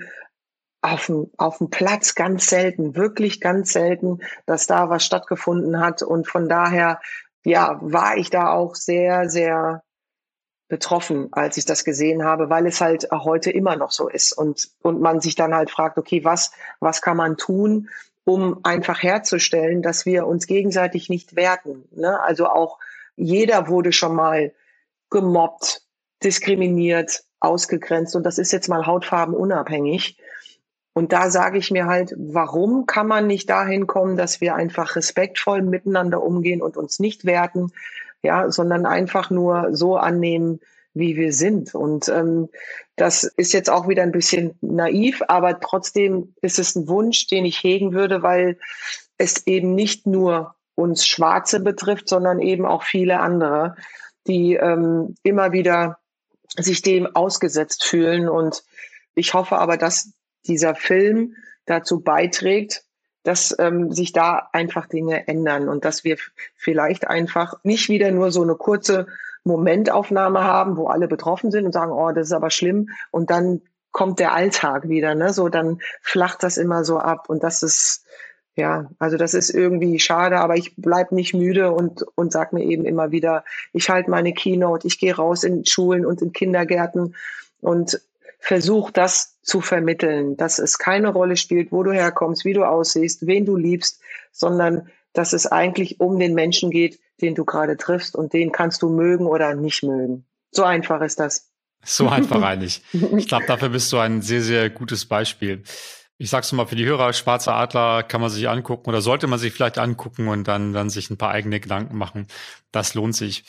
auf 0.82 1.06
dem, 1.06 1.30
auf 1.38 1.58
dem 1.58 1.70
Platz 1.70 2.14
ganz 2.14 2.46
selten, 2.46 2.94
wirklich 2.94 3.40
ganz 3.40 3.72
selten, 3.72 4.18
dass 4.44 4.66
da 4.66 4.90
was 4.90 5.04
stattgefunden 5.04 5.80
hat. 5.80 6.02
Und 6.02 6.28
von 6.28 6.46
daher 6.46 7.00
ja, 7.44 7.78
war 7.80 8.16
ich 8.16 8.30
da 8.30 8.50
auch 8.52 8.74
sehr, 8.74 9.28
sehr 9.28 9.82
betroffen, 10.68 11.28
als 11.32 11.56
ich 11.56 11.66
das 11.66 11.84
gesehen 11.84 12.24
habe, 12.24 12.48
weil 12.48 12.66
es 12.66 12.80
halt 12.80 13.08
heute 13.12 13.50
immer 13.50 13.76
noch 13.76 13.90
so 13.90 14.08
ist 14.08 14.32
und, 14.32 14.70
und 14.82 15.00
man 15.00 15.20
sich 15.20 15.34
dann 15.34 15.54
halt 15.54 15.70
fragt, 15.70 15.98
okay, 15.98 16.24
was, 16.24 16.52
was 16.80 17.02
kann 17.02 17.16
man 17.16 17.36
tun, 17.36 17.90
um 18.24 18.60
einfach 18.64 19.02
herzustellen, 19.02 19.82
dass 19.82 20.06
wir 20.06 20.26
uns 20.26 20.46
gegenseitig 20.46 21.10
nicht 21.10 21.36
werten. 21.36 21.84
Ne? 21.92 22.18
Also 22.20 22.46
auch 22.46 22.78
jeder 23.16 23.68
wurde 23.68 23.92
schon 23.92 24.16
mal 24.16 24.52
gemobbt, 25.10 25.82
diskriminiert, 26.24 27.22
ausgegrenzt 27.40 28.16
und 28.16 28.24
das 28.24 28.38
ist 28.38 28.52
jetzt 28.52 28.68
mal 28.68 28.86
hautfarbenunabhängig. 28.86 30.18
Und 30.94 31.12
da 31.12 31.28
sage 31.28 31.58
ich 31.58 31.70
mir 31.70 31.86
halt, 31.86 32.14
warum 32.16 32.86
kann 32.86 33.08
man 33.08 33.26
nicht 33.26 33.50
dahin 33.50 33.86
kommen, 33.86 34.16
dass 34.16 34.40
wir 34.40 34.54
einfach 34.54 34.96
respektvoll 34.96 35.60
miteinander 35.60 36.22
umgehen 36.22 36.62
und 36.62 36.76
uns 36.76 37.00
nicht 37.00 37.24
werten, 37.24 37.72
ja, 38.22 38.50
sondern 38.50 38.86
einfach 38.86 39.28
nur 39.28 39.74
so 39.74 39.96
annehmen, 39.96 40.60
wie 40.94 41.16
wir 41.16 41.32
sind. 41.32 41.74
Und 41.74 42.08
ähm, 42.08 42.48
das 42.94 43.24
ist 43.24 43.52
jetzt 43.52 43.68
auch 43.68 43.88
wieder 43.88 44.04
ein 44.04 44.12
bisschen 44.12 44.56
naiv, 44.60 45.22
aber 45.26 45.58
trotzdem 45.58 46.34
ist 46.40 46.60
es 46.60 46.76
ein 46.76 46.86
Wunsch, 46.86 47.26
den 47.26 47.44
ich 47.44 47.58
hegen 47.62 47.92
würde, 47.92 48.22
weil 48.22 48.58
es 49.18 49.46
eben 49.46 49.74
nicht 49.74 50.06
nur 50.06 50.54
uns 50.76 51.06
Schwarze 51.06 51.58
betrifft, 51.58 52.08
sondern 52.08 52.40
eben 52.40 52.64
auch 52.66 52.84
viele 52.84 53.18
andere, 53.18 53.74
die 54.28 54.54
ähm, 54.54 55.16
immer 55.24 55.52
wieder 55.52 55.98
sich 56.56 56.82
dem 56.82 57.14
ausgesetzt 57.14 57.84
fühlen. 57.84 58.28
Und 58.28 58.62
ich 59.16 59.34
hoffe 59.34 59.58
aber, 59.58 59.76
dass 59.76 60.12
dieser 60.46 60.74
Film 60.74 61.36
dazu 61.66 62.00
beiträgt, 62.00 62.84
dass 63.22 63.56
ähm, 63.58 63.90
sich 63.90 64.12
da 64.12 64.50
einfach 64.52 64.86
Dinge 64.86 65.26
ändern 65.26 65.68
und 65.68 65.84
dass 65.84 66.04
wir 66.04 66.18
vielleicht 66.54 67.08
einfach 67.08 67.54
nicht 67.64 67.88
wieder 67.88 68.10
nur 68.10 68.30
so 68.30 68.42
eine 68.42 68.54
kurze 68.54 69.06
Momentaufnahme 69.44 70.44
haben, 70.44 70.76
wo 70.76 70.86
alle 70.86 71.08
betroffen 71.08 71.50
sind 71.50 71.64
und 71.64 71.72
sagen, 71.72 71.92
oh, 71.92 72.12
das 72.12 72.28
ist 72.28 72.32
aber 72.32 72.50
schlimm 72.50 72.90
und 73.10 73.30
dann 73.30 73.62
kommt 73.92 74.18
der 74.18 74.32
Alltag 74.32 74.88
wieder, 74.88 75.14
ne? 75.14 75.32
So 75.32 75.48
dann 75.48 75.80
flacht 76.02 76.42
das 76.42 76.58
immer 76.58 76.84
so 76.84 76.98
ab 76.98 77.28
und 77.28 77.42
das 77.42 77.62
ist 77.62 78.04
ja, 78.56 78.88
also 78.98 79.16
das 79.16 79.34
ist 79.34 79.50
irgendwie 79.50 79.98
schade, 79.98 80.38
aber 80.38 80.56
ich 80.56 80.74
bleib 80.76 81.10
nicht 81.10 81.34
müde 81.34 81.72
und 81.72 82.04
und 82.14 82.32
sag 82.32 82.52
mir 82.52 82.64
eben 82.64 82.84
immer 82.84 83.10
wieder, 83.10 83.44
ich 83.72 83.90
halte 83.90 84.10
meine 84.10 84.32
Keynote, 84.32 84.86
ich 84.86 84.98
gehe 84.98 85.16
raus 85.16 85.44
in 85.44 85.64
Schulen 85.64 86.06
und 86.06 86.22
in 86.22 86.32
Kindergärten 86.32 87.16
und 87.60 88.00
versuch 88.44 88.90
das 88.90 89.40
zu 89.40 89.62
vermitteln, 89.62 90.36
dass 90.36 90.58
es 90.58 90.78
keine 90.78 91.08
Rolle 91.08 91.38
spielt, 91.38 91.72
wo 91.72 91.82
du 91.82 91.92
herkommst, 91.92 92.44
wie 92.44 92.52
du 92.52 92.64
aussiehst, 92.64 93.26
wen 93.26 93.46
du 93.46 93.56
liebst, 93.56 94.02
sondern 94.32 94.90
dass 95.14 95.32
es 95.32 95.46
eigentlich 95.46 95.98
um 95.98 96.18
den 96.18 96.34
Menschen 96.34 96.70
geht, 96.70 97.00
den 97.22 97.34
du 97.34 97.46
gerade 97.46 97.78
triffst 97.78 98.14
und 98.14 98.34
den 98.34 98.52
kannst 98.52 98.82
du 98.82 98.90
mögen 98.90 99.26
oder 99.26 99.54
nicht 99.54 99.82
mögen. 99.82 100.26
So 100.50 100.62
einfach 100.62 101.00
ist 101.00 101.20
das. 101.20 101.48
So 101.82 102.08
einfach 102.08 102.42
eigentlich. 102.42 102.82
Ich 103.16 103.28
glaube, 103.28 103.46
dafür 103.46 103.70
bist 103.70 103.90
du 103.92 103.98
ein 103.98 104.20
sehr, 104.20 104.42
sehr 104.42 104.68
gutes 104.68 105.06
Beispiel. 105.06 105.62
Ich 106.18 106.28
sag's 106.28 106.52
mal 106.52 106.66
für 106.66 106.76
die 106.76 106.84
Hörer, 106.84 107.14
Schwarzer 107.14 107.54
Adler 107.54 108.02
kann 108.02 108.20
man 108.20 108.30
sich 108.30 108.46
angucken 108.48 108.90
oder 108.90 109.00
sollte 109.00 109.26
man 109.26 109.38
sich 109.38 109.54
vielleicht 109.54 109.78
angucken 109.78 110.28
und 110.28 110.46
dann, 110.46 110.74
dann 110.74 110.90
sich 110.90 111.08
ein 111.08 111.16
paar 111.16 111.30
eigene 111.30 111.60
Gedanken 111.60 111.96
machen. 111.96 112.26
Das 112.72 112.92
lohnt 112.92 113.16
sich. 113.16 113.44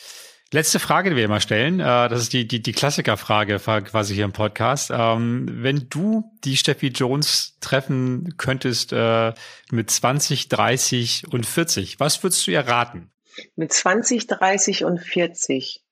Letzte 0.52 0.78
Frage, 0.78 1.10
die 1.10 1.16
wir 1.16 1.24
immer 1.24 1.40
stellen, 1.40 1.80
äh, 1.80 2.08
das 2.08 2.22
ist 2.22 2.32
die, 2.32 2.46
die, 2.46 2.62
die 2.62 2.72
Klassikerfrage 2.72 3.58
quasi 3.58 4.14
hier 4.14 4.24
im 4.24 4.32
Podcast. 4.32 4.92
Ähm, 4.94 5.48
wenn 5.50 5.88
du 5.88 6.30
die 6.44 6.56
Steffi 6.56 6.88
Jones 6.88 7.56
treffen 7.60 8.36
könntest 8.36 8.92
äh, 8.92 9.32
mit 9.72 9.90
20, 9.90 10.48
30 10.48 11.32
und 11.32 11.46
40, 11.46 11.98
was 11.98 12.22
würdest 12.22 12.46
du 12.46 12.52
ihr 12.52 12.60
raten? 12.60 13.10
Mit 13.56 13.72
20, 13.72 14.28
30 14.28 14.84
und 14.84 14.98
40. 14.98 15.84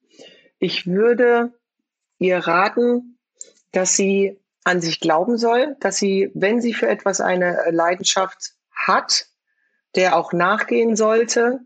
Ich 0.60 0.86
würde 0.86 1.52
ihr 2.18 2.38
raten, 2.38 3.18
dass 3.72 3.96
sie 3.96 4.38
an 4.62 4.80
sich 4.80 5.00
glauben 5.00 5.36
soll, 5.36 5.76
dass 5.80 5.96
sie, 5.96 6.30
wenn 6.32 6.60
sie 6.60 6.74
für 6.74 6.88
etwas 6.88 7.20
eine 7.20 7.58
Leidenschaft 7.70 8.52
hat, 8.70 9.26
der 9.96 10.16
auch 10.16 10.32
nachgehen 10.32 10.94
sollte 10.94 11.58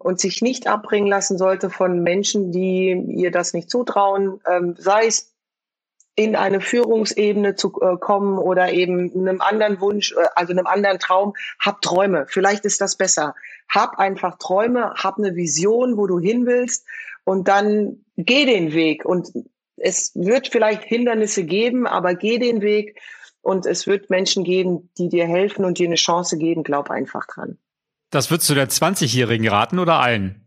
und 0.00 0.18
sich 0.18 0.40
nicht 0.40 0.66
abbringen 0.66 1.08
lassen 1.08 1.36
sollte 1.36 1.68
von 1.68 2.02
Menschen, 2.02 2.52
die 2.52 2.90
ihr 2.90 3.30
das 3.30 3.52
nicht 3.52 3.70
zutrauen, 3.70 4.40
ähm, 4.50 4.74
sei 4.78 5.06
es 5.06 5.34
in 6.16 6.36
eine 6.36 6.62
Führungsebene 6.62 7.54
zu 7.54 7.72
äh, 7.80 7.98
kommen 7.98 8.38
oder 8.38 8.72
eben 8.72 9.12
einem 9.12 9.42
anderen 9.42 9.80
Wunsch, 9.80 10.12
äh, 10.12 10.26
also 10.34 10.52
einem 10.52 10.66
anderen 10.66 10.98
Traum, 10.98 11.34
hab 11.58 11.82
Träume. 11.82 12.24
Vielleicht 12.28 12.64
ist 12.64 12.80
das 12.80 12.96
besser. 12.96 13.34
Hab 13.68 13.98
einfach 13.98 14.38
Träume, 14.38 14.94
hab 14.94 15.18
eine 15.18 15.36
Vision, 15.36 15.98
wo 15.98 16.06
du 16.06 16.18
hin 16.18 16.46
willst 16.46 16.86
und 17.24 17.46
dann 17.46 18.04
geh 18.16 18.46
den 18.46 18.72
Weg 18.72 19.04
und 19.04 19.30
es 19.76 20.12
wird 20.14 20.48
vielleicht 20.48 20.82
Hindernisse 20.82 21.44
geben, 21.44 21.86
aber 21.86 22.14
geh 22.14 22.38
den 22.38 22.62
Weg 22.62 22.98
und 23.42 23.66
es 23.66 23.86
wird 23.86 24.08
Menschen 24.08 24.44
geben, 24.44 24.90
die 24.96 25.10
dir 25.10 25.26
helfen 25.26 25.64
und 25.66 25.78
dir 25.78 25.86
eine 25.86 25.96
Chance 25.96 26.38
geben. 26.38 26.62
Glaub 26.62 26.90
einfach 26.90 27.26
dran. 27.26 27.58
Das 28.10 28.30
würdest 28.30 28.50
du 28.50 28.54
der 28.54 28.68
20-Jährigen 28.68 29.48
raten 29.48 29.78
oder 29.78 30.00
allen? 30.00 30.44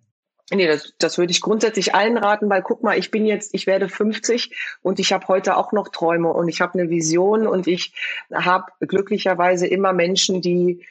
Nee, 0.52 0.68
das, 0.68 0.94
das 1.00 1.18
würde 1.18 1.32
ich 1.32 1.42
grundsätzlich 1.42 1.96
allen 1.96 2.18
raten, 2.18 2.50
weil 2.50 2.62
guck 2.62 2.84
mal, 2.84 2.98
ich 2.98 3.10
bin 3.12 3.26
jetzt, 3.26 3.54
ich 3.54 3.66
werde 3.66 3.88
50 3.88 4.54
und 4.82 5.00
ich 5.00 5.14
habe 5.14 5.28
heute 5.28 5.56
auch 5.58 5.72
noch 5.72 5.88
Träume 5.88 6.30
und 6.30 6.50
ich 6.50 6.62
habe 6.62 6.78
eine 6.78 6.90
Vision 6.90 7.48
und 7.48 7.66
ich 7.66 7.94
habe 8.32 8.66
glücklicherweise 8.82 9.66
immer 9.68 9.94
Menschen, 9.94 10.42
die 10.42 10.86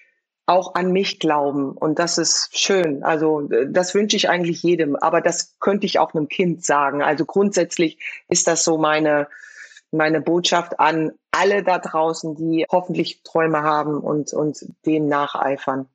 auch 0.47 0.75
an 0.75 0.91
mich 0.93 1.20
glauben. 1.20 1.73
Und 1.73 1.99
das 1.99 2.18
ist 2.18 2.59
schön. 2.59 3.05
Also 3.05 3.49
das 3.68 3.95
wünsche 3.95 4.16
ich 4.16 4.29
eigentlich 4.29 4.62
jedem. 4.62 4.97
Aber 4.97 5.20
das 5.20 5.57
könnte 5.61 5.87
ich 5.87 5.99
auch 5.99 6.14
einem 6.14 6.29
Kind 6.29 6.64
sagen. 6.64 7.03
Also 7.03 7.25
grundsätzlich 7.25 7.99
ist 8.29 8.49
das 8.49 8.64
so 8.64 8.79
meine, 8.79 9.29
meine 9.93 10.20
Botschaft 10.20 10.81
an 10.81 11.12
alle 11.31 11.62
da 11.62 11.79
draußen, 11.79 12.35
die 12.35 12.66
hoffentlich 12.70 13.23
Träume 13.23 13.62
haben 13.62 13.99
und, 13.99 14.33
und 14.33 14.66
dem 14.85 15.07
nacheifern. 15.07 15.89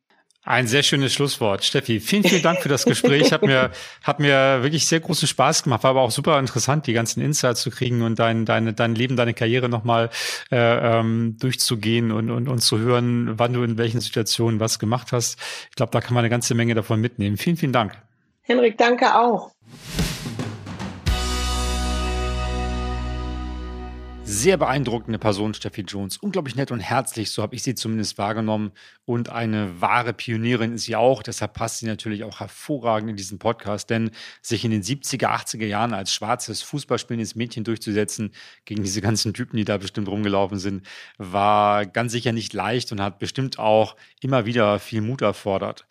Ein 0.47 0.65
sehr 0.65 0.81
schönes 0.81 1.13
Schlusswort. 1.13 1.65
Steffi, 1.65 1.99
vielen, 1.99 2.23
vielen 2.23 2.41
Dank 2.41 2.61
für 2.61 2.69
das 2.69 2.85
Gespräch. 2.85 3.33
Hat 3.33 3.41
mir, 3.41 3.69
hat 4.01 4.21
mir 4.21 4.63
wirklich 4.63 4.87
sehr 4.87 5.01
großen 5.01 5.27
Spaß 5.27 5.63
gemacht. 5.63 5.83
War 5.83 5.89
aber 5.89 6.03
auch 6.03 6.11
super 6.11 6.39
interessant, 6.39 6.87
die 6.87 6.93
ganzen 6.93 7.19
Insights 7.19 7.59
zu 7.59 7.69
kriegen 7.69 8.01
und 8.01 8.17
dein, 8.17 8.45
deine, 8.45 8.71
dein 8.71 8.95
Leben, 8.95 9.17
deine 9.17 9.33
Karriere 9.33 9.67
nochmal 9.67 10.09
äh, 10.49 10.55
ähm, 10.99 11.35
durchzugehen 11.37 12.13
und, 12.13 12.31
und, 12.31 12.47
und 12.47 12.59
zu 12.59 12.79
hören, 12.79 13.37
wann 13.37 13.51
du 13.51 13.63
in 13.63 13.77
welchen 13.77 13.99
Situationen 13.99 14.61
was 14.61 14.79
gemacht 14.79 15.11
hast. 15.11 15.37
Ich 15.69 15.75
glaube, 15.75 15.91
da 15.91 15.99
kann 15.99 16.13
man 16.13 16.21
eine 16.21 16.29
ganze 16.29 16.55
Menge 16.55 16.75
davon 16.75 17.01
mitnehmen. 17.01 17.35
Vielen, 17.35 17.57
vielen 17.57 17.73
Dank. 17.73 17.97
Henrik, 18.43 18.77
danke 18.77 19.19
auch. 19.19 19.51
Sehr 24.29 24.57
beeindruckende 24.57 25.19
Person, 25.19 25.53
Steffi 25.53 25.83
Jones. 25.87 26.17
Unglaublich 26.17 26.57
nett 26.57 26.69
und 26.71 26.81
herzlich, 26.81 27.31
so 27.31 27.41
habe 27.41 27.55
ich 27.55 27.63
sie 27.63 27.75
zumindest 27.75 28.17
wahrgenommen. 28.17 28.73
Und 29.05 29.29
eine 29.29 29.79
wahre 29.79 30.11
Pionierin 30.11 30.73
ist 30.73 30.83
sie 30.83 30.97
auch. 30.97 31.23
Deshalb 31.23 31.53
passt 31.53 31.79
sie 31.79 31.85
natürlich 31.85 32.25
auch 32.25 32.41
hervorragend 32.41 33.09
in 33.09 33.15
diesen 33.15 33.39
Podcast, 33.39 33.89
denn 33.89 34.11
sich 34.41 34.65
in 34.65 34.71
den 34.71 34.83
70er, 34.83 35.27
80er 35.27 35.65
Jahren 35.65 35.93
als 35.93 36.11
schwarzes, 36.11 36.61
fußballspielendes 36.61 37.35
Mädchen 37.35 37.63
durchzusetzen 37.63 38.33
gegen 38.65 38.83
diese 38.83 38.99
ganzen 38.99 39.33
Typen, 39.33 39.55
die 39.55 39.63
da 39.63 39.77
bestimmt 39.77 40.09
rumgelaufen 40.09 40.59
sind, 40.59 40.85
war 41.17 41.85
ganz 41.85 42.11
sicher 42.11 42.33
nicht 42.33 42.51
leicht 42.51 42.91
und 42.91 42.99
hat 42.99 43.19
bestimmt 43.19 43.59
auch 43.59 43.95
immer 44.19 44.45
wieder 44.45 44.79
viel 44.79 44.99
Mut 44.99 45.21
erfordert. 45.21 45.87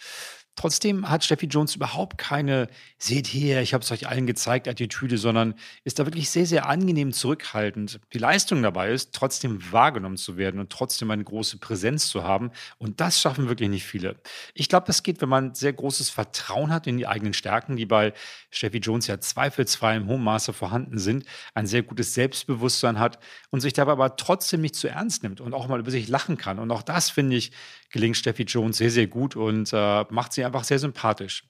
Trotzdem 0.57 1.09
hat 1.11 1.23
Steffi 1.23 1.47
Jones 1.47 1.77
überhaupt 1.77 2.17
keine, 2.17 2.69
seht 2.97 3.27
her, 3.27 3.61
ich 3.61 3.75
habe 3.75 3.85
es 3.85 3.93
euch 3.93 4.09
allen 4.09 4.27
gezeigt, 4.27 4.67
Attitüde, 4.69 5.19
sondern 5.19 5.55
ist 5.85 5.99
da 5.99 6.07
wirklich 6.07 6.31
sehr, 6.31 6.47
sehr 6.47 6.67
angenehm 6.67 7.13
zurückhaltend. 7.13 8.01
Die 8.15 8.19
Leistung 8.19 8.63
dabei 8.63 8.91
ist, 8.91 9.15
trotzdem 9.15 9.71
wahrgenommen 9.71 10.17
zu 10.17 10.39
werden 10.39 10.59
und 10.59 10.71
trotzdem 10.71 11.11
eine 11.11 11.23
große 11.23 11.59
Präsenz 11.59 12.09
zu 12.09 12.25
haben. 12.25 12.53
Und 12.79 13.03
das 13.03 13.21
schaffen 13.21 13.49
wirklich 13.49 13.69
nicht 13.69 13.85
viele. 13.85 14.17
Ich 14.55 14.71
glaube, 14.71 14.87
das 14.87 15.03
geht, 15.03 15.21
wenn 15.21 15.29
man 15.29 15.55
sehr 15.55 15.75
großes 15.75 16.09
Vertrauen 16.09 16.73
hat 16.73 16.87
in 16.87 16.97
die 16.97 17.07
eigenen 17.07 17.35
Stärken, 17.35 17.77
die 17.77 17.85
bei 17.85 18.15
Steffi 18.51 18.79
Jones 18.79 19.09
ja 19.09 19.21
zweifelsfrei 19.21 19.97
im 19.97 20.07
hohen 20.07 20.25
Maße 20.25 20.55
vorhanden 20.55 20.99
sind, 20.99 21.27
ein 21.53 21.67
sehr 21.67 21.83
gutes 21.83 22.15
Selbstbewusstsein 22.15 22.99
hat 22.99 23.19
und 23.51 23.61
sich 23.61 23.75
dabei 23.75 23.93
aber 23.93 24.17
trotzdem 24.17 24.63
nicht 24.63 24.75
zu 24.75 24.89
ernst 24.89 25.23
nimmt 25.23 25.43
und 25.43 25.53
auch 25.53 25.69
mal 25.69 25.81
über 25.81 25.91
sich 25.91 26.09
lachen 26.09 26.39
kann. 26.39 26.59
Und 26.59 26.71
auch 26.71 26.83
das, 26.83 27.11
finde 27.11 27.37
ich, 27.37 27.53
gelingt 27.91 28.17
Steffi 28.17 28.45
Jones 28.45 28.79
sehr, 28.79 28.91
sehr 28.91 29.07
gut 29.07 29.37
und 29.37 29.71
äh, 29.73 30.05
macht 30.09 30.33
sie 30.33 30.46
einfach 30.47 30.65
sehr 30.65 30.79
sympathisch. 30.79 31.45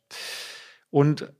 Und 0.90 1.32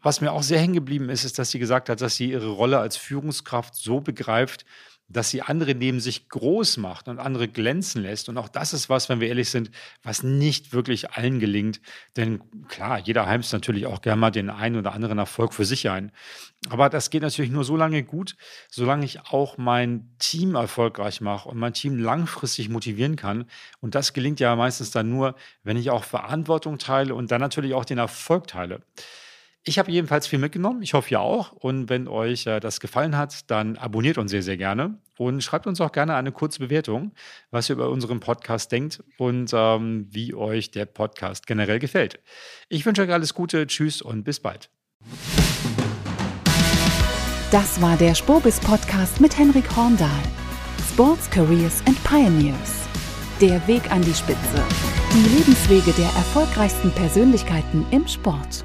was 0.00 0.20
mir 0.20 0.32
auch 0.32 0.42
sehr 0.42 0.58
hängen 0.58 0.74
geblieben 0.74 1.08
ist, 1.08 1.24
ist, 1.24 1.38
dass 1.38 1.50
sie 1.50 1.60
gesagt 1.60 1.88
hat, 1.88 2.00
dass 2.00 2.16
sie 2.16 2.32
ihre 2.32 2.50
Rolle 2.50 2.78
als 2.78 2.96
Führungskraft 2.96 3.76
so 3.76 4.00
begreift, 4.00 4.64
dass 5.12 5.30
sie 5.30 5.42
andere 5.42 5.74
neben 5.74 6.00
sich 6.00 6.28
groß 6.28 6.78
macht 6.78 7.08
und 7.08 7.18
andere 7.18 7.48
glänzen 7.48 8.02
lässt. 8.02 8.28
Und 8.28 8.38
auch 8.38 8.48
das 8.48 8.72
ist 8.72 8.88
was, 8.88 9.08
wenn 9.08 9.20
wir 9.20 9.28
ehrlich 9.28 9.50
sind, 9.50 9.70
was 10.02 10.22
nicht 10.22 10.72
wirklich 10.72 11.10
allen 11.10 11.40
gelingt. 11.40 11.80
Denn 12.16 12.40
klar, 12.68 12.98
jeder 12.98 13.26
heimst 13.26 13.52
natürlich 13.52 13.86
auch 13.86 14.02
gerne 14.02 14.20
mal 14.20 14.30
den 14.30 14.50
einen 14.50 14.76
oder 14.76 14.92
anderen 14.92 15.18
Erfolg 15.18 15.54
für 15.54 15.64
sich 15.64 15.90
ein. 15.90 16.12
Aber 16.68 16.88
das 16.88 17.10
geht 17.10 17.22
natürlich 17.22 17.50
nur 17.50 17.64
so 17.64 17.76
lange 17.76 18.04
gut, 18.04 18.36
solange 18.70 19.04
ich 19.04 19.20
auch 19.26 19.58
mein 19.58 20.10
Team 20.18 20.54
erfolgreich 20.54 21.20
mache 21.20 21.48
und 21.48 21.58
mein 21.58 21.74
Team 21.74 21.98
langfristig 21.98 22.68
motivieren 22.68 23.16
kann. 23.16 23.46
Und 23.80 23.94
das 23.94 24.12
gelingt 24.12 24.40
ja 24.40 24.54
meistens 24.54 24.92
dann 24.92 25.08
nur, 25.08 25.34
wenn 25.64 25.76
ich 25.76 25.90
auch 25.90 26.04
Verantwortung 26.04 26.78
teile 26.78 27.14
und 27.14 27.30
dann 27.30 27.40
natürlich 27.40 27.74
auch 27.74 27.84
den 27.84 27.98
Erfolg 27.98 28.46
teile. 28.46 28.82
Ich 29.64 29.78
habe 29.78 29.92
jedenfalls 29.92 30.26
viel 30.26 30.40
mitgenommen. 30.40 30.82
Ich 30.82 30.92
hoffe, 30.92 31.10
ihr 31.10 31.20
auch. 31.20 31.52
Und 31.52 31.88
wenn 31.88 32.08
euch 32.08 32.46
äh, 32.46 32.58
das 32.58 32.80
gefallen 32.80 33.16
hat, 33.16 33.48
dann 33.50 33.76
abonniert 33.76 34.18
uns 34.18 34.32
sehr, 34.32 34.42
sehr 34.42 34.56
gerne 34.56 34.98
und 35.16 35.42
schreibt 35.42 35.68
uns 35.68 35.80
auch 35.80 35.92
gerne 35.92 36.16
eine 36.16 36.32
kurze 36.32 36.58
Bewertung, 36.58 37.12
was 37.52 37.70
ihr 37.70 37.76
über 37.76 37.88
unseren 37.88 38.18
Podcast 38.18 38.72
denkt 38.72 39.04
und 39.18 39.52
ähm, 39.54 40.08
wie 40.10 40.34
euch 40.34 40.72
der 40.72 40.86
Podcast 40.86 41.46
generell 41.46 41.78
gefällt. 41.78 42.20
Ich 42.68 42.84
wünsche 42.84 43.02
euch 43.02 43.12
alles 43.12 43.34
Gute. 43.34 43.66
Tschüss 43.68 44.02
und 44.02 44.24
bis 44.24 44.40
bald. 44.40 44.68
Das 47.52 47.80
war 47.80 47.96
der 47.96 48.16
Spobis 48.16 48.58
Podcast 48.58 49.20
mit 49.20 49.38
Henrik 49.38 49.76
Horndahl. 49.76 50.22
Sports, 50.90 51.30
Careers 51.30 51.82
and 51.86 52.02
Pioneers. 52.02 52.88
Der 53.40 53.64
Weg 53.68 53.88
an 53.92 54.02
die 54.02 54.14
Spitze. 54.14 54.64
Die 55.12 55.36
Lebenswege 55.36 55.92
der 55.92 56.06
erfolgreichsten 56.06 56.90
Persönlichkeiten 56.90 57.86
im 57.92 58.08
Sport. 58.08 58.64